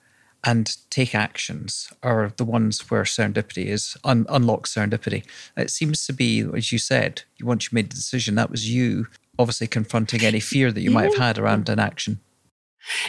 and 0.44 0.78
take 0.90 1.14
actions 1.14 1.92
are 2.02 2.34
the 2.38 2.46
ones 2.46 2.90
where 2.90 3.04
serendipity 3.04 3.66
is 3.66 3.96
un- 4.04 4.26
unlock 4.30 4.68
serendipity. 4.68 5.24
It 5.56 5.70
seems 5.70 6.06
to 6.08 6.14
be, 6.14 6.42
as 6.56 6.72
you 6.72 6.80
said, 6.80 7.24
once 7.42 7.66
you 7.66 7.76
made 7.76 7.92
the 7.92 7.96
decision, 7.96 8.36
that 8.36 8.50
was 8.50 8.70
you 8.70 9.08
obviously 9.38 9.68
confronting 9.68 10.24
any 10.24 10.40
fear 10.40 10.72
that 10.72 10.82
you 10.82 10.92
might 10.92 11.12
have 11.12 11.18
had 11.18 11.38
around 11.38 11.70
an 11.70 11.80
action. 11.80 12.20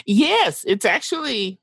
Yes, 0.05 0.63
it's 0.67 0.85
actually, 0.85 1.59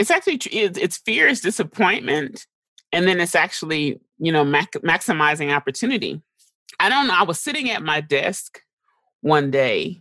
it's 0.00 0.10
actually, 0.10 0.36
it's 0.36 0.98
fear 0.98 1.28
is 1.28 1.40
disappointment, 1.40 2.46
and 2.92 3.06
then 3.06 3.20
it's 3.20 3.34
actually, 3.34 4.00
you 4.18 4.32
know, 4.32 4.44
mac- 4.44 4.72
maximizing 4.72 5.54
opportunity. 5.54 6.20
I 6.80 6.88
don't 6.88 7.06
know. 7.06 7.14
I 7.14 7.24
was 7.24 7.38
sitting 7.38 7.70
at 7.70 7.82
my 7.82 8.00
desk 8.00 8.60
one 9.20 9.50
day 9.50 10.00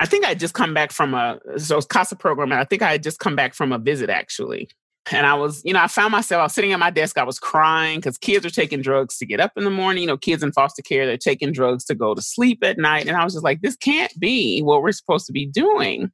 I 0.00 0.06
think 0.06 0.24
I 0.24 0.34
just 0.34 0.54
come 0.54 0.74
back 0.74 0.92
from 0.92 1.14
a 1.14 1.38
so 1.56 1.78
it's 1.78 1.86
CASA 1.86 2.16
program, 2.16 2.52
and 2.52 2.60
I 2.60 2.64
think 2.64 2.82
I 2.82 2.92
had 2.92 3.02
just 3.02 3.18
come 3.18 3.36
back 3.36 3.54
from 3.54 3.72
a 3.72 3.78
visit 3.78 4.10
actually. 4.10 4.68
And 5.12 5.26
I 5.26 5.34
was, 5.34 5.60
you 5.66 5.74
know, 5.74 5.82
I 5.82 5.86
found 5.86 6.12
myself, 6.12 6.40
I 6.40 6.44
was 6.44 6.54
sitting 6.54 6.72
at 6.72 6.78
my 6.78 6.90
desk, 6.90 7.18
I 7.18 7.24
was 7.24 7.38
crying 7.38 7.98
because 7.98 8.16
kids 8.16 8.46
are 8.46 8.50
taking 8.50 8.80
drugs 8.80 9.18
to 9.18 9.26
get 9.26 9.38
up 9.38 9.52
in 9.54 9.64
the 9.64 9.70
morning. 9.70 10.02
You 10.02 10.06
know, 10.06 10.16
kids 10.16 10.42
in 10.42 10.50
foster 10.52 10.80
care, 10.80 11.04
they're 11.04 11.18
taking 11.18 11.52
drugs 11.52 11.84
to 11.86 11.94
go 11.94 12.14
to 12.14 12.22
sleep 12.22 12.64
at 12.64 12.78
night. 12.78 13.06
And 13.06 13.14
I 13.14 13.22
was 13.22 13.34
just 13.34 13.44
like, 13.44 13.60
this 13.60 13.76
can't 13.76 14.18
be 14.18 14.62
what 14.62 14.80
we're 14.80 14.92
supposed 14.92 15.26
to 15.26 15.32
be 15.32 15.44
doing 15.44 16.10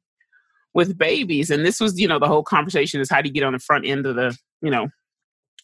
with 0.73 0.97
babies. 0.97 1.49
And 1.49 1.65
this 1.65 1.79
was, 1.79 1.99
you 1.99 2.07
know, 2.07 2.19
the 2.19 2.27
whole 2.27 2.43
conversation 2.43 3.01
is 3.01 3.09
how 3.09 3.21
do 3.21 3.27
you 3.27 3.33
get 3.33 3.43
on 3.43 3.53
the 3.53 3.59
front 3.59 3.85
end 3.85 4.05
of 4.05 4.15
the, 4.15 4.37
you 4.61 4.71
know, 4.71 4.89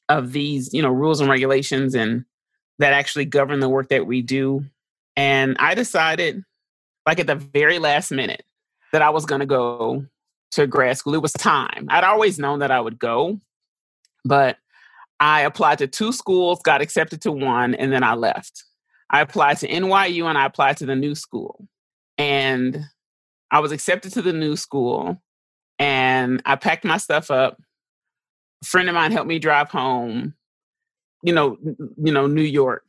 of 0.10 0.32
these, 0.32 0.74
you 0.74 0.82
know, 0.82 0.90
rules 0.90 1.20
and 1.20 1.30
regulations 1.30 1.96
and 1.96 2.26
that 2.80 2.94
actually 2.94 3.26
govern 3.26 3.60
the 3.60 3.70
work 3.70 3.90
that 3.90 4.06
we 4.06 4.22
do. 4.22 4.66
And 5.16 5.56
I 5.60 5.74
decided 5.76 6.44
like 7.06 7.20
at 7.20 7.28
the 7.28 7.36
very 7.36 7.80
last 7.80 8.12
minute 8.12 8.44
that 8.92 9.02
I 9.02 9.10
was 9.10 9.26
going 9.26 9.40
to 9.40 9.46
go 9.46 10.06
to 10.52 10.68
grad 10.68 10.98
school. 10.98 11.16
It 11.16 11.22
was 11.22 11.34
time. 11.34 11.88
I'd 11.90 12.04
always 12.04 12.38
known 12.38 12.60
that 12.60 12.72
I 12.72 12.80
would 12.80 13.00
go, 13.00 13.40
but 14.24 14.58
I 15.20 15.42
applied 15.42 15.80
to 15.80 15.88
two 15.88 16.12
schools, 16.12 16.62
got 16.64 16.82
accepted 16.82 17.22
to 17.22 17.32
one, 17.32 17.74
and 17.76 17.92
then 17.92 18.04
I 18.04 18.14
left. 18.14 18.64
I 19.10 19.22
applied 19.22 19.58
to 19.60 19.68
NYU 19.68 20.26
and 20.26 20.38
I 20.38 20.46
applied 20.46 20.78
to 20.78 20.86
the 20.86 20.96
new 20.96 21.16
school. 21.16 21.68
And 22.18 22.86
I 23.52 23.60
was 23.60 23.72
accepted 23.72 24.14
to 24.14 24.22
the 24.22 24.34
new 24.34 24.56
school 24.56 25.22
and 25.80 26.42
I 26.46 26.56
packed 26.56 26.84
my 26.84 26.98
stuff 26.98 27.32
up. 27.32 27.62
A 28.64 28.66
friend 28.66 28.90
of 28.90 28.96
mine 28.96 29.12
helped 29.12 29.28
me 29.28 29.40
drive 29.40 29.70
home, 29.70 30.34
you 31.24 31.34
know, 31.34 31.58
you 31.98 32.12
know, 32.12 32.28
New 32.28 32.42
York 32.42 32.84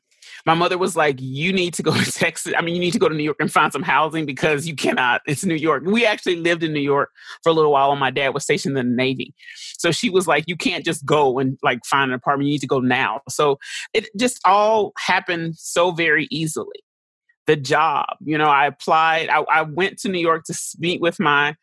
my 0.47 0.55
mother 0.55 0.79
was 0.79 0.97
like, 0.97 1.21
You 1.21 1.53
need 1.53 1.75
to 1.75 1.83
go 1.83 1.93
to 2.03 2.13
Texas. 2.13 2.53
I 2.57 2.63
mean, 2.63 2.75
you 2.75 2.81
need 2.81 2.93
to 2.93 2.99
go 2.99 3.09
to 3.09 3.15
New 3.15 3.23
York 3.23 3.39
and 3.41 3.53
find 3.53 3.73
some 3.73 3.83
housing 3.83 4.27
because 4.27 4.67
you 4.67 4.75
cannot. 4.75 5.23
It's 5.27 5.45
New 5.45 5.55
York. 5.55 5.85
We 5.87 6.07
actually 6.07 6.37
lived 6.37 6.63
in 6.63 6.73
New 6.73 6.81
York 6.81 7.11
for 7.43 7.51
a 7.51 7.53
little 7.53 7.73
while 7.73 7.91
and 7.91 8.01
my 8.01 8.11
dad 8.11 8.31
was 8.31 8.45
stationed 8.45 8.77
in 8.77 8.89
the 8.89 8.97
Navy. 8.97 9.35
So 9.79 9.91
she 9.91 10.11
was 10.11 10.27
like, 10.27 10.45
You 10.47 10.57
can't 10.57 10.85
just 10.85 11.05
go 11.05 11.39
and 11.39 11.59
like 11.63 11.85
find 11.85 12.11
an 12.11 12.15
apartment. 12.15 12.49
You 12.49 12.55
need 12.55 12.61
to 12.61 12.67
go 12.67 12.81
now. 12.81 13.21
So 13.29 13.59
it 13.93 14.09
just 14.17 14.41
all 14.45 14.93
happened 14.99 15.57
so 15.57 15.91
very 15.91 16.27
easily. 16.31 16.81
The 17.49 17.57
job, 17.57 18.07
you 18.21 18.39
know, 18.39 18.49
I 18.49 18.67
applied, 18.67 19.29
I, 19.31 19.41
I 19.41 19.63
went 19.63 19.99
to 20.01 20.09
New 20.09 20.21
York 20.21 20.45
to 20.45 20.55
meet 20.79 21.01
with 21.01 21.19
my 21.19 21.57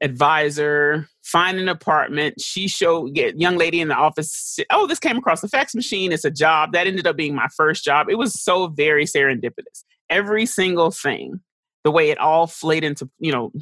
advisor, 0.00 1.08
find 1.22 1.58
an 1.58 1.68
apartment. 1.68 2.40
She 2.40 2.68
showed 2.68 3.14
get 3.14 3.40
young 3.40 3.56
lady 3.56 3.80
in 3.80 3.88
the 3.88 3.94
office. 3.94 4.58
Oh, 4.70 4.86
this 4.86 4.98
came 4.98 5.16
across 5.16 5.40
the 5.40 5.48
fax 5.48 5.74
machine. 5.74 6.12
It's 6.12 6.24
a 6.24 6.30
job 6.30 6.72
that 6.72 6.86
ended 6.86 7.06
up 7.06 7.16
being 7.16 7.34
my 7.34 7.48
first 7.56 7.84
job. 7.84 8.08
It 8.10 8.16
was 8.16 8.40
so 8.40 8.68
very 8.68 9.04
serendipitous. 9.04 9.84
Every 10.10 10.46
single 10.46 10.90
thing, 10.90 11.40
the 11.84 11.90
way 11.90 12.10
it 12.10 12.18
all 12.18 12.46
flayed 12.46 12.84
into 12.84 13.08
you 13.18 13.32
know 13.32 13.52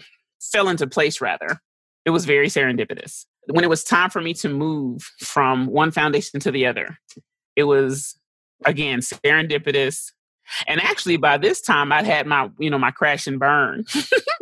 fell 0.40 0.68
into 0.68 0.86
place 0.86 1.20
rather. 1.20 1.60
It 2.04 2.10
was 2.10 2.24
very 2.24 2.48
serendipitous. 2.48 3.26
When 3.48 3.64
it 3.64 3.70
was 3.70 3.84
time 3.84 4.10
for 4.10 4.20
me 4.20 4.32
to 4.34 4.48
move 4.48 5.02
from 5.20 5.66
one 5.66 5.90
foundation 5.90 6.40
to 6.40 6.50
the 6.50 6.66
other, 6.66 6.98
it 7.56 7.64
was 7.64 8.18
again 8.64 9.00
serendipitous. 9.00 10.12
And 10.66 10.80
actually, 10.80 11.16
by 11.16 11.38
this 11.38 11.60
time, 11.60 11.92
I'd 11.92 12.06
had 12.06 12.26
my 12.26 12.50
you 12.58 12.70
know 12.70 12.78
my 12.78 12.90
crash 12.90 13.26
and 13.26 13.38
burn, 13.38 13.84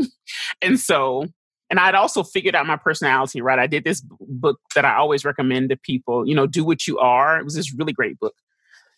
and 0.62 0.78
so 0.78 1.26
and 1.70 1.80
I'd 1.80 1.94
also 1.94 2.22
figured 2.22 2.54
out 2.54 2.66
my 2.66 2.76
personality, 2.76 3.40
right? 3.40 3.58
I 3.58 3.66
did 3.66 3.84
this 3.84 4.00
book 4.00 4.60
that 4.74 4.84
I 4.84 4.96
always 4.96 5.24
recommend 5.24 5.70
to 5.70 5.76
people, 5.76 6.26
you 6.26 6.34
know, 6.34 6.46
Do 6.46 6.64
What 6.64 6.86
You 6.86 6.98
Are. 6.98 7.38
It 7.38 7.44
was 7.44 7.54
this 7.54 7.74
really 7.74 7.92
great 7.92 8.18
book 8.18 8.34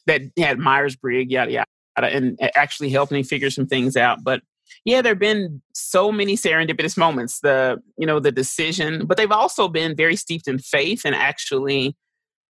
that 0.06 0.22
had 0.38 0.58
Myers 0.58 0.96
Briggs, 0.96 1.32
yada, 1.32 1.52
yada, 1.52 1.66
and 1.96 2.38
actually 2.54 2.90
helped 2.90 3.12
me 3.12 3.22
figure 3.22 3.50
some 3.50 3.66
things 3.66 3.96
out. 3.96 4.24
But 4.24 4.42
yeah, 4.84 5.00
there 5.00 5.12
have 5.12 5.18
been 5.18 5.62
so 5.74 6.10
many 6.10 6.36
serendipitous 6.36 6.96
moments, 6.96 7.40
the, 7.40 7.80
you 7.96 8.06
know, 8.06 8.20
the 8.20 8.32
decision, 8.32 9.06
but 9.06 9.16
they've 9.16 9.32
also 9.32 9.68
been 9.68 9.96
very 9.96 10.16
steeped 10.16 10.48
in 10.48 10.58
faith 10.58 11.02
and 11.04 11.14
actually 11.14 11.96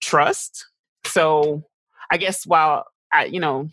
trust. 0.02 0.66
So 1.04 1.62
I 2.10 2.16
guess 2.16 2.46
while 2.46 2.86
I, 3.12 3.26
you 3.26 3.40
know, 3.40 3.70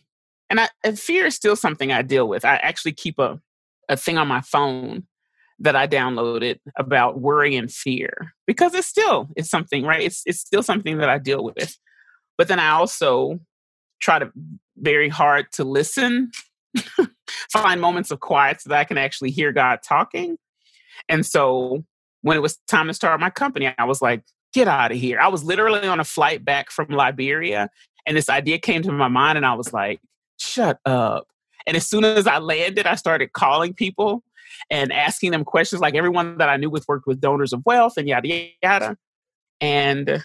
and 0.49 0.59
I, 0.59 0.69
and 0.83 0.99
fear 0.99 1.25
is 1.25 1.35
still 1.35 1.55
something 1.55 1.91
I 1.91 2.01
deal 2.01 2.27
with. 2.27 2.45
I 2.45 2.55
actually 2.57 2.93
keep 2.93 3.19
a, 3.19 3.39
a 3.89 3.97
thing 3.97 4.17
on 4.17 4.27
my 4.27 4.41
phone 4.41 5.07
that 5.59 5.75
I 5.75 5.87
downloaded 5.87 6.59
about 6.77 7.21
worry 7.21 7.55
and 7.55 7.71
fear 7.71 8.33
because 8.47 8.73
it's 8.73 8.87
still 8.87 9.29
it's 9.35 9.49
something 9.49 9.85
right? 9.85 10.01
It's 10.01 10.21
it's 10.25 10.39
still 10.39 10.63
something 10.63 10.97
that 10.97 11.09
I 11.09 11.17
deal 11.17 11.43
with. 11.43 11.77
But 12.37 12.47
then 12.47 12.59
I 12.59 12.69
also 12.69 13.39
try 14.01 14.19
to 14.19 14.31
very 14.77 15.09
hard 15.09 15.51
to 15.53 15.63
listen 15.63 16.31
find 17.51 17.79
moments 17.79 18.11
of 18.11 18.19
quiet 18.19 18.61
so 18.61 18.69
that 18.69 18.79
I 18.79 18.83
can 18.83 18.97
actually 18.97 19.31
hear 19.31 19.51
God 19.51 19.79
talking. 19.83 20.37
And 21.07 21.25
so 21.25 21.83
when 22.21 22.35
it 22.35 22.41
was 22.41 22.57
time 22.67 22.87
to 22.87 22.93
start 22.93 23.19
my 23.19 23.29
company 23.29 23.73
I 23.77 23.85
was 23.85 24.01
like 24.01 24.23
get 24.53 24.67
out 24.67 24.91
of 24.91 24.97
here. 24.97 25.19
I 25.19 25.29
was 25.29 25.43
literally 25.43 25.87
on 25.87 25.99
a 25.99 26.03
flight 26.03 26.43
back 26.43 26.71
from 26.71 26.89
Liberia 26.89 27.69
and 28.05 28.17
this 28.17 28.29
idea 28.29 28.59
came 28.59 28.81
to 28.83 28.91
my 28.91 29.07
mind 29.07 29.37
and 29.37 29.45
I 29.45 29.53
was 29.53 29.71
like 29.71 30.01
shut 30.43 30.79
up 30.85 31.27
and 31.65 31.77
as 31.77 31.87
soon 31.87 32.03
as 32.03 32.27
I 32.27 32.39
landed 32.39 32.85
I 32.85 32.95
started 32.95 33.33
calling 33.33 33.73
people 33.73 34.23
and 34.69 34.91
asking 34.91 35.31
them 35.31 35.43
questions 35.43 35.81
like 35.81 35.95
everyone 35.95 36.37
that 36.37 36.49
I 36.49 36.57
knew 36.57 36.69
with 36.69 36.87
worked 36.87 37.07
with 37.07 37.21
donors 37.21 37.53
of 37.53 37.65
wealth 37.65 37.97
and 37.97 38.07
yada 38.07 38.49
yada. 38.61 38.97
And 39.61 40.23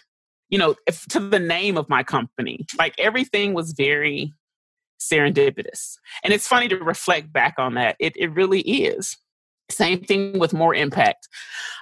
you 0.48 0.58
know, 0.58 0.76
if, 0.86 1.04
to 1.08 1.20
the 1.20 1.38
name 1.38 1.76
of 1.76 1.88
my 1.88 2.02
company, 2.02 2.66
like 2.78 2.94
everything 2.98 3.52
was 3.52 3.72
very 3.72 4.32
serendipitous. 4.98 5.96
And 6.24 6.32
it's 6.32 6.48
funny 6.48 6.68
to 6.68 6.76
reflect 6.76 7.32
back 7.32 7.54
on 7.58 7.74
that. 7.74 7.96
It 8.00 8.14
it 8.16 8.32
really 8.32 8.60
is. 8.60 9.16
Same 9.70 10.00
thing 10.00 10.38
with 10.38 10.54
Moore 10.54 10.74
Impact. 10.74 11.28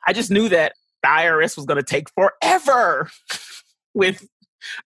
I 0.07 0.12
just 0.12 0.30
knew 0.30 0.49
that 0.49 0.72
the 1.03 1.09
IRS 1.09 1.57
was 1.57 1.66
going 1.66 1.76
to 1.76 1.84
take 1.84 2.09
forever 2.11 3.09
with 3.95 4.26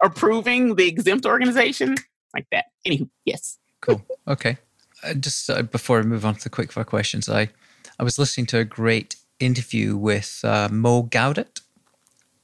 approving 0.03 0.75
the 0.75 0.87
exempt 0.87 1.25
organization 1.25 1.97
like 2.35 2.47
that. 2.53 2.67
Anywho, 2.87 3.09
yes. 3.25 3.59
Cool. 3.81 4.03
Okay. 4.29 4.59
Uh, 5.03 5.15
just 5.15 5.49
uh, 5.49 5.63
before 5.63 5.99
I 5.99 6.03
move 6.03 6.25
on 6.25 6.35
to 6.35 6.45
the 6.45 6.51
quick 6.51 6.73
fire 6.73 6.85
questions, 6.85 7.29
I 7.29 7.51
I 7.99 8.03
was 8.05 8.19
listening 8.19 8.47
to 8.47 8.59
a 8.59 8.65
great 8.65 9.17
interview 9.39 9.97
with 9.97 10.41
uh, 10.45 10.69
Mo 10.71 11.05
Gawdat, 11.05 11.61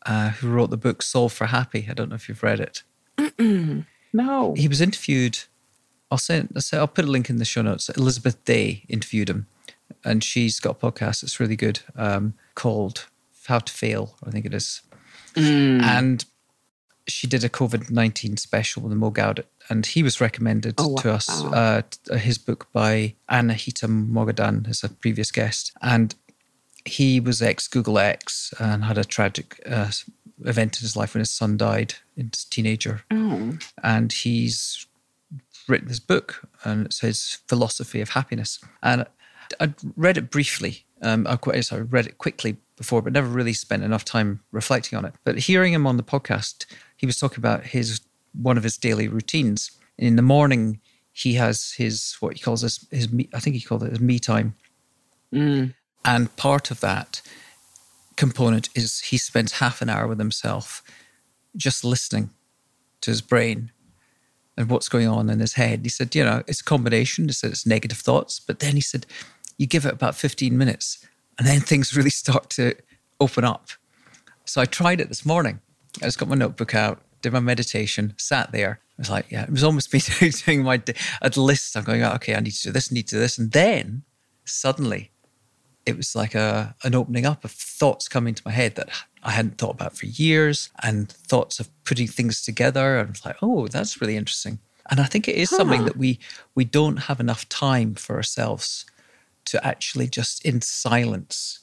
uh, 0.06 0.30
who 0.30 0.48
wrote 0.48 0.70
the 0.70 0.76
book 0.76 1.02
Solve 1.02 1.32
for 1.32 1.46
Happy. 1.46 1.86
I 1.90 1.94
don't 1.94 2.08
know 2.08 2.14
if 2.14 2.28
you've 2.28 2.42
read 2.42 2.60
it. 2.60 2.82
No. 4.12 4.54
He 4.54 4.68
was 4.68 4.80
interviewed. 4.80 5.40
I'll 6.10 6.18
send. 6.18 6.56
I'll 6.72 6.88
put 6.88 7.04
a 7.04 7.08
link 7.08 7.28
in 7.28 7.36
the 7.36 7.44
show 7.44 7.62
notes. 7.62 7.90
Elizabeth 7.90 8.42
Day 8.44 8.84
interviewed 8.88 9.28
him, 9.28 9.46
and 10.04 10.24
she's 10.24 10.60
got 10.60 10.82
a 10.82 10.90
podcast 10.90 11.20
that's 11.20 11.38
really 11.38 11.56
good 11.56 11.80
um, 11.96 12.34
called 12.54 13.06
How 13.46 13.58
to 13.58 13.72
Fail. 13.72 14.16
I 14.24 14.30
think 14.30 14.46
it 14.46 14.54
is. 14.54 14.82
Mm. 15.34 15.82
And 15.82 16.24
she 17.08 17.26
did 17.26 17.44
a 17.44 17.48
COVID 17.48 17.90
19 17.90 18.36
special 18.36 18.82
with 18.82 18.98
Gawdat, 18.98 19.44
and 19.68 19.86
he 19.86 20.02
was 20.02 20.20
recommended 20.20 20.74
oh, 20.78 20.88
wow. 20.88 20.96
to 20.96 21.12
us 21.12 21.44
uh, 21.44 21.82
his 22.16 22.38
book 22.38 22.68
by 22.72 23.14
Anahita 23.30 23.88
Moghadam 23.88 24.68
as 24.68 24.82
a 24.82 24.88
previous 24.88 25.30
guest. 25.30 25.72
And 25.82 26.14
he 26.84 27.20
was 27.20 27.42
ex 27.42 27.68
Google 27.68 27.98
X 27.98 28.52
and 28.58 28.84
had 28.84 28.98
a 28.98 29.04
tragic 29.04 29.60
uh, 29.66 29.90
event 30.44 30.76
in 30.76 30.82
his 30.82 30.96
life 30.96 31.14
when 31.14 31.20
his 31.20 31.30
son 31.30 31.56
died 31.56 31.94
as 32.18 32.44
a 32.44 32.50
teenager. 32.50 33.02
Oh. 33.10 33.58
And 33.82 34.12
he's 34.12 34.86
written 35.68 35.88
this 35.88 36.00
book, 36.00 36.48
and 36.64 36.86
it's 36.86 37.00
his 37.00 37.38
philosophy 37.48 38.00
of 38.00 38.10
happiness. 38.10 38.60
And 38.82 39.06
I 39.60 39.74
read 39.96 40.18
it 40.18 40.30
briefly. 40.30 40.84
Um, 41.02 41.26
I, 41.26 41.38
I 41.44 41.76
read 41.78 42.06
it 42.06 42.18
quickly 42.18 42.56
before, 42.76 43.02
but 43.02 43.12
never 43.12 43.28
really 43.28 43.52
spent 43.52 43.82
enough 43.82 44.04
time 44.04 44.40
reflecting 44.52 44.96
on 44.96 45.04
it. 45.04 45.14
But 45.24 45.38
hearing 45.38 45.72
him 45.72 45.86
on 45.86 45.96
the 45.96 46.02
podcast, 46.02 46.66
he 46.96 47.06
was 47.06 47.18
talking 47.18 47.38
about 47.38 47.64
his 47.64 48.00
one 48.32 48.56
of 48.56 48.62
his 48.62 48.76
daily 48.76 49.08
routines. 49.08 49.70
In 49.98 50.16
the 50.16 50.22
morning, 50.22 50.80
he 51.12 51.34
has 51.34 51.72
his 51.72 52.16
what 52.20 52.34
he 52.34 52.40
calls 52.40 52.62
his 52.62 52.86
his 52.90 53.10
me, 53.10 53.28
I 53.34 53.40
think 53.40 53.56
he 53.56 53.62
called 53.62 53.82
it 53.82 53.90
his 53.90 54.00
me 54.00 54.18
time, 54.18 54.54
mm. 55.32 55.74
and 56.04 56.36
part 56.36 56.70
of 56.70 56.80
that 56.80 57.22
component 58.16 58.68
is 58.74 59.00
he 59.00 59.18
spends 59.18 59.52
half 59.52 59.82
an 59.82 59.90
hour 59.90 60.06
with 60.06 60.18
himself 60.18 60.82
just 61.56 61.84
listening 61.84 62.30
to 63.02 63.10
his 63.10 63.20
brain 63.20 63.70
and 64.56 64.70
what's 64.70 64.88
going 64.88 65.06
on 65.06 65.28
in 65.30 65.40
his 65.40 65.54
head. 65.54 65.80
He 65.82 65.88
said, 65.88 66.14
you 66.14 66.24
know, 66.24 66.42
it's 66.46 66.60
a 66.60 66.64
combination. 66.64 67.26
He 67.26 67.32
said 67.32 67.50
it's 67.50 67.66
negative 67.66 67.98
thoughts, 67.98 68.40
but 68.40 68.60
then 68.60 68.74
he 68.74 68.80
said, 68.80 69.06
you 69.58 69.66
give 69.66 69.84
it 69.84 69.92
about 69.92 70.14
15 70.14 70.56
minutes 70.56 71.06
and 71.38 71.46
then 71.46 71.60
things 71.70 71.96
really 71.96 72.10
start 72.10 72.50
to 72.50 72.74
open 73.20 73.44
up. 73.44 73.68
So 74.44 74.60
I 74.60 74.64
tried 74.64 75.00
it 75.00 75.08
this 75.08 75.26
morning. 75.26 75.60
I 76.02 76.06
just 76.06 76.18
got 76.18 76.28
my 76.28 76.34
notebook 76.34 76.74
out, 76.74 77.00
did 77.22 77.32
my 77.32 77.40
meditation, 77.40 78.14
sat 78.16 78.52
there. 78.52 78.80
I 78.98 79.02
was 79.02 79.10
like, 79.10 79.30
yeah, 79.30 79.44
it 79.44 79.50
was 79.50 79.64
almost 79.64 79.92
me 80.22 80.30
doing 80.30 80.62
my 80.62 80.82
a 81.22 81.30
list. 81.36 81.76
I'm 81.76 81.84
going, 81.84 82.02
oh, 82.02 82.12
okay, 82.14 82.34
I 82.34 82.40
need 82.40 82.52
to 82.52 82.62
do 82.62 82.72
this, 82.72 82.90
I 82.90 82.94
need 82.94 83.08
to 83.08 83.16
do 83.16 83.20
this. 83.20 83.38
And 83.38 83.52
then 83.52 84.02
suddenly 84.44 85.10
it 85.84 85.96
was 85.96 86.16
like 86.16 86.34
a 86.34 86.74
an 86.82 86.94
opening 86.94 87.26
up 87.26 87.44
of 87.44 87.52
thoughts 87.52 88.08
coming 88.08 88.34
to 88.34 88.42
my 88.44 88.50
head 88.50 88.74
that 88.74 88.90
I 89.22 89.30
hadn't 89.30 89.58
thought 89.58 89.74
about 89.74 89.96
for 89.96 90.06
years 90.06 90.70
and 90.82 91.10
thoughts 91.10 91.60
of 91.60 91.68
putting 91.84 92.08
things 92.08 92.42
together. 92.42 92.98
And 92.98 93.08
I 93.08 93.10
was 93.10 93.24
like, 93.24 93.36
oh, 93.42 93.68
that's 93.68 94.00
really 94.00 94.16
interesting. 94.16 94.58
And 94.90 95.00
I 95.00 95.04
think 95.04 95.28
it 95.28 95.36
is 95.36 95.50
huh. 95.50 95.58
something 95.58 95.84
that 95.84 95.96
we 95.96 96.18
we 96.54 96.64
don't 96.64 96.96
have 96.96 97.20
enough 97.20 97.48
time 97.48 97.94
for 97.94 98.16
ourselves 98.16 98.84
to 99.46 99.64
actually 99.64 100.08
just 100.08 100.44
in 100.44 100.60
silence 100.60 101.60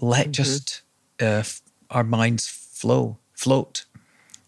let 0.00 0.26
mm-hmm. 0.26 0.32
just 0.32 0.82
uh, 1.20 1.42
our 1.90 2.04
minds 2.04 2.46
flow, 2.80 3.18
float, 3.34 3.84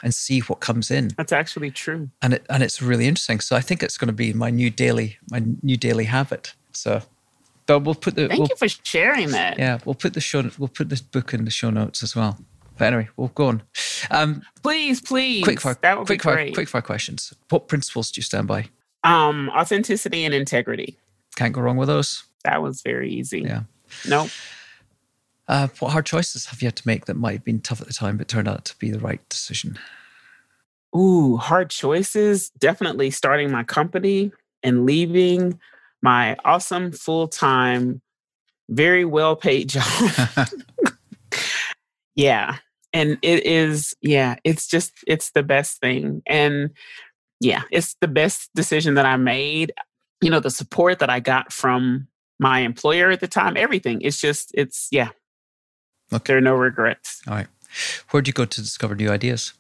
and 0.03 0.15
see 0.15 0.41
what 0.41 0.61
comes 0.61 0.91
in. 0.91 1.11
That's 1.17 1.33
actually 1.33 1.71
true, 1.71 2.11
and 2.23 2.35
it 2.35 2.47
and 2.49 2.63
it's 2.63 2.81
really 2.83 3.07
interesting. 3.07 3.41
So 3.41 3.57
I 3.57 3.61
think 3.61 3.83
it's 3.83 3.99
going 3.99 4.09
to 4.09 4.13
be 4.15 4.33
my 4.33 4.51
new 4.51 4.71
daily 4.71 5.19
my 5.31 5.43
new 5.63 5.77
daily 5.77 6.05
habit. 6.05 6.55
So, 6.73 7.03
but 7.67 7.81
we'll 7.81 7.95
put 7.95 8.15
the 8.15 8.29
thank 8.29 8.39
we'll, 8.39 8.49
you 8.49 8.57
for 8.57 8.69
sharing 8.69 9.31
that. 9.31 9.59
Yeah, 9.59 9.79
we'll 9.85 9.95
put 9.95 10.15
the 10.15 10.21
show 10.21 10.51
we'll 10.59 10.69
put 10.69 10.89
this 10.89 11.03
book 11.03 11.35
in 11.35 11.45
the 11.45 11.51
show 11.51 11.71
notes 11.71 12.03
as 12.03 12.17
well. 12.17 12.39
But 12.79 12.87
anyway, 12.87 13.09
we'll 13.17 13.29
go 13.29 13.47
on. 13.47 13.63
Um, 14.11 14.43
please, 14.63 15.01
please, 15.01 15.45
quick 15.45 15.61
fire, 15.61 15.77
that 15.83 15.99
would 15.99 16.07
quick 16.07 16.21
be 16.21 16.25
fire, 16.25 16.35
great. 16.37 16.55
quick 16.55 16.69
fire 16.69 16.83
questions. 16.83 17.35
What 17.51 17.69
principles 17.69 18.11
do 18.11 18.19
you 18.19 18.23
stand 18.23 18.49
by? 18.49 18.69
Um, 19.05 19.51
authenticity 19.51 20.25
and 20.25 20.35
integrity. 20.35 20.97
Can't 21.37 21.53
go 21.53 21.61
wrong 21.61 21.77
with 21.77 21.89
those. 21.89 22.25
That 22.45 22.63
was 22.63 22.83
very 22.83 23.11
easy. 23.11 23.43
Yeah. 23.43 23.63
Nope. 24.09 24.31
Uh, 25.49 25.69
what 25.81 25.93
hard 25.93 26.07
choices 26.07 26.47
have 26.47 26.63
you 26.63 26.67
had 26.67 26.77
to 26.77 26.87
make 26.87 27.07
that 27.07 27.17
might 27.17 27.33
have 27.33 27.45
been 27.45 27.61
tough 27.61 27.81
at 27.81 27.87
the 27.87 27.93
time, 27.93 28.17
but 28.17 28.29
turned 28.29 28.49
out 28.49 28.65
to 28.65 28.77
be 28.79 28.91
the 28.91 28.99
right 28.99 29.27
decision? 29.29 29.79
Ooh, 30.97 31.37
hard 31.37 31.71
choices. 31.71 32.51
Definitely 32.51 33.11
starting 33.11 33.51
my 33.51 33.65
company 33.65 34.33
and 34.63 34.87
leaving 34.87 35.59
my 36.03 36.37
awesome 36.45 36.93
full 36.93 37.29
time, 37.29 38.03
very 38.69 39.05
well 39.05 39.37
paid 39.37 39.69
job. 39.69 40.49
yeah. 42.15 42.57
And 42.93 43.19
it 43.23 43.47
is, 43.47 43.95
yeah, 44.03 44.37
it's 44.45 44.67
just, 44.67 44.93
it's 45.07 45.31
the 45.31 45.43
best 45.43 45.81
thing. 45.81 46.23
And 46.27 46.71
yeah, 47.41 47.63
it's 47.71 47.97
the 48.01 48.09
best 48.09 48.51
decision 48.55 48.95
that 48.95 49.07
I 49.07 49.17
made. 49.17 49.73
You 50.21 50.31
know, 50.31 50.41
the 50.41 50.51
support 50.51 50.99
that 50.99 51.09
I 51.11 51.21
got 51.21 51.53
from 51.53 52.07
my 52.39 52.61
employer 52.61 53.11
at 53.11 53.21
the 53.21 53.29
time, 53.29 53.57
everything. 53.57 54.03
It's 54.03 54.21
just, 54.21 54.51
it's, 54.55 54.89
yeah, 54.91 55.09
Okay. 56.13 56.25
There 56.27 56.39
are 56.39 56.43
no 56.43 56.55
regrets. 56.55 57.23
All 57.27 57.35
right. 57.35 57.47
Where'd 58.11 58.27
you 58.27 58.33
go 58.33 58.45
to 58.45 58.61
discover 58.61 58.95
new 58.95 59.11
ideas? 59.11 59.55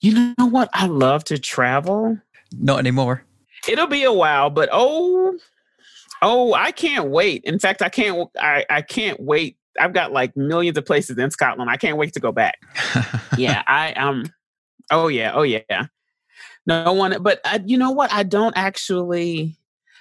You 0.00 0.34
know 0.36 0.46
what? 0.46 0.68
I 0.72 0.86
love 0.86 1.24
to 1.24 1.38
travel. 1.38 2.18
Not 2.52 2.80
anymore. 2.80 3.24
It'll 3.68 3.86
be 3.86 4.02
a 4.02 4.12
while, 4.12 4.50
but 4.50 4.68
oh, 4.72 5.38
oh, 6.20 6.54
I 6.54 6.72
can't 6.72 7.10
wait. 7.10 7.42
In 7.44 7.58
fact, 7.58 7.82
I 7.82 7.88
can't. 7.88 8.28
I 8.38 8.66
I 8.68 8.82
can't 8.82 9.20
wait. 9.20 9.56
I've 9.78 9.92
got 9.92 10.12
like 10.12 10.36
millions 10.36 10.76
of 10.76 10.84
places 10.84 11.16
in 11.18 11.30
Scotland. 11.30 11.70
I 11.70 11.76
can't 11.76 11.96
wait 11.96 12.12
to 12.14 12.20
go 12.20 12.32
back. 12.32 12.58
yeah, 13.38 13.62
I 13.66 13.92
um. 13.92 14.24
Oh 14.90 15.06
yeah. 15.06 15.32
Oh 15.32 15.42
yeah. 15.42 15.86
No 16.66 16.92
one. 16.92 17.22
But 17.22 17.40
I, 17.44 17.60
you 17.64 17.78
know 17.78 17.92
what? 17.92 18.12
I 18.12 18.24
don't 18.24 18.56
actually. 18.56 19.56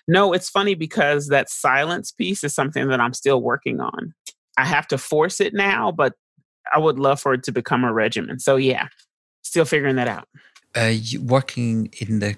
No, 0.07 0.33
it's 0.33 0.49
funny 0.49 0.73
because 0.73 1.27
that 1.27 1.49
silence 1.49 2.11
piece 2.11 2.43
is 2.43 2.55
something 2.55 2.87
that 2.87 2.99
I'm 2.99 3.13
still 3.13 3.39
working 3.39 3.79
on. 3.79 4.15
I 4.57 4.65
have 4.65 4.87
to 4.89 4.97
force 4.97 5.39
it 5.39 5.53
now, 5.53 5.91
but 5.91 6.13
I 6.73 6.79
would 6.79 6.99
love 6.99 7.19
for 7.19 7.33
it 7.33 7.43
to 7.43 7.51
become 7.51 7.83
a 7.83 7.93
regimen. 7.93 8.39
So 8.39 8.55
yeah, 8.55 8.87
still 9.41 9.65
figuring 9.65 9.95
that 9.95 10.07
out. 10.07 10.27
Uh, 10.75 10.93
working 11.21 11.93
in 11.99 12.19
the 12.19 12.37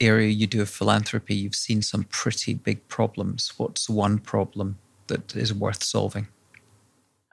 area 0.00 0.28
you 0.28 0.46
do 0.46 0.62
of 0.62 0.70
philanthropy, 0.70 1.34
you've 1.34 1.54
seen 1.54 1.82
some 1.82 2.04
pretty 2.04 2.54
big 2.54 2.86
problems. 2.88 3.52
What's 3.56 3.88
one 3.88 4.18
problem 4.18 4.78
that 5.06 5.34
is 5.36 5.52
worth 5.54 5.82
solving? 5.82 6.28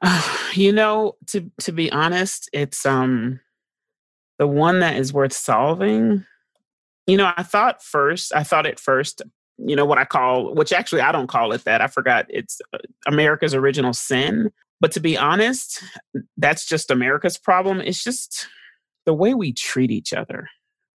Uh, 0.02 0.22
you 0.54 0.72
know, 0.72 1.16
to 1.28 1.50
to 1.62 1.72
be 1.72 1.92
honest, 1.92 2.50
it's 2.54 2.86
um 2.86 3.40
the 4.38 4.48
one 4.48 4.80
that 4.82 4.98
is 4.98 5.14
worth 5.14 5.34
solving. 5.34 6.26
You 7.08 7.18
know, 7.18 7.32
I 7.36 7.44
thought 7.44 7.82
first, 7.82 8.34
I 8.36 8.44
thought 8.44 8.66
at 8.66 8.80
first 8.80 9.22
you 9.58 9.76
know 9.76 9.86
what 9.86 9.98
I 9.98 10.06
call, 10.06 10.54
which 10.54 10.72
actually 10.72 11.02
I 11.02 11.12
don't 11.12 11.28
call 11.28 11.52
it 11.52 11.64
that. 11.66 11.82
I 11.82 11.88
forgot 11.88 12.26
it's 12.30 12.62
uh, 12.74 12.80
America's 13.08 13.54
original 13.54 13.94
sin. 13.94 14.52
But 14.80 14.92
to 14.92 15.00
be 15.00 15.18
honest, 15.18 15.84
that's 16.38 16.66
just 16.66 16.92
America's 16.92 17.38
problem. 17.38 17.82
It's 17.82 18.04
just 18.04 18.48
the 19.06 19.14
way 19.14 19.34
we 19.34 19.52
treat 19.52 19.90
each 19.90 20.14
other. 20.14 20.50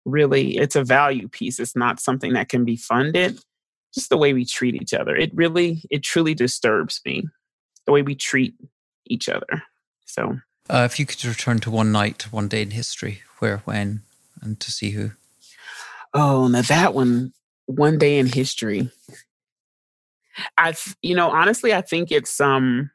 Really, 0.05 0.57
it's 0.57 0.75
a 0.75 0.83
value 0.83 1.29
piece. 1.29 1.61
It's 1.61 1.77
not 1.77 2.01
something 2.01 2.33
that 2.33 2.49
can 2.49 2.65
be 2.65 2.77
funded. 2.77 3.39
Just 3.95 4.11
the 4.11 4.17
way 4.17 4.33
we 4.33 4.45
treat 4.45 4.75
each 4.75 4.93
other. 4.93 5.15
It 5.15 5.31
really, 5.35 5.83
it 5.91 6.03
truly 6.03 6.35
disturbs 6.35 7.01
me. 7.07 7.29
The 7.87 7.93
way 7.93 8.03
we 8.03 8.15
treat 8.15 8.55
each 9.07 9.29
other. 9.29 9.63
So, 10.07 10.39
uh, 10.69 10.87
if 10.91 10.99
you 10.99 11.07
could 11.07 11.25
return 11.25 11.59
to 11.61 11.71
one 11.71 11.93
night, 11.93 12.33
one 12.33 12.49
day 12.49 12.63
in 12.63 12.73
history, 12.73 13.23
where, 13.39 13.59
when, 13.59 14.03
and 14.43 14.59
to 14.61 14.73
see 14.73 14.91
who? 14.91 15.13
Oh, 16.13 16.49
now 16.49 16.63
that 16.63 16.95
one 16.95 17.33
one 17.69 17.99
day 17.99 18.19
in 18.19 18.27
history. 18.27 18.91
I, 20.57 20.75
you 21.03 21.15
know, 21.15 21.31
honestly, 21.31 21.75
I 21.75 21.83
think 21.83 22.11
it's 22.11 22.41
um 22.41 22.91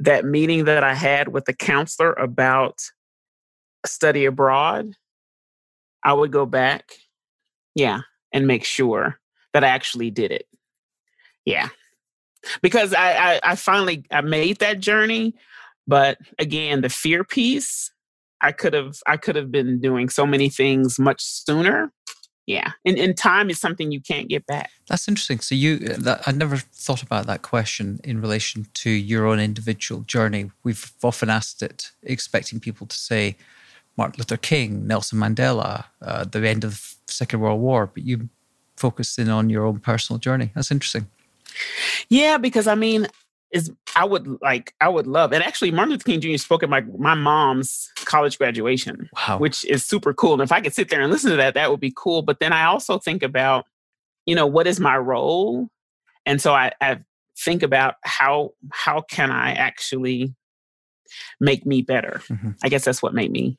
that 0.00 0.24
meeting 0.24 0.64
that 0.64 0.82
I 0.84 0.94
had 0.94 1.28
with 1.28 1.44
the 1.44 1.54
counselor 1.54 2.12
about 2.14 2.80
study 3.86 4.24
abroad. 4.24 4.92
I 6.04 6.12
would 6.12 6.32
go 6.32 6.46
back, 6.46 6.92
yeah, 7.74 8.00
and 8.32 8.46
make 8.46 8.64
sure 8.64 9.18
that 9.52 9.64
I 9.64 9.68
actually 9.68 10.10
did 10.10 10.32
it. 10.32 10.46
Yeah, 11.44 11.68
because 12.62 12.92
I, 12.92 13.34
I, 13.34 13.40
I 13.44 13.54
finally 13.54 14.04
I 14.10 14.20
made 14.20 14.58
that 14.58 14.80
journey, 14.80 15.34
but 15.86 16.18
again, 16.38 16.80
the 16.80 16.88
fear 16.88 17.22
piece, 17.22 17.92
I 18.40 18.50
could 18.50 18.72
have 18.72 18.96
I 19.06 19.16
could 19.16 19.36
have 19.36 19.52
been 19.52 19.80
doing 19.80 20.08
so 20.08 20.26
many 20.26 20.48
things 20.48 20.98
much 20.98 21.22
sooner 21.22 21.92
yeah 22.46 22.72
and, 22.84 22.98
and 22.98 23.16
time 23.16 23.50
is 23.50 23.60
something 23.60 23.92
you 23.92 24.00
can't 24.00 24.28
get 24.28 24.46
back. 24.46 24.70
That's 24.88 25.08
interesting. 25.08 25.40
So 25.40 25.54
you 25.54 25.88
uh, 25.90 25.96
that, 25.98 26.22
i 26.26 26.32
never 26.32 26.56
thought 26.56 27.02
about 27.02 27.26
that 27.26 27.42
question 27.42 28.00
in 28.04 28.20
relation 28.20 28.66
to 28.74 28.90
your 28.90 29.26
own 29.26 29.40
individual 29.40 30.02
journey. 30.02 30.50
We've 30.62 30.92
often 31.02 31.30
asked 31.30 31.62
it 31.62 31.92
expecting 32.02 32.60
people 32.60 32.86
to 32.86 32.96
say 32.96 33.36
martin 33.98 34.18
luther 34.18 34.36
king 34.36 34.86
nelson 34.86 35.18
mandela 35.18 35.84
uh, 36.02 36.22
the 36.24 36.46
end 36.46 36.64
of 36.64 36.96
the 37.06 37.12
second 37.12 37.40
world 37.40 37.60
war 37.60 37.86
but 37.86 38.02
you 38.02 38.28
focused 38.76 39.18
in 39.18 39.30
on 39.30 39.48
your 39.50 39.64
own 39.64 39.78
personal 39.80 40.18
journey. 40.18 40.50
That's 40.54 40.70
interesting. 40.70 41.06
Yeah 42.08 42.38
because 42.38 42.66
i 42.66 42.74
mean 42.74 43.08
is 43.52 43.70
I 43.94 44.04
would 44.04 44.26
like 44.42 44.74
I 44.80 44.88
would 44.88 45.06
love 45.06 45.32
and 45.32 45.42
actually 45.42 45.70
Martin 45.70 45.92
Luther 45.92 46.04
King 46.04 46.20
Jr. 46.20 46.36
spoke 46.36 46.62
at 46.62 46.68
my 46.68 46.80
my 46.98 47.14
mom's 47.14 47.92
college 48.04 48.38
graduation, 48.38 49.08
wow. 49.28 49.38
which 49.38 49.64
is 49.64 49.84
super 49.84 50.12
cool. 50.12 50.34
And 50.34 50.42
if 50.42 50.52
I 50.52 50.60
could 50.60 50.74
sit 50.74 50.88
there 50.88 51.00
and 51.00 51.12
listen 51.12 51.30
to 51.30 51.36
that, 51.36 51.54
that 51.54 51.70
would 51.70 51.80
be 51.80 51.92
cool. 51.94 52.22
But 52.22 52.40
then 52.40 52.52
I 52.52 52.64
also 52.64 52.98
think 52.98 53.22
about, 53.22 53.66
you 54.26 54.34
know, 54.34 54.46
what 54.46 54.66
is 54.66 54.80
my 54.80 54.96
role, 54.96 55.68
and 56.24 56.40
so 56.40 56.54
I, 56.54 56.72
I 56.80 57.00
think 57.38 57.62
about 57.62 57.94
how 58.02 58.52
how 58.72 59.00
can 59.00 59.30
I 59.30 59.52
actually 59.52 60.34
make 61.40 61.64
me 61.64 61.82
better. 61.82 62.22
Mm-hmm. 62.28 62.50
I 62.62 62.68
guess 62.68 62.84
that's 62.84 63.02
what 63.02 63.14
made 63.14 63.30
me 63.30 63.58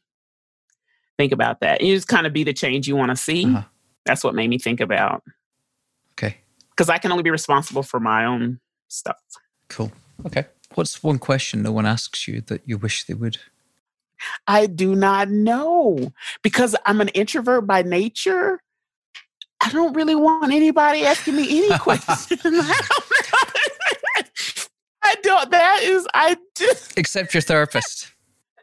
think 1.17 1.31
about 1.31 1.61
that. 1.61 1.81
You 1.81 1.95
just 1.95 2.07
kind 2.07 2.27
of 2.27 2.33
be 2.33 2.43
the 2.43 2.53
change 2.53 2.87
you 2.87 2.95
want 2.95 3.11
to 3.11 3.15
see. 3.15 3.45
Uh-huh. 3.45 3.63
That's 4.05 4.23
what 4.23 4.35
made 4.35 4.49
me 4.49 4.57
think 4.57 4.79
about. 4.79 5.23
Okay. 6.13 6.37
Because 6.69 6.89
I 6.89 6.97
can 6.97 7.11
only 7.11 7.23
be 7.23 7.31
responsible 7.31 7.83
for 7.83 7.99
my 7.99 8.25
own 8.25 8.59
stuff. 8.87 9.17
Cool. 9.69 9.91
Okay. 10.25 10.45
What's 10.75 11.01
one 11.03 11.19
question 11.19 11.61
no 11.61 11.71
one 11.71 11.85
asks 11.85 12.27
you 12.27 12.41
that 12.41 12.61
you 12.65 12.77
wish 12.77 13.05
they 13.05 13.13
would? 13.13 13.37
I 14.47 14.65
do 14.65 14.95
not 14.95 15.29
know 15.29 16.11
because 16.41 16.75
I'm 16.85 17.01
an 17.01 17.09
introvert 17.09 17.67
by 17.67 17.83
nature. 17.83 18.61
I 19.61 19.69
don't 19.71 19.93
really 19.93 20.15
want 20.15 20.53
anybody 20.53 21.05
asking 21.05 21.35
me 21.35 21.65
any 21.65 21.77
questions. 21.79 22.41
I 22.43 22.49
don't, 22.49 23.05
I 25.03 25.15
don't. 25.21 25.51
That 25.51 25.79
is, 25.83 26.07
I 26.13 26.37
just. 26.57 26.97
Except 26.97 27.33
your 27.33 27.41
therapist. 27.41 28.11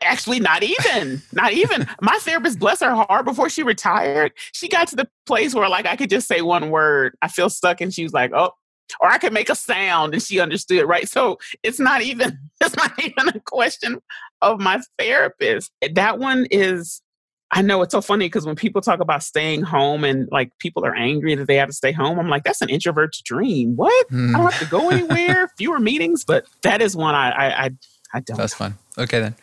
Actually, 0.02 0.40
not 0.40 0.62
even. 0.62 1.22
Not 1.32 1.52
even. 1.52 1.88
My 2.00 2.18
therapist, 2.20 2.59
bless 2.59 2.80
her 2.80 2.94
heart, 2.94 3.24
before 3.24 3.48
she 3.48 3.62
retired, 3.62 4.32
she 4.52 4.68
got 4.68 4.88
to 4.88 4.96
the 4.96 5.09
place 5.24 5.55
where, 5.55 5.68
like, 5.68 5.86
I 5.86 5.96
could 5.96 6.11
just 6.11 6.28
say 6.28 6.42
one 6.42 6.70
word. 6.70 7.16
I 7.22 7.28
feel 7.28 7.48
stuck, 7.48 7.80
and 7.80 7.92
she 7.92 8.02
was 8.02 8.12
like, 8.12 8.32
"Oh, 8.34 8.52
or 9.01 9.09
I 9.09 9.18
could 9.18 9.32
make 9.32 9.49
a 9.49 9.55
sound 9.55 10.14
and 10.14 10.22
she 10.22 10.41
understood, 10.41 10.87
right? 10.87 11.09
So 11.09 11.39
it's 11.62 11.80
not 11.80 12.03
even 12.03 12.39
it's 12.61 12.76
not 12.76 12.93
even 13.03 13.28
a 13.28 13.41
question 13.41 14.01
of 14.43 14.61
my 14.61 14.80
therapist. 14.99 15.72
That 15.95 16.18
one 16.18 16.47
is 16.51 17.03
I 17.51 17.62
know 17.62 17.82
it's 17.82 17.93
so 17.93 18.01
funny 18.01 18.26
because 18.26 18.47
when 18.47 18.57
people 18.57 18.80
talk 18.80 19.01
about 19.01 19.22
staying 19.22 19.62
home 19.62 20.03
and 20.03 20.28
like 20.32 20.51
people 20.59 20.85
are 20.85 20.95
angry 20.95 21.37
that 21.37 21.47
they 21.47 21.57
have 21.57 21.68
to 21.68 21.74
stay 21.74 21.93
home, 21.93 22.18
I'm 22.18 22.28
like, 22.28 22.43
that's 22.43 22.62
an 22.62 22.68
introvert's 22.68 23.22
dream. 23.22 23.76
What? 23.76 24.11
Mm. 24.11 24.30
I 24.35 24.39
don't 24.39 24.53
have 24.53 24.61
to 24.61 24.68
go 24.68 24.91
anywhere, 24.91 25.49
fewer 25.57 25.78
meetings, 25.78 26.24
but 26.24 26.47
that 26.62 26.82
is 26.82 26.97
one 26.97 27.14
I 27.14 27.30
I 27.30 27.64
I, 27.64 27.70
I 28.14 28.20
don't. 28.20 28.37
That's 28.37 28.55
fine. 28.55 28.74
Okay 28.99 29.20
then. 29.20 29.37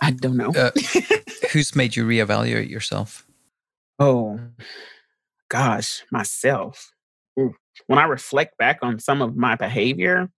I 0.00 0.12
don't 0.12 0.36
know. 0.36 0.50
Uh, 0.50 0.70
who's 1.52 1.74
made 1.74 1.96
you 1.96 2.06
reevaluate 2.06 2.68
yourself? 2.70 3.26
Oh, 3.98 4.38
gosh, 5.48 6.04
myself. 6.10 6.92
When 7.86 7.98
I 7.98 8.04
reflect 8.04 8.58
back 8.58 8.80
on 8.82 8.98
some 8.98 9.22
of 9.22 9.36
my 9.36 9.54
behavior, 9.54 10.30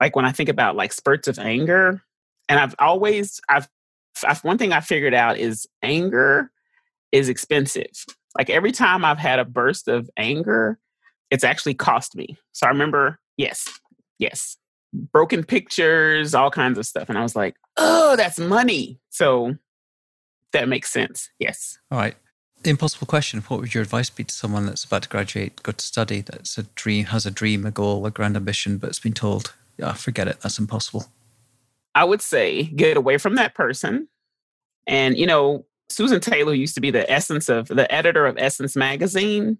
like 0.00 0.16
when 0.16 0.24
I 0.24 0.32
think 0.32 0.48
about 0.48 0.76
like 0.76 0.92
spurts 0.92 1.28
of 1.28 1.38
anger, 1.38 2.02
and 2.48 2.60
I've 2.60 2.74
always 2.78 3.40
I've 3.48 3.68
I've, 4.26 4.44
one 4.44 4.58
thing 4.58 4.72
I 4.72 4.80
figured 4.80 5.14
out 5.14 5.38
is 5.38 5.66
anger 5.82 6.50
is 7.12 7.28
expensive. 7.28 8.04
Like 8.36 8.50
every 8.50 8.72
time 8.72 9.04
I've 9.04 9.18
had 9.18 9.38
a 9.38 9.44
burst 9.44 9.88
of 9.88 10.10
anger, 10.16 10.78
it's 11.30 11.44
actually 11.44 11.74
cost 11.74 12.16
me. 12.16 12.36
So 12.52 12.66
I 12.66 12.70
remember, 12.70 13.18
yes, 13.36 13.68
yes, 14.18 14.56
broken 14.92 15.44
pictures, 15.44 16.34
all 16.34 16.50
kinds 16.50 16.78
of 16.78 16.86
stuff. 16.86 17.08
And 17.08 17.18
I 17.18 17.22
was 17.22 17.36
like, 17.36 17.56
oh, 17.76 18.16
that's 18.16 18.38
money. 18.38 19.00
So 19.10 19.54
that 20.52 20.68
makes 20.68 20.92
sense. 20.92 21.30
Yes. 21.38 21.78
All 21.90 21.98
right. 21.98 22.16
Impossible 22.66 23.06
question. 23.06 23.40
What 23.42 23.60
would 23.60 23.74
your 23.74 23.82
advice 23.82 24.08
be 24.08 24.24
to 24.24 24.34
someone 24.34 24.64
that's 24.64 24.84
about 24.84 25.02
to 25.02 25.08
graduate, 25.10 25.62
go 25.62 25.72
to 25.72 25.84
study, 25.84 26.22
that's 26.22 26.56
a 26.56 26.62
dream, 26.62 27.06
has 27.06 27.26
a 27.26 27.30
dream, 27.30 27.66
a 27.66 27.70
goal, 27.70 28.06
a 28.06 28.10
grand 28.10 28.36
ambition, 28.36 28.78
but 28.78 28.88
it's 28.88 28.98
been 28.98 29.12
told, 29.12 29.52
yeah, 29.76 29.92
forget 29.92 30.28
it, 30.28 30.40
that's 30.40 30.58
impossible? 30.58 31.06
I 31.94 32.04
would 32.04 32.22
say 32.22 32.64
get 32.64 32.96
away 32.96 33.18
from 33.18 33.34
that 33.34 33.54
person. 33.54 34.08
And, 34.86 35.18
you 35.18 35.26
know, 35.26 35.66
Susan 35.90 36.20
Taylor 36.20 36.54
used 36.54 36.74
to 36.76 36.80
be 36.80 36.90
the 36.90 37.10
essence 37.10 37.50
of 37.50 37.68
the 37.68 37.92
editor 37.94 38.26
of 38.26 38.36
Essence 38.38 38.74
magazine. 38.76 39.58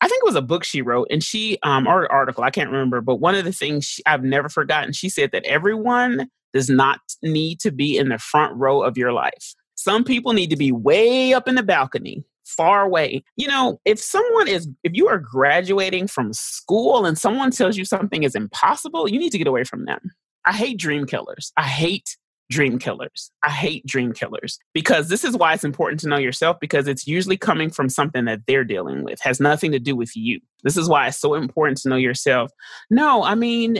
I 0.00 0.06
think 0.06 0.22
it 0.22 0.26
was 0.26 0.36
a 0.36 0.42
book 0.42 0.62
she 0.62 0.80
wrote, 0.80 1.08
and 1.10 1.24
she, 1.24 1.58
um, 1.64 1.88
or 1.88 2.10
article, 2.10 2.44
I 2.44 2.50
can't 2.50 2.70
remember, 2.70 3.00
but 3.00 3.16
one 3.16 3.34
of 3.34 3.44
the 3.44 3.52
things 3.52 3.84
she, 3.84 4.02
I've 4.06 4.22
never 4.22 4.48
forgotten, 4.48 4.92
she 4.92 5.08
said 5.08 5.32
that 5.32 5.44
everyone 5.44 6.30
does 6.54 6.70
not 6.70 7.00
need 7.20 7.58
to 7.60 7.72
be 7.72 7.98
in 7.98 8.10
the 8.10 8.18
front 8.18 8.56
row 8.56 8.82
of 8.82 8.96
your 8.96 9.12
life. 9.12 9.54
Some 9.88 10.04
people 10.04 10.34
need 10.34 10.50
to 10.50 10.56
be 10.56 10.70
way 10.70 11.32
up 11.32 11.48
in 11.48 11.54
the 11.54 11.62
balcony, 11.62 12.22
far 12.44 12.82
away. 12.82 13.24
You 13.36 13.48
know, 13.48 13.80
if 13.86 13.98
someone 13.98 14.46
is, 14.46 14.68
if 14.84 14.92
you 14.94 15.08
are 15.08 15.16
graduating 15.16 16.08
from 16.08 16.34
school 16.34 17.06
and 17.06 17.16
someone 17.16 17.50
tells 17.50 17.78
you 17.78 17.86
something 17.86 18.22
is 18.22 18.34
impossible, 18.34 19.08
you 19.08 19.18
need 19.18 19.32
to 19.32 19.38
get 19.38 19.46
away 19.46 19.64
from 19.64 19.86
them. 19.86 20.10
I 20.44 20.52
hate 20.52 20.78
dream 20.78 21.06
killers. 21.06 21.52
I 21.56 21.62
hate 21.62 22.18
dream 22.50 22.78
killers. 22.78 23.30
I 23.42 23.48
hate 23.48 23.86
dream 23.86 24.12
killers 24.12 24.58
because 24.74 25.08
this 25.08 25.24
is 25.24 25.34
why 25.38 25.54
it's 25.54 25.64
important 25.64 26.00
to 26.00 26.08
know 26.08 26.18
yourself 26.18 26.58
because 26.60 26.86
it's 26.86 27.06
usually 27.06 27.38
coming 27.38 27.70
from 27.70 27.88
something 27.88 28.26
that 28.26 28.40
they're 28.46 28.64
dealing 28.64 29.04
with, 29.04 29.18
has 29.22 29.40
nothing 29.40 29.72
to 29.72 29.78
do 29.78 29.96
with 29.96 30.14
you. 30.14 30.38
This 30.64 30.76
is 30.76 30.86
why 30.86 31.06
it's 31.06 31.18
so 31.18 31.32
important 31.32 31.78
to 31.78 31.88
know 31.88 31.96
yourself. 31.96 32.52
No, 32.90 33.22
I 33.22 33.34
mean, 33.36 33.78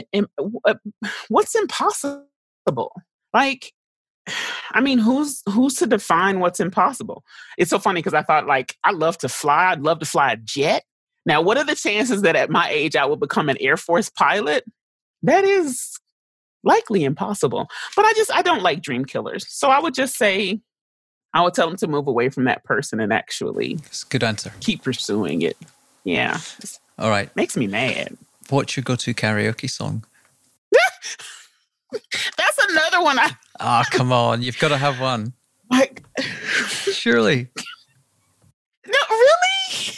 uh, 0.65 0.73
what's 1.27 1.53
impossible? 1.53 2.23
Like, 3.31 3.73
I 4.71 4.81
mean, 4.81 4.99
who's 4.99 5.41
who's 5.49 5.75
to 5.75 5.87
define 5.87 6.39
what's 6.39 6.59
impossible? 6.59 7.23
It's 7.57 7.69
so 7.69 7.79
funny 7.79 7.99
because 7.99 8.13
I 8.13 8.23
thought 8.23 8.47
like 8.47 8.75
I 8.83 8.91
love 8.91 9.17
to 9.19 9.29
fly. 9.29 9.71
I'd 9.71 9.81
love 9.81 9.99
to 9.99 10.05
fly 10.05 10.33
a 10.33 10.37
jet. 10.37 10.83
Now, 11.25 11.41
what 11.41 11.57
are 11.57 11.63
the 11.63 11.75
chances 11.75 12.21
that 12.23 12.35
at 12.35 12.49
my 12.49 12.69
age 12.69 12.95
I 12.95 13.05
will 13.05 13.17
become 13.17 13.49
an 13.49 13.57
Air 13.59 13.77
Force 13.77 14.09
pilot? 14.09 14.63
That 15.23 15.43
is 15.43 15.99
likely 16.63 17.03
impossible. 17.03 17.67
But 17.95 18.05
I 18.05 18.13
just 18.13 18.33
I 18.33 18.41
don't 18.41 18.61
like 18.61 18.81
dream 18.81 19.05
killers. 19.05 19.45
So 19.49 19.69
I 19.69 19.79
would 19.79 19.93
just 19.93 20.17
say 20.17 20.61
I 21.33 21.43
would 21.43 21.53
tell 21.53 21.67
them 21.67 21.77
to 21.77 21.87
move 21.87 22.07
away 22.07 22.29
from 22.29 22.45
that 22.45 22.63
person 22.63 22.99
and 22.99 23.13
actually 23.13 23.73
a 23.73 24.05
good 24.09 24.23
answer. 24.23 24.51
Keep 24.61 24.83
pursuing 24.83 25.41
it. 25.41 25.57
Yeah. 26.03 26.39
All 26.97 27.09
right. 27.09 27.33
Makes 27.35 27.55
me 27.55 27.67
mad. 27.67 28.17
What's 28.49 28.75
your 28.75 28.83
go-to 28.83 29.13
karaoke 29.13 29.69
song? 29.69 30.05
That's 31.91 32.58
another 32.69 33.03
one 33.03 33.19
I 33.19 33.31
Ah, 33.59 33.83
oh, 33.85 33.97
come 33.97 34.13
on. 34.13 34.41
You've 34.41 34.59
got 34.59 34.69
to 34.69 34.77
have 34.77 34.99
one. 34.99 35.33
Like 35.69 36.03
surely. 36.91 37.49
No, 38.87 38.97
really? 39.09 39.95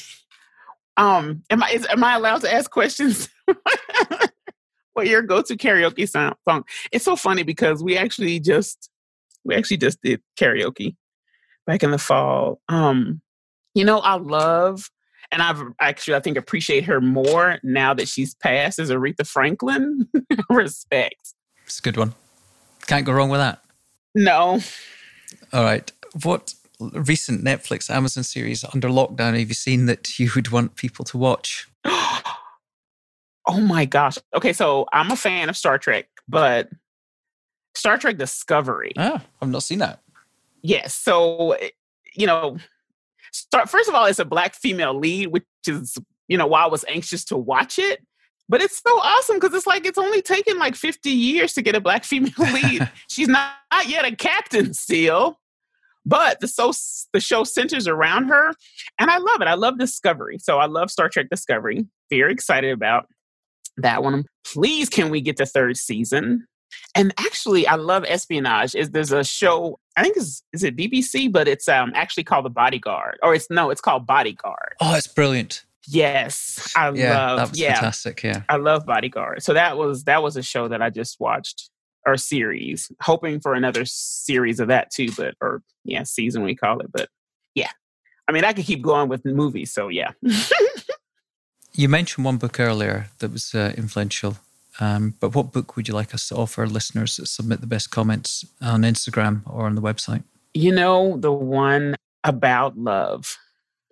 Um, 0.98 1.44
am 1.50 1.64
I 1.64 1.70
is, 1.70 1.88
am 1.88 2.04
I 2.04 2.16
allowed 2.16 2.42
to 2.42 2.54
ask 2.54 2.70
questions? 2.70 3.30
what 4.94 5.08
your 5.08 5.22
go-to 5.22 5.56
karaoke 5.56 6.08
song. 6.08 6.64
It's 6.92 7.06
so 7.06 7.16
funny 7.16 7.44
because 7.44 7.84
we 7.84 7.98
actually 7.98 8.40
just 8.40 8.90
we 9.44 9.56
actually 9.56 9.78
just 9.78 10.02
did 10.02 10.22
karaoke 10.40 10.96
back 11.66 11.84
in 11.84 11.92
the 11.92 11.98
fall. 11.98 12.60
Um, 12.68 13.22
you 13.74 13.86
know, 13.86 14.00
I 14.00 14.16
love 14.16 14.90
and 15.32 15.42
I've 15.42 15.62
actually 15.80 16.16
I 16.16 16.20
think 16.20 16.38
appreciate 16.38 16.86
her 16.86 17.02
more 17.02 17.60
now 17.64 17.94
that 17.94 18.08
she's 18.08 18.36
passed 18.36 18.80
as 18.80 18.90
Aretha 18.90 19.26
Franklin. 19.26 20.10
Respect. 20.50 21.34
It's 21.66 21.80
a 21.80 21.82
good 21.82 21.98
one. 21.98 22.14
Can't 22.88 23.06
go 23.06 23.12
wrong 23.14 23.30
with 23.30 23.40
that. 23.40 23.64
No. 24.16 24.60
All 25.54 25.64
right. 25.64 25.92
What 26.24 26.54
recent 26.80 27.44
Netflix 27.44 27.90
Amazon 27.90 28.24
series 28.24 28.66
under 28.74 28.90
lockdown 28.90 29.38
have 29.38 29.48
you 29.48 29.54
seen 29.54 29.86
that 29.86 30.20
you 30.20 30.30
would 30.36 30.50
want 30.50 30.76
people 30.76 31.06
to 31.06 31.18
watch? 31.18 31.68
Oh 33.48 33.60
my 33.60 33.86
gosh. 33.86 34.20
Okay, 34.36 34.54
so 34.54 34.88
I'm 34.94 35.10
a 35.10 35.16
fan 35.16 35.50
of 35.50 35.58
Star 35.58 35.80
Trek, 35.80 36.08
but 36.28 36.70
Star 37.74 37.98
Trek 37.98 38.18
Discovery. 38.18 38.94
Oh, 38.98 39.20
I've 39.42 39.50
not 39.50 39.64
seen 39.64 39.80
that. 39.80 40.00
Yes. 40.62 40.94
So, 40.94 41.54
eh, 41.54 41.70
you 42.14 42.28
know, 42.28 42.58
start 43.32 43.70
first 43.70 43.90
of 43.90 43.96
all, 43.96 44.06
it's 44.06 44.20
a 44.20 44.26
black 44.26 44.54
female 44.54 44.94
lead, 44.94 45.28
which 45.28 45.44
is, 45.66 45.98
you 46.28 46.38
know, 46.38 46.48
why 46.48 46.64
I 46.64 46.68
was 46.68 46.86
anxious 46.88 47.26
to 47.26 47.36
watch 47.38 47.80
it. 47.80 48.06
But 48.50 48.62
it's 48.62 48.82
so 48.82 49.00
awesome 49.00 49.38
because 49.38 49.54
it's 49.54 49.68
like 49.68 49.86
it's 49.86 49.98
only 49.98 50.22
taken 50.22 50.60
like 50.60 50.76
50 50.76 51.10
years 51.10 51.54
to 51.54 51.62
get 51.62 51.76
a 51.76 51.82
black 51.82 52.04
female 52.06 52.32
lead. 52.38 52.90
She's 53.10 53.28
not, 53.28 53.52
not 53.72 53.88
yet 53.88 54.06
a 54.06 54.16
captain 54.16 54.74
still, 54.74 55.40
but 56.06 56.40
the 56.40 56.48
so 56.48 56.72
the 57.14 57.20
show 57.20 57.44
centers 57.44 57.88
around 57.88 58.26
her, 58.26 58.54
and 59.00 59.10
I 59.10 59.18
love 59.18 59.42
it. 59.42 59.48
I 59.48 59.54
love 59.54 59.78
Discovery, 59.78 60.38
so 60.40 60.58
I 60.58 60.66
love 60.66 60.92
Star 60.92 61.10
Trek 61.10 61.28
Discovery. 61.30 61.86
Very 62.10 62.34
excited 62.34 62.72
about 62.72 63.08
that 63.78 64.04
one. 64.04 64.26
Please, 64.46 64.90
can 64.90 65.10
we 65.10 65.22
get 65.22 65.38
the 65.38 65.46
third 65.46 65.78
season? 65.78 66.46
And 66.96 67.14
actually, 67.18 67.68
I 67.68 67.76
love 67.76 68.06
espionage. 68.08 68.76
Is 68.76 68.92
there's 68.92 69.12
a 69.12 69.24
show? 69.24 69.80
I 69.98 70.04
think 70.04 70.18
is 70.18 70.44
is 70.54 70.64
it 70.64 70.76
BBC, 70.76 71.32
but 71.32 71.48
it's 71.48 71.68
um 71.68 71.92
actually 71.96 72.24
called 72.24 72.46
The 72.46 72.50
Bodyguard, 72.50 73.20
or 73.22 73.36
it's 73.36 73.48
no, 73.50 73.70
it's 73.70 73.82
called 73.82 74.08
Bodyguard. 74.08 74.76
Oh, 74.80 74.96
it's 74.96 75.08
brilliant. 75.08 75.66
Yes, 75.88 76.72
I 76.76 76.92
yeah, 76.92 77.18
love. 77.18 77.38
That 77.38 77.50
was 77.50 77.60
yeah, 77.60 77.74
fantastic. 77.74 78.24
Yeah, 78.24 78.44
I 78.50 78.58
love 78.58 78.86
Bodyguard. 78.86 79.44
So 79.44 79.54
that 79.54 79.78
was 79.78 80.04
that 80.04 80.22
was 80.22 80.38
a 80.38 80.44
show 80.44 80.68
that 80.68 80.82
I 80.82 80.90
just 80.90 81.20
watched 81.20 81.70
or 82.06 82.18
series, 82.18 82.92
hoping 83.02 83.40
for 83.40 83.54
another 83.54 83.86
series 83.86 84.60
of 84.60 84.68
that 84.68 84.92
too. 84.92 85.10
But 85.18 85.36
or 85.42 85.64
yeah, 85.84 86.04
season 86.04 86.44
we 86.44 86.56
call 86.56 86.80
it. 86.82 86.92
But 86.92 87.10
yeah, 87.56 87.72
I 88.28 88.32
mean, 88.32 88.44
I 88.44 88.54
could 88.54 88.66
keep 88.66 88.82
going 88.82 89.10
with 89.10 89.26
movies. 89.26 89.74
So 89.74 89.88
yeah. 89.88 90.12
You 91.74 91.88
mentioned 91.88 92.26
one 92.26 92.38
book 92.38 92.60
earlier 92.60 93.08
that 93.20 93.32
was 93.32 93.56
uh, 93.56 93.74
influential, 93.78 94.38
um, 94.82 95.16
but 95.22 95.34
what 95.34 95.54
book 95.54 95.78
would 95.78 95.88
you 95.88 95.94
like 95.94 96.14
us 96.14 96.28
to 96.28 96.36
offer 96.36 96.68
listeners 96.68 97.16
that 97.16 97.28
submit 97.28 97.62
the 97.62 97.68
best 97.68 97.92
comments 97.92 98.46
on 98.62 98.82
Instagram 98.82 99.42
or 99.46 99.68
on 99.68 99.76
the 99.76 99.82
website? 99.82 100.24
You 100.54 100.74
know, 100.74 101.16
the 101.18 101.32
one 101.32 101.96
about 102.26 102.78
love 102.78 103.38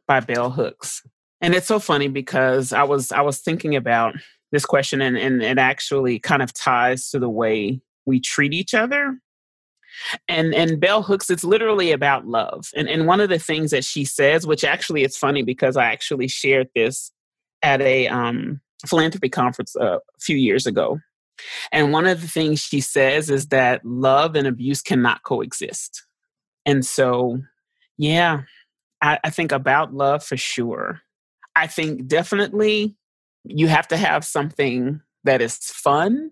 by 0.07 0.19
Bell 0.19 0.49
Hooks. 0.49 1.03
And 1.41 1.55
it's 1.55 1.67
so 1.67 1.79
funny 1.79 2.07
because 2.07 2.73
I 2.73 2.83
was 2.83 3.11
I 3.11 3.21
was 3.21 3.39
thinking 3.39 3.75
about 3.75 4.15
this 4.51 4.65
question 4.65 5.01
and, 5.01 5.17
and 5.17 5.41
it 5.41 5.57
actually 5.57 6.19
kind 6.19 6.41
of 6.41 6.53
ties 6.53 7.09
to 7.11 7.19
the 7.19 7.29
way 7.29 7.81
we 8.05 8.19
treat 8.19 8.53
each 8.53 8.73
other. 8.73 9.17
And 10.27 10.53
and 10.53 10.79
Bell 10.79 11.01
Hooks, 11.01 11.29
it's 11.29 11.43
literally 11.43 11.91
about 11.91 12.27
love. 12.27 12.69
And 12.75 12.89
and 12.89 13.07
one 13.07 13.21
of 13.21 13.29
the 13.29 13.39
things 13.39 13.71
that 13.71 13.83
she 13.83 14.05
says, 14.05 14.45
which 14.45 14.63
actually 14.63 15.03
it's 15.03 15.17
funny 15.17 15.43
because 15.43 15.77
I 15.77 15.85
actually 15.85 16.27
shared 16.27 16.69
this 16.75 17.11
at 17.61 17.81
a 17.81 18.07
um, 18.07 18.61
philanthropy 18.87 19.29
conference 19.29 19.75
a 19.75 19.99
few 20.19 20.37
years 20.37 20.65
ago. 20.65 20.99
And 21.71 21.93
one 21.93 22.05
of 22.05 22.21
the 22.21 22.27
things 22.27 22.59
she 22.59 22.81
says 22.81 23.29
is 23.29 23.47
that 23.47 23.85
love 23.85 24.35
and 24.35 24.47
abuse 24.47 24.81
cannot 24.81 25.23
coexist. 25.23 26.05
And 26.65 26.85
so, 26.85 27.39
yeah, 27.97 28.41
I, 29.01 29.19
I 29.23 29.29
think 29.29 29.51
about 29.51 29.93
love 29.93 30.23
for 30.23 30.37
sure. 30.37 31.01
I 31.59 31.67
think 31.67 32.07
definitely 32.07 32.95
you 33.43 33.67
have 33.67 33.87
to 33.89 33.97
have 33.97 34.23
something 34.23 35.01
that 35.25 35.41
is 35.41 35.57
fun. 35.57 36.31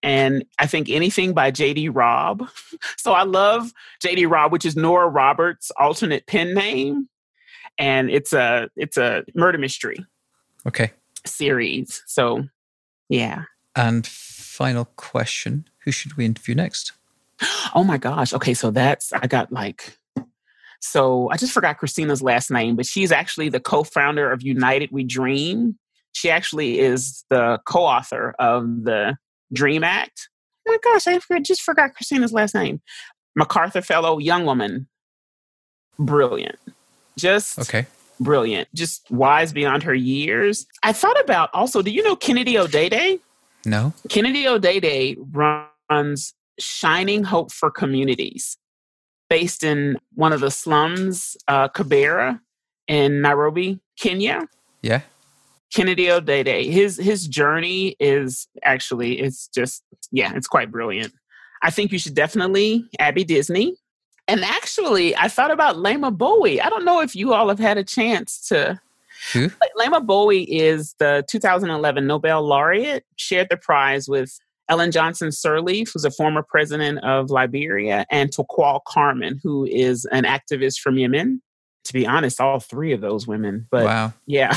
And 0.00 0.44
I 0.60 0.66
think 0.66 0.88
anything 0.88 1.34
by 1.34 1.50
JD 1.50 1.90
Robb. 1.92 2.48
so 2.96 3.12
I 3.12 3.24
love 3.24 3.72
JD 4.04 4.30
Robb, 4.30 4.52
which 4.52 4.64
is 4.64 4.76
Nora 4.76 5.08
Roberts' 5.08 5.72
alternate 5.76 6.26
pen 6.28 6.54
name. 6.54 7.08
And 7.78 8.10
it's 8.10 8.32
a 8.32 8.68
it's 8.76 8.96
a 8.96 9.24
murder 9.34 9.58
mystery. 9.58 9.98
Okay. 10.66 10.92
series. 11.26 12.02
So, 12.06 12.44
yeah. 13.08 13.44
And 13.74 14.06
final 14.06 14.84
question 14.84 15.66
Who 15.84 15.90
should 15.90 16.16
we 16.16 16.24
interview 16.24 16.54
next? 16.54 16.92
Oh 17.74 17.84
my 17.84 17.98
gosh. 17.98 18.34
Okay. 18.34 18.54
So 18.54 18.70
that's, 18.70 19.12
I 19.12 19.26
got 19.26 19.50
like, 19.52 19.96
so 20.80 21.30
I 21.30 21.36
just 21.36 21.52
forgot 21.52 21.78
Christina's 21.78 22.22
last 22.22 22.50
name, 22.50 22.76
but 22.76 22.86
she's 22.86 23.12
actually 23.12 23.48
the 23.48 23.60
co 23.60 23.84
founder 23.84 24.30
of 24.30 24.42
United 24.42 24.90
We 24.90 25.04
Dream. 25.04 25.78
She 26.12 26.30
actually 26.30 26.80
is 26.80 27.24
the 27.30 27.60
co 27.66 27.80
author 27.80 28.34
of 28.38 28.84
the 28.84 29.16
Dream 29.52 29.84
Act. 29.84 30.28
Oh 30.68 30.72
my 30.72 30.78
gosh, 30.82 31.06
I 31.06 31.40
just 31.40 31.62
forgot 31.62 31.94
Christina's 31.94 32.32
last 32.32 32.54
name. 32.54 32.80
MacArthur 33.36 33.82
Fellow, 33.82 34.18
young 34.18 34.44
woman. 34.44 34.88
Brilliant. 35.98 36.58
Just 37.16 37.58
okay 37.58 37.86
brilliant, 38.20 38.68
just 38.74 39.10
wise 39.10 39.52
beyond 39.52 39.82
her 39.82 39.94
years. 39.94 40.66
I 40.82 40.92
thought 40.92 41.18
about 41.20 41.50
also, 41.54 41.82
do 41.82 41.90
you 41.90 42.02
know 42.02 42.14
Kennedy 42.14 42.54
Odede? 42.54 43.18
No. 43.64 43.92
Kennedy 44.08 44.44
Odede 44.44 45.16
runs 45.90 46.34
Shining 46.58 47.24
Hope 47.24 47.50
for 47.50 47.70
Communities, 47.70 48.56
based 49.30 49.62
in 49.62 49.96
one 50.14 50.34
of 50.34 50.40
the 50.40 50.50
slums, 50.50 51.38
uh, 51.48 51.68
Kibera, 51.68 52.38
in 52.86 53.22
Nairobi, 53.22 53.80
Kenya. 53.96 54.46
Yeah. 54.82 55.00
Kennedy 55.72 56.06
Odede. 56.06 56.70
His 56.70 56.96
his 56.96 57.28
journey 57.28 57.94
is 58.00 58.48
actually 58.64 59.20
it's 59.20 59.46
just 59.48 59.84
yeah, 60.10 60.32
it's 60.34 60.48
quite 60.48 60.72
brilliant. 60.72 61.14
I 61.62 61.70
think 61.70 61.92
you 61.92 61.98
should 61.98 62.14
definitely 62.14 62.84
Abby 62.98 63.24
Disney. 63.24 63.76
And 64.26 64.44
actually, 64.44 65.16
I 65.16 65.28
thought 65.28 65.50
about 65.50 65.76
Leymah 65.76 66.16
Gbowee. 66.16 66.60
I 66.60 66.68
don't 66.68 66.84
know 66.84 67.00
if 67.00 67.16
you 67.16 67.32
all 67.32 67.48
have 67.48 67.58
had 67.58 67.78
a 67.78 67.84
chance 67.84 68.48
to. 68.48 68.80
Leymah 69.34 70.06
Gbowee 70.06 70.46
is 70.48 70.94
the 70.98 71.24
2011 71.28 72.06
Nobel 72.06 72.42
laureate, 72.42 73.04
shared 73.16 73.48
the 73.50 73.56
prize 73.56 74.08
with 74.08 74.38
Ellen 74.70 74.92
Johnson 74.92 75.28
Sirleaf, 75.28 75.92
who's 75.92 76.04
a 76.04 76.10
former 76.10 76.42
president 76.42 77.00
of 77.04 77.28
Liberia, 77.28 78.06
and 78.10 78.30
Tawakkol 78.30 78.80
Karman, 78.88 79.40
who 79.42 79.66
is 79.66 80.06
an 80.12 80.24
activist 80.24 80.78
from 80.78 80.96
Yemen. 80.96 81.42
To 81.84 81.92
be 81.92 82.06
honest, 82.06 82.40
all 82.40 82.60
three 82.60 82.92
of 82.92 83.00
those 83.00 83.26
women, 83.26 83.66
but 83.70 83.84
wow. 83.84 84.12
yeah, 84.26 84.54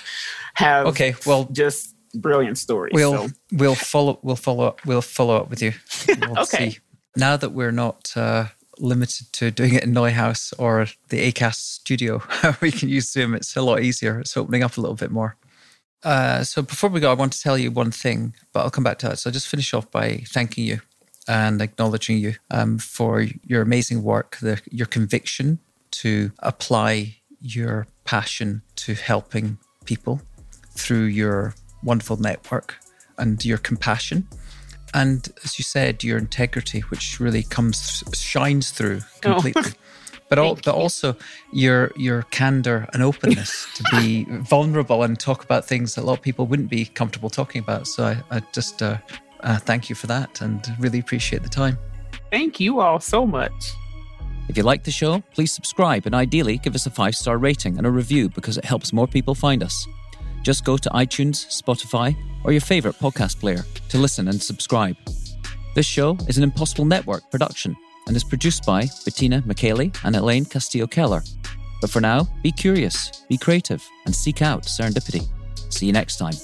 have 0.54 0.86
okay. 0.88 1.14
Well, 1.24 1.48
just 1.52 1.94
brilliant 2.14 2.58
stories. 2.58 2.92
We'll 2.92 3.28
so. 3.28 3.34
we'll 3.52 3.74
follow 3.74 4.18
we'll 4.22 4.36
follow 4.36 4.66
up 4.66 4.84
we'll 4.84 5.00
follow 5.00 5.36
up 5.36 5.48
with 5.48 5.62
you. 5.62 5.72
We'll 6.20 6.40
okay. 6.40 6.70
See. 6.70 6.78
Now 7.16 7.36
that 7.36 7.50
we're 7.50 7.72
not 7.72 8.12
uh, 8.16 8.46
limited 8.78 9.32
to 9.34 9.50
doing 9.50 9.74
it 9.74 9.84
in 9.84 9.94
NeueHouse 9.94 10.52
or 10.58 10.86
the 11.08 11.32
ACAST 11.32 11.54
studio, 11.54 12.22
we 12.60 12.70
can 12.70 12.88
use 12.88 13.10
Zoom. 13.10 13.34
It's 13.34 13.56
a 13.56 13.62
lot 13.62 13.80
easier. 13.80 14.18
It's 14.20 14.36
opening 14.36 14.62
up 14.62 14.76
a 14.76 14.80
little 14.80 14.96
bit 14.96 15.10
more. 15.10 15.36
Uh, 16.02 16.44
so 16.44 16.62
before 16.62 16.90
we 16.90 17.00
go, 17.00 17.10
I 17.10 17.14
want 17.14 17.32
to 17.32 17.40
tell 17.40 17.58
you 17.58 17.70
one 17.70 17.90
thing, 17.90 18.34
but 18.52 18.60
I'll 18.60 18.70
come 18.70 18.84
back 18.84 18.98
to 18.98 19.08
that. 19.08 19.18
So 19.18 19.28
I'll 19.28 19.34
just 19.34 19.48
finish 19.48 19.74
off 19.74 19.90
by 19.90 20.22
thanking 20.28 20.64
you 20.64 20.80
and 21.28 21.60
acknowledging 21.60 22.18
you 22.18 22.34
um, 22.50 22.78
for 22.78 23.26
your 23.44 23.62
amazing 23.62 24.02
work, 24.02 24.36
the, 24.40 24.60
your 24.70 24.86
conviction 24.86 25.58
to 25.92 26.30
apply 26.40 27.16
your 27.40 27.86
passion 28.04 28.62
to 28.76 28.94
helping 28.94 29.58
people 29.84 30.20
through 30.70 31.04
your 31.04 31.54
wonderful 31.82 32.16
network 32.16 32.76
and 33.18 33.44
your 33.44 33.58
compassion 33.58 34.28
and 34.96 35.28
as 35.44 35.58
you 35.58 35.62
said, 35.62 36.02
your 36.02 36.16
integrity, 36.16 36.80
which 36.80 37.20
really 37.20 37.42
comes 37.42 38.02
shines 38.14 38.70
through 38.70 39.00
oh. 39.02 39.18
completely. 39.20 39.62
Oh. 39.66 39.72
But, 40.28 40.38
all, 40.38 40.56
but 40.56 40.74
also 40.74 41.16
your 41.52 41.92
your 41.96 42.22
candor 42.22 42.88
and 42.92 43.02
openness 43.02 43.66
to 43.76 43.84
be 43.92 44.24
vulnerable 44.28 45.04
and 45.04 45.18
talk 45.18 45.44
about 45.44 45.64
things 45.64 45.94
that 45.94 46.02
a 46.02 46.06
lot 46.06 46.14
of 46.14 46.22
people 46.22 46.46
wouldn't 46.46 46.68
be 46.68 46.86
comfortable 46.86 47.30
talking 47.30 47.62
about. 47.62 47.86
So 47.86 48.04
I, 48.04 48.36
I 48.36 48.42
just 48.52 48.82
uh, 48.82 48.98
uh, 49.40 49.58
thank 49.58 49.88
you 49.88 49.94
for 49.94 50.08
that 50.08 50.40
and 50.40 50.66
really 50.80 50.98
appreciate 50.98 51.42
the 51.42 51.48
time. 51.48 51.78
Thank 52.30 52.58
you 52.58 52.80
all 52.80 52.98
so 52.98 53.24
much. 53.24 53.52
If 54.48 54.56
you 54.56 54.62
like 54.62 54.84
the 54.84 54.90
show, 54.90 55.22
please 55.32 55.52
subscribe 55.52 56.06
and 56.06 56.14
ideally 56.14 56.58
give 56.58 56.74
us 56.74 56.86
a 56.86 56.90
five 56.90 57.14
star 57.14 57.38
rating 57.38 57.78
and 57.78 57.86
a 57.86 57.90
review 57.90 58.28
because 58.28 58.56
it 58.56 58.64
helps 58.64 58.92
more 58.92 59.06
people 59.06 59.34
find 59.34 59.62
us. 59.62 59.86
Just 60.42 60.64
go 60.64 60.76
to 60.76 60.88
iTunes, 60.90 61.46
Spotify, 61.62 62.16
or 62.44 62.52
your 62.52 62.60
favorite 62.60 62.96
podcast 62.98 63.40
player 63.40 63.64
to 63.88 63.98
listen 63.98 64.28
and 64.28 64.40
subscribe. 64.40 64.96
This 65.74 65.86
show 65.86 66.16
is 66.28 66.38
an 66.38 66.44
Impossible 66.44 66.84
Network 66.84 67.28
production 67.30 67.76
and 68.06 68.16
is 68.16 68.24
produced 68.24 68.64
by 68.64 68.88
Bettina 69.04 69.42
McKaylee 69.42 69.96
and 70.04 70.16
Elaine 70.16 70.44
Castillo 70.44 70.86
Keller. 70.86 71.22
But 71.80 71.90
for 71.90 72.00
now, 72.00 72.26
be 72.42 72.52
curious, 72.52 73.24
be 73.28 73.36
creative, 73.36 73.86
and 74.06 74.14
seek 74.14 74.42
out 74.42 74.62
serendipity. 74.62 75.26
See 75.72 75.86
you 75.86 75.92
next 75.92 76.16
time. 76.16 76.34